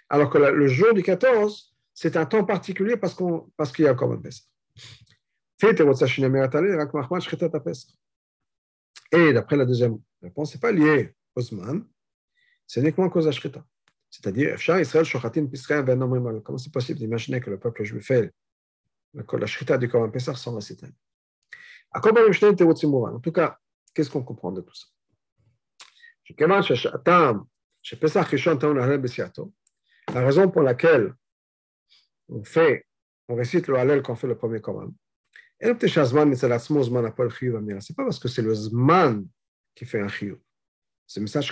Alors 0.09 0.29
que 0.29 0.37
le 0.37 0.67
jour 0.67 0.93
du 0.93 1.01
14, 1.01 1.73
c'est 1.93 2.17
un 2.17 2.25
temps 2.25 2.43
particulier 2.43 2.97
parce 2.97 3.15
qu'il 3.15 3.85
y 3.85 3.87
a 3.87 3.91
le 3.91 3.97
Korban 3.97 4.19
Pesach. 4.19 4.43
Et 9.13 9.31
d'après 9.31 9.55
la 9.55 9.63
deuxième 9.63 9.97
réponse, 10.21 10.51
ce 10.51 10.57
n'est 10.57 10.59
pas 10.59 10.73
lié 10.73 11.15
au 11.33 11.39
Zman, 11.39 11.87
c'est 12.67 12.81
uniquement 12.81 13.09
cause 13.09 13.23
de 13.23 13.29
la 13.29 13.33
shrita. 13.33 13.65
C'est-à-dire, 14.09 14.57
comment 16.43 16.57
c'est 16.57 16.73
possible 16.73 16.99
d'imaginer 16.99 17.39
que 17.39 17.49
le 17.49 17.57
peuple 17.57 17.85
juif 17.85 18.05
fait 18.05 18.33
la 19.13 19.47
shrita 19.47 19.77
du 19.77 19.87
Korban 19.87 20.09
Pessah 20.09 20.35
sans 20.35 20.55
réciter? 20.55 20.87
En 21.93 22.01
tout 22.01 23.31
cas, 23.31 23.57
qu'est-ce 23.93 24.09
qu'on 24.09 24.23
comprend 24.23 24.51
de 24.51 24.59
tout 24.59 24.75
ça? 24.75 24.87
La 30.13 30.25
raison 30.25 30.49
pour 30.49 30.61
laquelle 30.61 31.13
on 32.29 32.43
fait, 32.43 32.85
on 33.27 33.35
récite 33.35 33.67
le 33.67 33.75
Hallel 33.75 34.01
quand 34.01 34.13
on 34.13 34.15
fait 34.15 34.27
le 34.27 34.37
premier 34.37 34.61
Korban, 34.61 34.91
c'est 35.61 35.85
pas 37.95 38.03
parce 38.03 38.19
que 38.19 38.27
c'est 38.27 38.41
le 38.41 38.53
Zman 38.53 39.25
qui 39.73 39.85
fait 39.85 40.01
un 40.01 40.07
chiyuv. 40.07 40.37
C'est 41.07 41.19
le 41.19 41.25
message. 41.25 41.51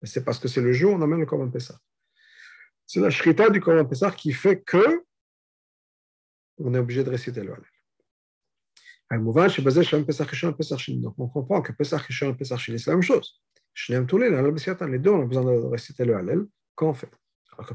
Mais 0.00 0.08
c'est 0.08 0.24
parce 0.24 0.38
que 0.38 0.48
c'est 0.48 0.60
le 0.60 0.72
jour 0.72 0.92
où 0.92 0.96
on 0.96 1.02
amène 1.02 1.20
le 1.20 1.26
Korban 1.26 1.50
Pesach. 1.50 1.76
C'est 2.86 3.00
la 3.00 3.10
Shrita 3.10 3.50
du 3.50 3.60
Korban 3.60 3.84
Pesach 3.84 4.16
qui 4.16 4.32
fait 4.32 4.60
que 4.60 5.04
on 6.58 6.74
est 6.74 6.78
obligé 6.78 7.04
de 7.04 7.10
réciter 7.10 7.42
le 7.42 7.52
Hallel. 7.52 7.66
Donc 9.10 9.36
on 11.18 11.28
comprend 11.28 11.62
que 11.62 11.72
Pesach 11.72 12.02
Rishon 12.02 12.30
et 12.30 12.34
Pesach 12.34 12.58
Sheni, 12.58 12.78
c'est 12.78 12.90
la 12.90 12.96
même 12.96 13.02
chose. 13.02 13.40
Les 13.88 14.00
deux, 14.00 15.10
on 15.10 15.22
a 15.22 15.24
besoin 15.24 15.44
de 15.44 15.66
réciter 15.66 16.04
le 16.04 16.16
Hallel 16.16 16.46
quand 16.74 16.90
on 16.90 16.94
fait. 16.94 17.10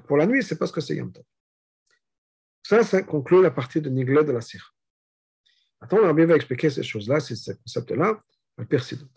Pour 0.07 0.17
la 0.17 0.25
nuit, 0.25 0.43
c'est 0.43 0.57
parce 0.57 0.71
que 0.71 0.81
c'est 0.81 0.95
Yom 0.95 1.11
Tov. 1.11 1.23
Ça, 2.61 2.83
ça 2.83 3.01
conclut 3.01 3.41
la 3.41 3.51
partie 3.51 3.81
de 3.81 3.89
Niglé 3.89 4.23
de 4.23 4.31
la 4.31 4.41
Sire. 4.41 4.75
Attends, 5.81 6.01
Rabbi 6.01 6.23
va 6.23 6.35
expliquer 6.35 6.69
ces 6.69 6.83
choses-là, 6.83 7.19
ces 7.19 7.55
concepts-là, 7.55 8.21
à 8.57 8.65
Persidot. 8.65 9.09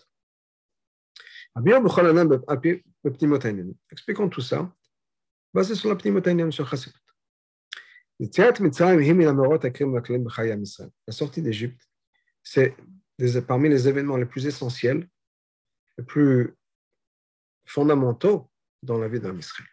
Expliquons 3.91 4.29
tout 4.29 4.41
ça, 4.41 4.75
basé 5.55 5.77
sur 5.77 5.89
la 5.89 5.97
Pnimotainim, 5.97 6.51
sur 6.51 6.69
Chassidut. 6.69 6.99
La 8.19 8.55
sortie 11.13 11.43
d'Égypte, 11.43 11.81
c'est 12.47 12.75
parmi 13.47 13.69
les 13.69 13.87
événements 13.89 14.17
les 14.17 14.25
plus 14.25 14.47
essentiels, 14.47 15.09
les 15.99 16.05
plus 16.05 16.55
fondamentaux 17.65 18.49
dans 18.83 18.99
la 18.99 19.09
vie 19.09 19.19
d'un 19.19 19.37
Israël. 19.37 19.69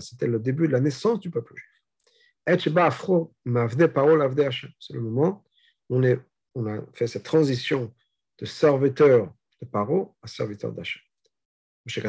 C'était 0.00 0.26
le 0.26 0.40
début 0.40 0.66
de 0.66 0.72
la 0.72 0.80
naissance 0.80 1.20
du 1.20 1.30
peuple 1.30 1.54
juif. 1.54 1.68
C'est 2.46 2.66
le 4.94 5.00
moment 5.00 5.44
où 5.88 6.02
on, 6.54 6.66
a 6.66 6.80
fait 6.92 7.06
cette 7.06 7.22
transition 7.22 7.94
de 8.38 8.46
serviteur 8.46 9.32
de 9.60 9.66
Paro 9.66 10.16
à 10.22 10.26
serviteur 10.26 10.72
d'Hachem. 10.72 11.02
Le 11.86 12.02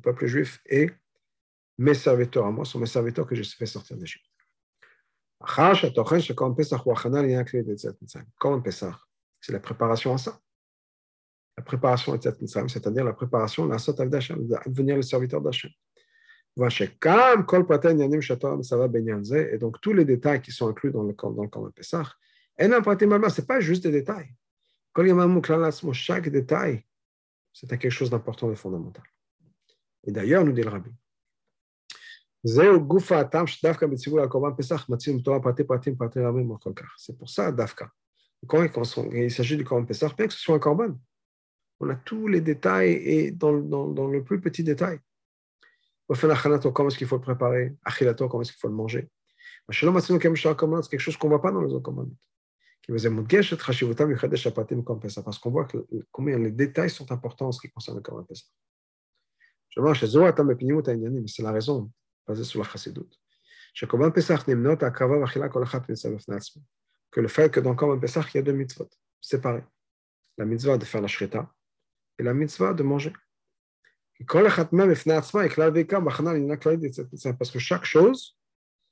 peuple 0.00 0.26
juif 0.26 0.60
est 0.66 0.90
mes 1.78 1.94
serviteurs 1.94 2.46
à 2.46 2.50
moi, 2.50 2.64
sont 2.64 2.78
mes 2.78 2.86
serviteurs 2.86 3.26
que 3.26 3.34
je 3.34 3.42
fait 3.42 3.66
sortir 3.66 3.96
d'Égypte. 3.96 4.24
Comme 8.38 8.62
Pesach, 8.62 8.94
c'est 9.40 9.52
la 9.52 9.60
préparation 9.60 10.14
à 10.14 10.18
ça. 10.18 10.40
La 11.56 11.62
préparation 11.62 12.12
à 12.12 12.20
c'est-à-dire 12.20 13.04
la 13.04 13.12
préparation 13.12 13.70
à 13.70 13.76
devenir 13.76 14.96
le 14.96 15.02
serviteur 15.02 15.40
d'Hachem. 15.40 15.70
Et 16.60 16.88
donc, 19.58 19.80
tous 19.80 19.92
les 19.92 20.04
détails 20.04 20.42
qui 20.42 20.50
sont 20.50 20.68
inclus 20.68 20.90
dans 20.90 21.04
le 21.04 21.12
camp, 21.12 21.30
dans 21.30 21.44
le 21.44 21.48
camp 21.48 21.62
de 21.62 21.70
Pessah, 21.70 22.02
ce 22.58 22.66
n'est 22.66 23.46
pas 23.46 23.60
juste 23.60 23.84
des 23.84 23.92
détails. 23.92 24.34
Chaque 25.92 26.28
détail, 26.28 26.84
c'est 27.52 27.68
quelque 27.68 27.90
chose 27.90 28.10
d'important 28.10 28.50
et 28.50 28.56
fondamental. 28.56 29.04
Et 30.04 30.10
d'ailleurs, 30.10 30.44
nous 30.44 30.52
dit 30.52 30.62
le 30.62 30.70
rabbi, 30.70 30.90
c'est 32.44 32.62
pour 37.18 37.28
ça, 37.28 37.50
Dafka. 37.50 37.90
Quand 38.46 38.62
il 39.12 39.30
s'agit 39.30 39.56
du 39.56 39.64
Korban 39.64 39.84
Pessah, 39.84 40.08
bien 40.16 40.28
que 40.28 40.32
ce 40.32 40.38
soit 40.38 40.54
un 40.54 40.60
Korban, 40.60 40.96
on 41.80 41.90
a 41.90 41.96
tous 41.96 42.28
les 42.28 42.40
détails 42.40 42.92
et 42.92 43.32
dans, 43.32 43.58
dans, 43.58 43.88
dans 43.88 44.06
le 44.06 44.22
plus 44.22 44.40
petit 44.40 44.62
détail. 44.62 45.00
Comment 46.08 46.88
est-ce 46.88 46.96
qu'il 46.96 47.08
faut 47.08 47.16
le 47.16 47.22
préparer? 47.22 47.76
Comment 48.16 48.40
est-ce 48.42 48.52
qu'il 48.52 48.60
faut 48.60 48.68
le 48.68 48.74
manger? 48.74 49.10
C'est 49.70 50.18
quelque 50.18 50.98
chose 50.98 51.16
qu'on 51.16 51.26
ne 51.26 51.32
voit 51.32 51.42
pas 51.42 51.50
dans 51.52 51.62
les 51.62 51.72
autres 51.72 51.82
commandements. 51.82 52.16
Parce 55.24 55.38
qu'on 55.38 55.50
voit 55.50 55.64
que, 55.66 55.86
combien 56.10 56.38
les 56.38 56.52
détails 56.52 56.90
sont 56.90 57.10
importants 57.12 57.48
en 57.48 57.52
ce 57.52 57.60
qui 57.60 57.68
concerne 57.68 57.96
le 57.98 58.02
Korban 58.02 58.22
Pessah. 58.24 58.46
C'est 61.26 61.42
la 61.42 61.52
raison 61.52 61.90
basée 62.28 62.44
sur 62.44 62.60
la 62.60 62.68
chassidut. 62.68 63.10
Que 67.10 67.20
le 67.20 67.28
fait 67.28 67.50
que 67.50 67.60
dans 67.60 67.70
le 67.70 67.76
Korban 67.76 67.98
Pessah, 67.98 68.24
il 68.34 68.36
y 68.36 68.38
a 68.38 68.42
deux 68.42 68.52
mitzvot 68.52 68.88
séparés. 69.20 69.64
La 70.36 70.44
mitzvah 70.44 70.76
de 70.78 70.84
faire 70.84 71.00
la 71.00 71.08
shrita 71.08 71.52
et 72.18 72.22
la 72.22 72.34
mitzvah 72.34 72.74
de 72.74 72.82
manger. 72.82 73.12
Parce 77.38 77.50
que 77.50 77.58
chaque 77.58 77.84
chose 77.84 78.36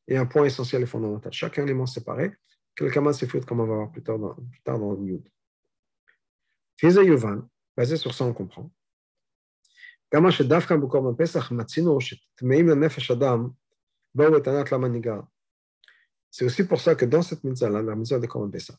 est 0.08 0.16
un 0.16 0.26
point 0.26 0.44
essentiel 0.44 0.82
et 0.82 0.86
fondamental. 0.86 1.32
Chaque 1.32 1.58
élément 1.58 1.86
séparé, 1.86 2.32
quelqu'un 2.74 3.12
c'est 3.12 3.26
foutu 3.26 3.44
comme 3.44 3.60
on 3.60 3.66
va 3.66 3.74
voir 3.74 3.92
plus 3.92 4.02
tard 4.02 4.18
dans, 4.18 4.34
plus 4.34 4.62
tard 4.62 4.78
dans 4.78 4.92
le 4.92 5.20
basé 7.76 7.96
sur 7.96 8.14
ça, 8.14 8.24
on 8.24 8.32
comprend. 8.32 8.70
C'est 16.30 16.44
aussi 16.44 16.64
pour 16.64 16.80
ça 16.80 16.94
que 16.94 17.04
dans 17.04 17.22
cette 17.22 17.44
mitzvah, 17.44 17.68
la 17.68 17.94
mitzvah 17.94 18.18
de 18.18 18.26
Korban 18.26 18.50
Pesach, 18.50 18.76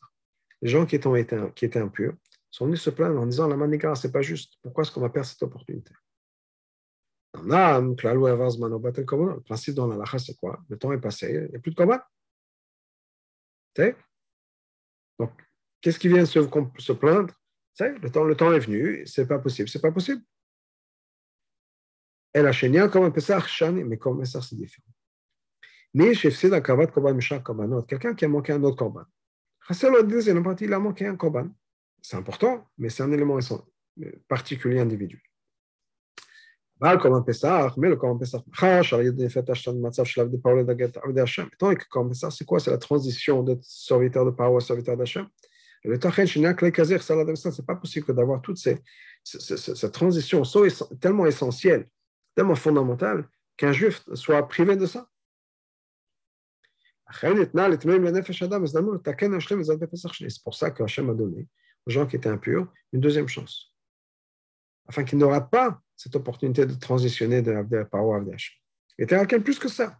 les 0.62 0.68
gens 0.68 0.86
qui 0.86 0.96
étaient, 0.96 1.78
impurs 1.78 2.14
sont 2.50 2.66
venus 2.66 2.80
se 2.80 2.90
plaindre 2.90 3.20
en 3.20 3.26
disant 3.26 3.46
la 3.46 3.56
maniga, 3.56 3.94
c'est 3.94 4.12
pas 4.12 4.22
juste. 4.22 4.54
Pourquoi 4.62 4.82
est-ce 4.82 4.92
qu'on 4.92 5.00
va 5.00 5.10
perdre 5.10 5.28
cette 5.28 5.42
opportunité 5.42 5.92
le 9.34 9.40
principe 9.40 9.74
dans 9.74 9.86
la 9.86 10.18
c'est 10.18 10.34
quoi 10.36 10.60
Le 10.68 10.78
temps 10.78 10.92
est 10.92 11.00
passé, 11.00 11.30
il 11.30 11.50
n'y 11.50 11.56
a 11.56 11.60
plus 11.60 11.70
de 11.70 11.76
combat. 11.76 12.08
Donc, 15.18 15.30
qu'est-ce 15.80 15.98
qui 15.98 16.08
vient 16.08 16.24
se, 16.24 16.40
se 16.78 16.92
plaindre 16.92 17.32
le 17.80 18.10
temps, 18.10 18.24
le 18.24 18.36
temps 18.36 18.52
est 18.52 18.58
venu, 18.58 19.06
c'est 19.06 19.26
pas 19.26 19.38
possible, 19.38 19.68
c'est 19.68 19.80
pas 19.80 19.92
possible. 19.92 20.22
Elle 22.38 22.46
a 22.46 22.52
chaîné 22.52 22.88
comme 22.88 23.02
un 23.02 23.10
mais 23.84 23.98
comme 23.98 24.20
Pessah, 24.20 24.40
c'est 24.40 24.54
différent. 24.54 24.86
Mais 25.92 26.14
chez 26.14 26.30
Fsida 26.30 26.60
Kavat 26.60 26.86
Korban 26.86 27.14
Mishak 27.14 27.42
Korbanot, 27.42 27.82
quelqu'un 27.82 28.14
qui 28.14 28.24
a 28.26 28.28
manqué 28.28 28.52
un 28.52 28.62
autre 28.62 28.76
il 30.60 30.72
a 30.72 30.78
manqué 30.78 31.06
un. 31.06 31.16
C'est 32.00 32.16
important, 32.16 32.68
mais 32.78 32.90
c'est 32.90 33.02
un 33.02 33.10
élément 33.10 33.40
particulier 34.28 34.78
individuel. 34.78 35.20
Le 36.80 36.96
Korban 36.98 37.22
Pessah, 37.22 37.74
mais 37.76 37.88
le 37.88 37.96
c'est 42.30 42.44
quoi? 42.44 42.60
La 42.68 42.78
transition 42.78 43.42
de 43.42 43.58
serviteur 43.62 44.24
de 44.26 44.30
Paro 44.30 44.58
à 44.58 44.60
serviteur 44.60 44.96
d'Hachem. 44.96 45.26
Le 45.82 45.98
Tachen, 45.98 46.28
pas 47.66 47.74
possible 47.74 48.14
d'avoir 48.14 48.40
tellement 51.00 51.26
tellement 52.38 52.54
fondamentale, 52.54 53.28
qu'un 53.56 53.72
juif 53.72 54.04
soit 54.14 54.46
privé 54.46 54.76
de 54.76 54.86
ça. 54.86 55.10
C'est 57.10 57.34
pour 60.44 60.54
ça 60.54 60.70
que 60.70 60.84
Hachem 60.84 61.10
a 61.10 61.14
donné 61.14 61.48
aux 61.84 61.90
gens 61.90 62.06
qui 62.06 62.14
étaient 62.14 62.28
impurs 62.28 62.72
une 62.92 63.00
deuxième 63.00 63.26
chance, 63.26 63.74
afin 64.86 65.02
qu'ils 65.02 65.18
ne 65.18 65.24
ratent 65.24 65.50
pas 65.50 65.80
cette 65.96 66.14
opportunité 66.14 66.64
de 66.64 66.74
transitionner 66.74 67.42
de 67.42 67.50
Abdel 67.52 67.88
Paro 67.88 68.14
à 68.14 68.22
était 68.98 69.16
quelqu'un 69.16 69.40
plus 69.40 69.58
que 69.58 69.68
ça. 69.68 69.98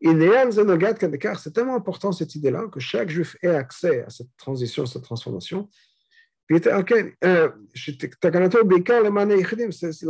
C'est 0.00 1.52
tellement 1.52 1.76
important 1.76 2.12
cette 2.12 2.34
idée-là 2.34 2.66
que 2.68 2.80
chaque 2.80 3.10
juif 3.10 3.36
ait 3.42 3.48
accès 3.48 4.04
à 4.04 4.08
cette 4.08 4.34
transition, 4.38 4.84
à 4.84 4.86
cette 4.86 5.04
transformation. 5.04 5.68
La 6.50 6.58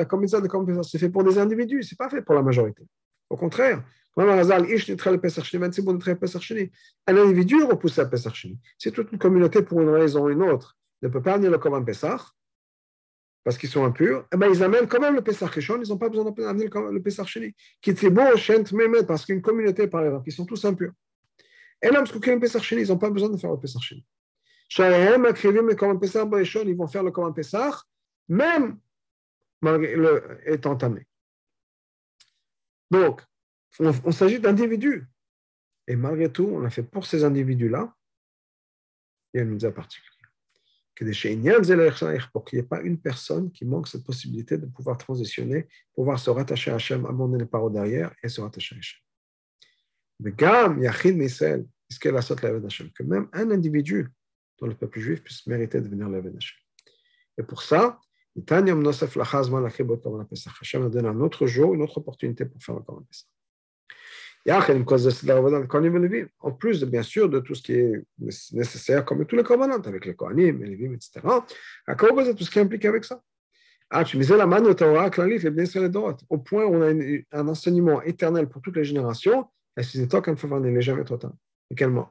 communauté 0.05 0.41
de 0.41 0.49
compétence, 0.49 0.91
c'est 0.91 0.99
fait 0.99 1.09
pour 1.09 1.23
des 1.25 1.39
individus, 1.39 1.83
ce 1.85 1.95
n'est 1.95 1.97
pas 1.97 2.09
fait 2.09 2.23
pour 2.23 2.35
la 2.35 2.43
majorité. 2.43 2.83
Au 3.31 3.37
contraire, 3.37 3.85
un 4.17 4.29
individu 7.09 7.63
repousse 7.65 7.99
à 7.99 8.07
Pesach 8.07 8.47
Si 8.79 8.93
toute 8.93 9.13
une 9.13 9.19
communauté, 9.19 9.63
pour 9.63 9.81
une 9.81 9.89
raison 9.89 10.25
ou 10.25 10.31
une 10.31 10.43
autre, 10.43 10.77
ne 11.03 11.09
peut 11.09 11.23
pas 11.23 11.35
amener 11.35 11.51
le 11.51 11.59
Korban 11.59 11.85
Pesach, 11.85 12.21
parce 13.43 13.59
qu'ils 13.59 13.69
sont 13.69 13.85
impurs, 13.85 14.27
eh 14.33 14.37
ben, 14.37 14.49
ils 14.53 14.63
amènent 14.63 14.87
quand 14.87 15.01
même 15.01 15.15
le 15.15 15.21
Pesach 15.21 15.51
Rishon, 15.51 15.81
ils 15.83 15.89
n'ont 15.89 15.99
pas 15.99 16.09
besoin 16.09 16.31
d'amener 16.31 16.69
le 16.73 17.03
Pesach 17.03 17.27
Sheni. 17.27 17.55
Qui 17.83 17.91
est 17.91 18.11
beau, 18.11 18.37
Shent 18.37 18.73
Mehmet, 18.73 19.05
parce 19.05 19.27
qu'une 19.27 19.43
communauté, 19.43 19.87
par 19.87 20.05
exemple, 20.05 20.25
ils 20.27 20.33
sont 20.33 20.47
tous 20.47 20.65
impurs. 20.65 20.93
Et 21.83 21.89
là, 21.89 21.99
parce 21.99 22.13
qu'ils 22.13 22.41
Pesach 22.41 22.63
Sheni, 22.63 22.83
ils 22.83 22.89
n'ont 22.89 22.99
pas 22.99 23.11
besoin 23.11 23.29
de 23.29 23.37
faire 23.37 23.51
le 23.51 23.59
Pesach 23.59 23.83
Sheni. 23.83 24.05
Ils 24.71 24.77
vont 26.77 26.87
faire 26.87 27.03
le 27.03 27.11
Korban 27.11 27.33
Pesach, 27.33 27.75
même 28.29 28.79
le, 29.63 30.39
est 30.45 30.67
entamé. 30.67 31.07
Donc, 32.91 33.23
on, 33.81 34.13
s'agit 34.13 34.41
d'individus. 34.41 35.07
Et 35.87 35.97
malgré 35.97 36.31
tout, 36.31 36.51
on 36.53 36.63
a 36.65 36.71
fait 36.71 36.83
pour 36.83 37.07
ces 37.07 37.25
individus-là, 37.25 37.95
il 39.33 39.39
y 39.39 39.41
a 39.41 39.45
une 39.45 39.65
à 39.65 39.73
particulière 39.73 40.15
pour 42.33 42.45
qu'il 42.45 42.59
n'y 42.59 42.65
ait 42.65 42.69
pas 42.69 42.83
une 42.83 43.01
personne 43.01 43.51
qui 43.51 43.65
manque 43.65 43.89
cette 43.89 44.05
possibilité 44.05 44.59
de 44.59 44.67
pouvoir 44.67 44.97
transitionner, 44.97 45.67
pouvoir 45.93 46.21
se 46.21 46.31
rattacher 46.31 46.71
à 46.71 46.77
Hachem, 46.77 47.05
abandonner 47.05 47.39
les 47.39 47.49
paroles 47.49 47.73
derrière 47.73 48.15
et 48.23 48.29
se 48.29 48.41
rattacher 48.41 48.77
à 48.77 48.79
Hachem. 48.79 49.01
Que 52.93 53.03
même 53.03 53.29
un 53.33 53.51
individu 53.51 54.09
dans 54.65 54.71
le 54.71 54.77
peuple 54.77 54.99
juif 54.99 55.23
puisse 55.23 55.47
mériter 55.47 55.79
de 55.79 55.85
devenir 55.85 56.09
l'Aved 56.09 56.35
Hachem. 56.35 56.57
Et 57.37 57.43
pour 57.43 57.63
ça, 57.63 58.01
Hachem 58.37 58.79
a 60.87 60.89
donné 60.89 61.09
un 61.09 61.21
autre 61.21 61.47
jour, 61.47 61.75
une 61.75 61.83
autre 61.83 61.99
opportunité 61.99 62.47
pour 62.47 62.63
faire 62.63 62.75
le 62.75 62.81
Korban 62.81 63.03
Pesach. 63.03 63.29
En 66.39 66.53
plus, 66.53 66.85
bien 66.85 67.03
sûr, 67.03 67.29
de 67.29 67.41
tout 67.41 67.55
ce 67.55 67.63
qui 67.63 67.73
est 67.73 68.05
nécessaire, 68.53 69.05
comme 69.05 69.25
tous 69.27 69.37
les 69.37 69.43
commandants, 69.43 69.81
avec 69.83 70.05
les 70.07 70.15
Kohanim, 70.15 70.63
les 70.63 70.71
Lévim, 70.71 70.95
etc. 70.95 71.21
tout 72.37 72.45
ce 72.45 72.51
qui 72.51 72.61
implique 72.61 72.85
avec 72.85 73.05
ça? 73.05 73.23
Au 76.31 76.39
point 76.39 76.65
où 76.65 76.75
on 76.75 76.83
a 76.83 76.91
un 77.33 77.49
enseignement 77.49 78.03
éternel 78.03 78.49
pour 78.49 78.61
toutes 78.63 78.77
les 78.77 78.85
générations 78.85 79.47
il 79.77 80.73
n'est 80.73 80.83
jamais 80.83 81.05
trop 81.05 81.17
tard. 81.17 81.35
Également, 81.71 82.09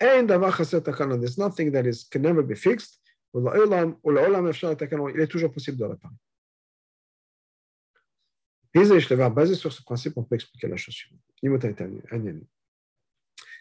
There's 0.00 1.38
nothing 1.38 1.70
that 1.72 1.86
is, 1.86 2.04
can 2.10 2.20
never 2.20 2.42
be 2.42 2.54
fixed. 2.54 3.00
Il 3.34 5.20
est 5.20 5.26
toujours 5.26 5.52
possible 5.52 5.78
de 5.78 5.84
réparer. 5.84 6.14
Basé 9.30 9.54
sur 9.54 9.72
ce 9.72 9.82
principe, 9.82 10.16
on 10.16 10.24
peut 10.24 10.34
expliquer 10.36 10.68
la 10.68 10.76
chose 10.76 10.94
suivante. 10.94 11.22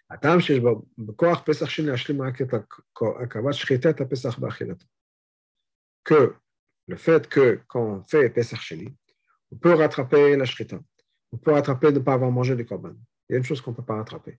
הטעם 0.09 0.41
שיש 0.41 0.59
בכוח 0.97 1.41
פסח 1.45 1.69
שני 1.69 1.85
להשלים 1.85 2.21
רק 2.21 2.41
את 2.41 2.53
הקרבת 3.21 3.53
שחיטת 3.53 4.01
הפסח 4.01 4.39
באכילתו. 4.39 4.85
Que 6.09 6.35
le 6.87 6.97
fait 6.97 7.27
que 7.27 7.61
quand 7.67 7.81
on 7.81 8.03
fait 8.03 8.29
Pesach 8.29 8.59
Sheni, 8.59 8.93
on 9.51 9.55
peut 9.55 9.73
rattraper 9.73 10.35
la 10.35 10.45
shrita. 10.45 10.79
On 11.31 11.37
peut 11.37 11.51
rattraper 11.51 11.91
de 11.93 11.99
ne 11.99 12.03
pas 12.03 12.13
avoir 12.13 12.31
mangé 12.31 12.55
du 12.55 12.65
korban. 12.65 12.95
Il 13.29 13.33
y 13.33 13.35
a 13.35 13.37
une 13.37 13.45
chose 13.45 13.61
qu'on 13.61 13.71
ne 13.71 13.77
peut 13.77 13.85
pas 13.85 13.95
rattraper. 13.95 14.37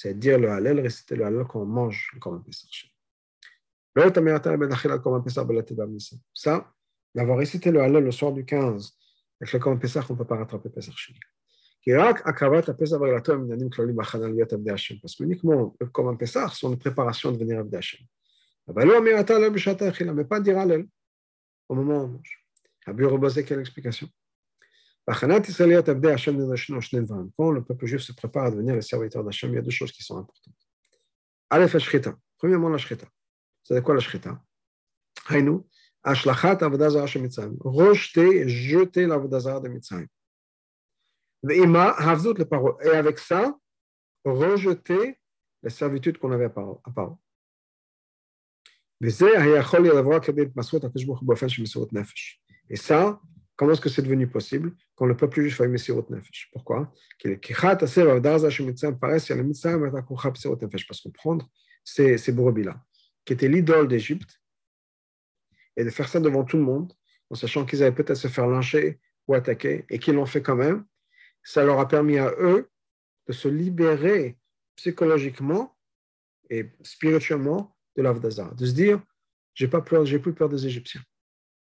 C'est 0.00 0.16
dire 0.16 0.38
le 0.38 0.48
halal, 0.48 0.78
réciter 0.78 1.16
le 1.16 1.24
halal 1.24 1.44
quand 1.44 1.60
on 1.60 1.66
mange 1.66 2.10
le 2.14 2.20
korban 2.20 2.38
Pesach 2.38 2.70
Sheni. 2.70 2.92
Ça, 6.32 6.72
d'avoir 7.12 7.36
récité 7.36 7.72
le 7.72 7.80
halal 7.80 8.04
le 8.04 8.12
soir 8.12 8.32
du 8.32 8.44
15 8.44 8.96
avec 9.40 9.52
le 9.52 9.58
korban 9.58 9.76
Pesach, 9.76 10.04
on 10.08 10.12
ne 10.12 10.18
peut 10.18 10.24
pas 10.24 10.36
rattraper 10.36 10.68
Pesach 10.68 10.94
Sheni. 10.96 11.18
Parce 15.02 15.16
qu'uniquement 15.16 15.76
le 15.80 15.86
korban 15.88 16.16
Pesach 16.16 16.52
sont 16.52 16.70
les 16.70 16.76
préparations 16.76 17.32
de 17.32 17.38
venir 17.38 17.58
à 17.58 17.76
Hashem. 17.76 18.06
Mais 18.68 20.24
pas 20.24 20.38
dire 20.38 20.58
halal 20.58 20.86
au 21.68 21.74
moment 21.74 22.02
où 22.02 22.04
on 22.04 22.08
mange. 22.08 22.44
Rabbi 22.86 23.04
Robazé, 23.04 23.44
quelle 23.44 23.58
explication? 23.58 24.08
Quand 25.10 25.26
le 27.50 27.64
peuple 27.64 27.86
juif 27.86 28.02
se 28.02 28.12
prépare 28.12 28.44
à 28.44 28.50
devenir 28.50 28.74
le 28.74 28.82
serviteur 28.82 29.24
d'Hachem, 29.24 29.50
il 29.50 29.54
y 29.54 29.58
a 29.58 29.62
deux 29.62 29.70
choses 29.70 29.90
qui 29.90 30.02
sont 30.02 30.18
importantes. 30.18 30.52
Aleph 31.48 31.78
Shrita. 31.78 32.14
Premièrement, 32.36 32.68
la 32.68 32.76
Shrita. 32.76 33.06
C'est 33.62 33.82
quoi 33.82 33.94
la 33.94 34.00
Shrita 34.00 34.38
Haïnou, 35.28 35.66
Ashlachat 36.02 36.58
Avodazara 36.60 37.06
Shem 37.06 37.22
Mitzrayim. 37.22 37.56
Rejeter 37.60 38.40
et 38.40 38.48
jeter 38.48 39.06
l'Avodazara 39.06 39.60
de 39.60 39.68
Mitzrayim. 39.68 40.08
Ve'ima 41.42 41.94
Havzut 41.98 42.34
le 42.34 42.44
parole. 42.44 42.74
Et 42.84 42.90
avec 42.90 43.18
ça, 43.18 43.56
rejeter 44.24 45.18
la 45.62 45.70
servitude 45.70 46.18
qu'on 46.18 46.32
avait 46.32 46.46
à 46.46 46.50
part. 46.50 46.80
Et 49.00 49.10
ça, 52.76 53.20
comment 53.58 53.72
est-ce 53.72 53.80
que 53.80 53.88
c'est 53.88 54.02
devenu 54.02 54.28
possible 54.28 54.72
quand 54.94 55.04
le 55.04 55.16
peuple 55.16 55.42
juif 55.42 55.60
a 55.60 55.64
eu 55.64 55.68
Messirot 55.68 56.06
Nefesh? 56.08 56.48
Pourquoi? 56.52 56.94
Parce 60.88 61.00
qu'on 61.00 61.10
prendre 61.10 61.50
ces, 61.84 62.18
ces 62.18 62.32
brebis-là, 62.32 62.80
qui 63.24 63.32
étaient 63.32 63.48
l'idole 63.48 63.88
d'Égypte, 63.88 64.40
et 65.76 65.84
de 65.84 65.90
faire 65.90 66.08
ça 66.08 66.20
devant 66.20 66.44
tout 66.44 66.56
le 66.56 66.62
monde, 66.62 66.92
en 67.30 67.34
sachant 67.34 67.66
qu'ils 67.66 67.82
allaient 67.82 67.94
peut-être 67.94 68.16
se 68.16 68.28
faire 68.28 68.46
lyncher 68.46 69.00
ou 69.26 69.34
attaquer, 69.34 69.84
et 69.90 69.98
qu'ils 69.98 70.14
l'ont 70.14 70.26
fait 70.26 70.42
quand 70.42 70.56
même, 70.56 70.84
ça 71.42 71.64
leur 71.64 71.80
a 71.80 71.88
permis 71.88 72.18
à 72.18 72.30
eux 72.38 72.70
de 73.26 73.32
se 73.32 73.48
libérer 73.48 74.38
psychologiquement 74.76 75.76
et 76.48 76.70
spirituellement 76.82 77.76
de 77.96 78.02
l'Avdazar, 78.02 78.54
de 78.54 78.66
se 78.66 78.72
dire 78.72 79.02
j'ai 79.54 79.66
pas 79.66 79.84
j'ai 80.04 80.20
plus 80.20 80.32
peur 80.32 80.48
des 80.48 80.64
Égyptiens. 80.64 81.02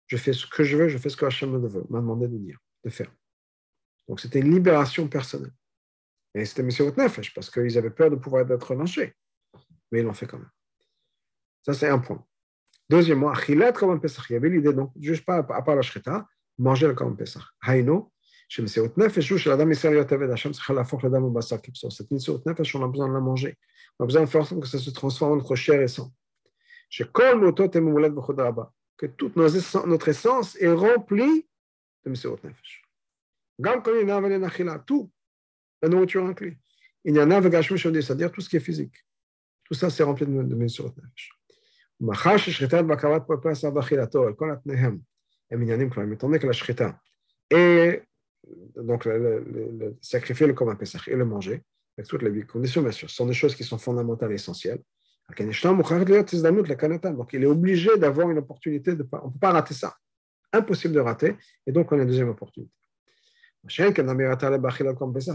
Je 0.07 0.17
fais 0.17 0.33
ce 0.33 0.47
que 0.47 0.65
je 0.65 0.77
veux, 0.77 0.89
je 0.89 0.99
fais 0.99 1.09
ce 1.09 1.17
que 1.17 1.25
Hachem 1.25 1.51
m'a 1.51 2.01
demandé 2.01 2.29
de 2.29 2.37
dire, 2.37 2.59
de 2.85 2.91
faire. 2.91 3.11
Donc 4.09 4.21
c'était 4.21 4.41
une 4.41 4.53
libération 4.53 5.09
personnelle. 5.09 5.53
Et 6.35 6.45
c'était 6.45 6.63
M. 6.63 6.93
Nefesh, 6.97 7.33
parce 7.33 7.49
qu'ils 7.49 7.79
avaient 7.79 7.91
peur 7.91 8.11
de 8.11 8.17
pouvoir 8.17 8.51
être 8.51 8.75
lynchés. 8.75 9.15
Mais 9.91 10.01
ils 10.01 10.05
l'ont 10.05 10.13
fait 10.13 10.27
quand 10.27 10.39
même. 10.39 10.51
Ça, 11.63 11.73
c'est 11.73 11.89
un 11.89 11.99
point. 11.99 12.25
Deuxièmement, 12.91 13.31
Achilat. 13.31 13.73
Il 13.81 14.33
y 14.33 14.37
avait 14.37 14.51
l'idée, 14.51 14.73
donc, 14.73 14.93
juste 15.01 15.25
pas 15.25 15.37
à 15.37 15.63
part 15.63 15.77
la 15.77 15.83
Shrita, 15.83 16.27
manger 16.59 16.89
le 16.89 16.95
Korban 16.95 17.15
Pesach. 17.15 17.43
Haïno, 17.63 18.13
chez 18.49 18.63
M. 18.63 18.91
Nefesh, 18.97 19.31
où 19.31 19.39
chez 19.39 19.49
la 19.49 19.57
dame 19.57 19.71
Israël 19.71 19.97
Yotavet, 19.97 20.31
Hachem, 20.31 20.53
la 20.71 20.85
force, 20.85 21.05
la 21.05 21.11
dame 21.11 21.25
au 21.25 21.31
Bassar 21.31 21.63
Kipsor. 21.63 21.93
Cette 21.93 22.11
Messiot 22.11 22.43
Nefesh, 22.45 22.75
on 22.75 22.85
a 22.85 22.89
besoin 22.89 23.09
de 23.09 23.15
la 23.15 23.21
manger. 23.21 23.57
On 23.99 24.05
a 24.05 24.07
besoin 24.07 24.23
de 24.23 24.27
faire 24.27 24.43
en 24.43 24.45
sorte 24.45 24.61
que 24.61 24.69
ça 24.69 24.79
se 24.79 24.91
transforme 24.91 25.33
en 25.33 25.37
notre 25.37 25.55
chair 25.55 25.81
et 25.81 25.89
sang. 25.89 26.13
Que 28.97 29.07
toute 29.07 29.37
notre 29.37 30.09
essence 30.09 30.57
est 30.61 30.73
remplie 30.73 31.47
de 32.05 32.11
Messirot 32.11 32.39
Nefesh. 32.45 32.85
Tout, 34.87 35.11
la 35.83 35.89
nourriture 35.89 36.25
inclue. 36.25 36.59
Il 37.05 37.15
y 37.15 37.21
en 37.21 37.31
a 37.31 37.43
c'est-à-dire 37.43 38.33
tout 38.33 38.41
ce 38.41 38.49
qui 38.49 38.57
est 38.57 38.61
physique. 38.61 38.95
Tout 39.65 39.75
ça, 39.75 39.91
c'est 39.91 40.03
rempli 40.03 40.27
de, 40.27 40.43
de 40.43 40.55
Messirot 40.55 40.93
Nefesh. 40.97 41.31
donc 48.77 49.05
le, 49.05 49.41
le, 49.41 49.97
sacrifier 50.01 50.47
le 50.47 50.55
corban 50.55 50.77
Pesach 50.77 51.09
et 51.09 51.17
le 51.17 51.25
manger, 51.25 51.63
avec 51.97 52.09
toutes 52.09 52.23
les 52.23 52.43
conditions, 52.43 52.83
bien 52.83 52.91
sûr, 52.91 53.09
sont 53.11 53.27
des 53.27 53.35
choses 53.35 53.55
qui 53.55 53.65
sont 53.65 53.79
fondamentales 53.79 54.33
et 54.33 54.35
essentielles. 54.35 54.83
Donc 55.29 55.41
il 57.33 57.43
est 57.43 57.47
obligé 57.47 57.97
d'avoir 57.97 58.31
une 58.31 58.39
opportunité, 58.39 58.95
de, 58.95 59.07
on 59.13 59.27
ne 59.27 59.33
peut 59.33 59.39
pas 59.41 59.53
rater 59.53 59.75
ça. 59.75 59.97
Impossible 60.53 60.95
de 60.95 61.01
rater, 61.01 61.37
et 61.67 61.73
donc 61.73 61.91
on 61.91 61.99
a 61.99 62.03
une 62.03 62.09
deuxième 62.09 62.29
opportunité. 62.29 62.73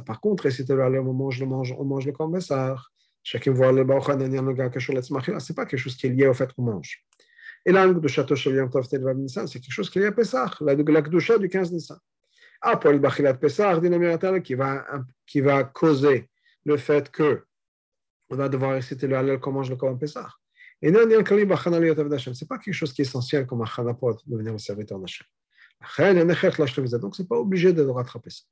Par 0.05 0.21
contre, 0.21 0.49
si 0.51 0.65
tu 0.65 0.71
aller 0.73 0.99
on 0.99 1.13
mange, 1.13 1.39
le 1.39 1.47
mange, 1.47 1.75
on 1.77 1.83
mange 1.83 2.05
le 2.05 2.11
kombessar, 2.11 2.91
chacun 3.23 3.51
voit 3.51 3.71
le 3.71 3.83
ce 3.83 4.91
n'est 4.91 5.55
pas 5.55 5.65
quelque 5.65 5.77
chose 5.77 5.95
qui 5.95 6.05
est 6.07 6.11
lié 6.11 6.27
au 6.27 6.33
fait 6.35 6.53
qu'on 6.53 6.61
mange. 6.61 7.03
Et 7.65 7.71
là, 7.71 7.87
c'est 7.87 8.25
quelque 8.27 9.71
chose 9.71 9.89
qui 9.89 9.97
est 9.97 10.01
lié 10.01 10.07
à 10.07 10.11
Pessah, 10.11 10.51
la 10.61 10.75
Gdusha 10.75 11.39
du 11.39 11.49
15 11.49 11.71
Nissan. 11.71 11.97
Ah, 12.61 12.77
pour 12.77 12.91
le 12.91 12.99
Bachilat 12.99 13.33
Pessah, 13.33 13.79
qui 14.41 14.53
va, 14.53 14.85
qui 15.25 15.41
va 15.41 15.63
causer 15.63 16.29
le 16.65 16.77
fait 16.77 17.09
que 17.09 17.43
on 18.29 18.35
va 18.35 18.49
devoir 18.49 18.73
réciter 18.73 19.07
le 19.07 19.17
halal 19.17 19.39
comme 19.39 19.55
mange 19.55 19.69
le 19.69 19.75
Korban 19.75 19.97
Pessah. 19.97 20.29
Et 20.81 20.93
ce 20.93 21.03
n'est 21.03 22.47
pas 22.47 22.57
quelque 22.57 22.73
chose 22.73 22.93
qui 22.93 23.01
est 23.01 23.05
essentiel 23.05 23.45
comme 23.45 23.61
un 23.61 23.65
chana 23.65 23.93
pour 23.93 24.21
devenir 24.25 24.53
le 24.53 24.59
serviteur 24.59 24.97
d'Hachem. 24.99 25.27
Donc, 26.99 27.15
ce 27.15 27.21
n'est 27.21 27.27
pas 27.27 27.37
obligé 27.37 27.73
de 27.73 27.83
rattraper 27.83 28.29
ça. 28.29 28.43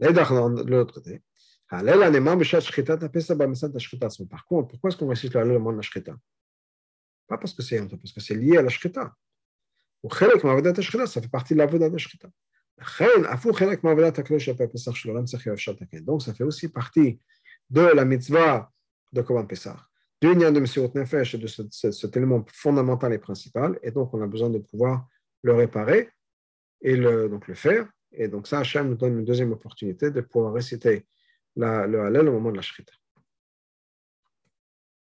De 0.00 0.70
l'autre 0.70 0.94
côté, 0.94 1.22
par 1.70 1.82
contre, 4.46 4.68
pourquoi 4.68 4.88
est-ce 4.88 4.96
qu'on 4.96 5.08
récite 5.08 5.34
le 5.34 5.40
halal 5.40 5.56
au 5.56 5.58
moment 5.58 5.78
de 5.78 5.82
la 5.82 6.16
Pas 7.26 7.38
parce 7.38 7.52
que 7.52 7.62
c'est 7.62 7.78
parce 7.86 8.12
que 8.12 8.20
c'est 8.20 8.34
lié 8.34 8.56
à 8.56 8.62
la 8.62 8.70
shrita. 8.70 9.14
Ça 10.10 11.20
fait 11.20 11.28
partie 11.28 11.54
de 11.54 11.58
la 11.58 11.66
voda 11.66 11.88
de 11.88 11.92
la 11.92 11.98
shrita. 11.98 12.28
Donc, 16.00 16.22
ça 16.22 16.34
fait 16.34 16.44
aussi 16.44 16.68
partie 16.68 17.20
de 17.68 17.80
la 17.80 18.04
mitzvah 18.04 18.72
de 19.12 19.22
Korban 19.22 19.46
Pessah, 19.46 19.76
du 20.20 20.34
lien 20.34 20.52
de 20.52 20.60
Messirut 20.60 20.90
Nefesh 20.94 21.36
de 21.36 21.46
ce, 21.46 21.62
cet 21.70 22.16
élément 22.16 22.44
fondamental 22.52 23.12
et 23.12 23.18
principal, 23.18 23.78
et 23.82 23.90
donc 23.90 24.12
on 24.14 24.22
a 24.22 24.26
besoin 24.26 24.50
de 24.50 24.58
pouvoir 24.58 25.06
le 25.42 25.54
réparer 25.54 26.10
et 26.80 26.96
le, 26.96 27.28
donc 27.28 27.46
le 27.48 27.54
faire. 27.54 27.88
Et 28.12 28.28
donc 28.28 28.46
ça, 28.46 28.60
Hachem 28.60 28.88
nous 28.88 28.96
donne 28.96 29.18
une 29.18 29.24
deuxième 29.24 29.52
opportunité 29.52 30.10
de 30.10 30.20
pouvoir 30.20 30.54
réciter 30.54 31.06
le 31.56 32.00
Hallel 32.00 32.28
au 32.28 32.32
moment 32.32 32.50
de 32.50 32.56
la 32.56 32.62
Shrita. 32.62 32.92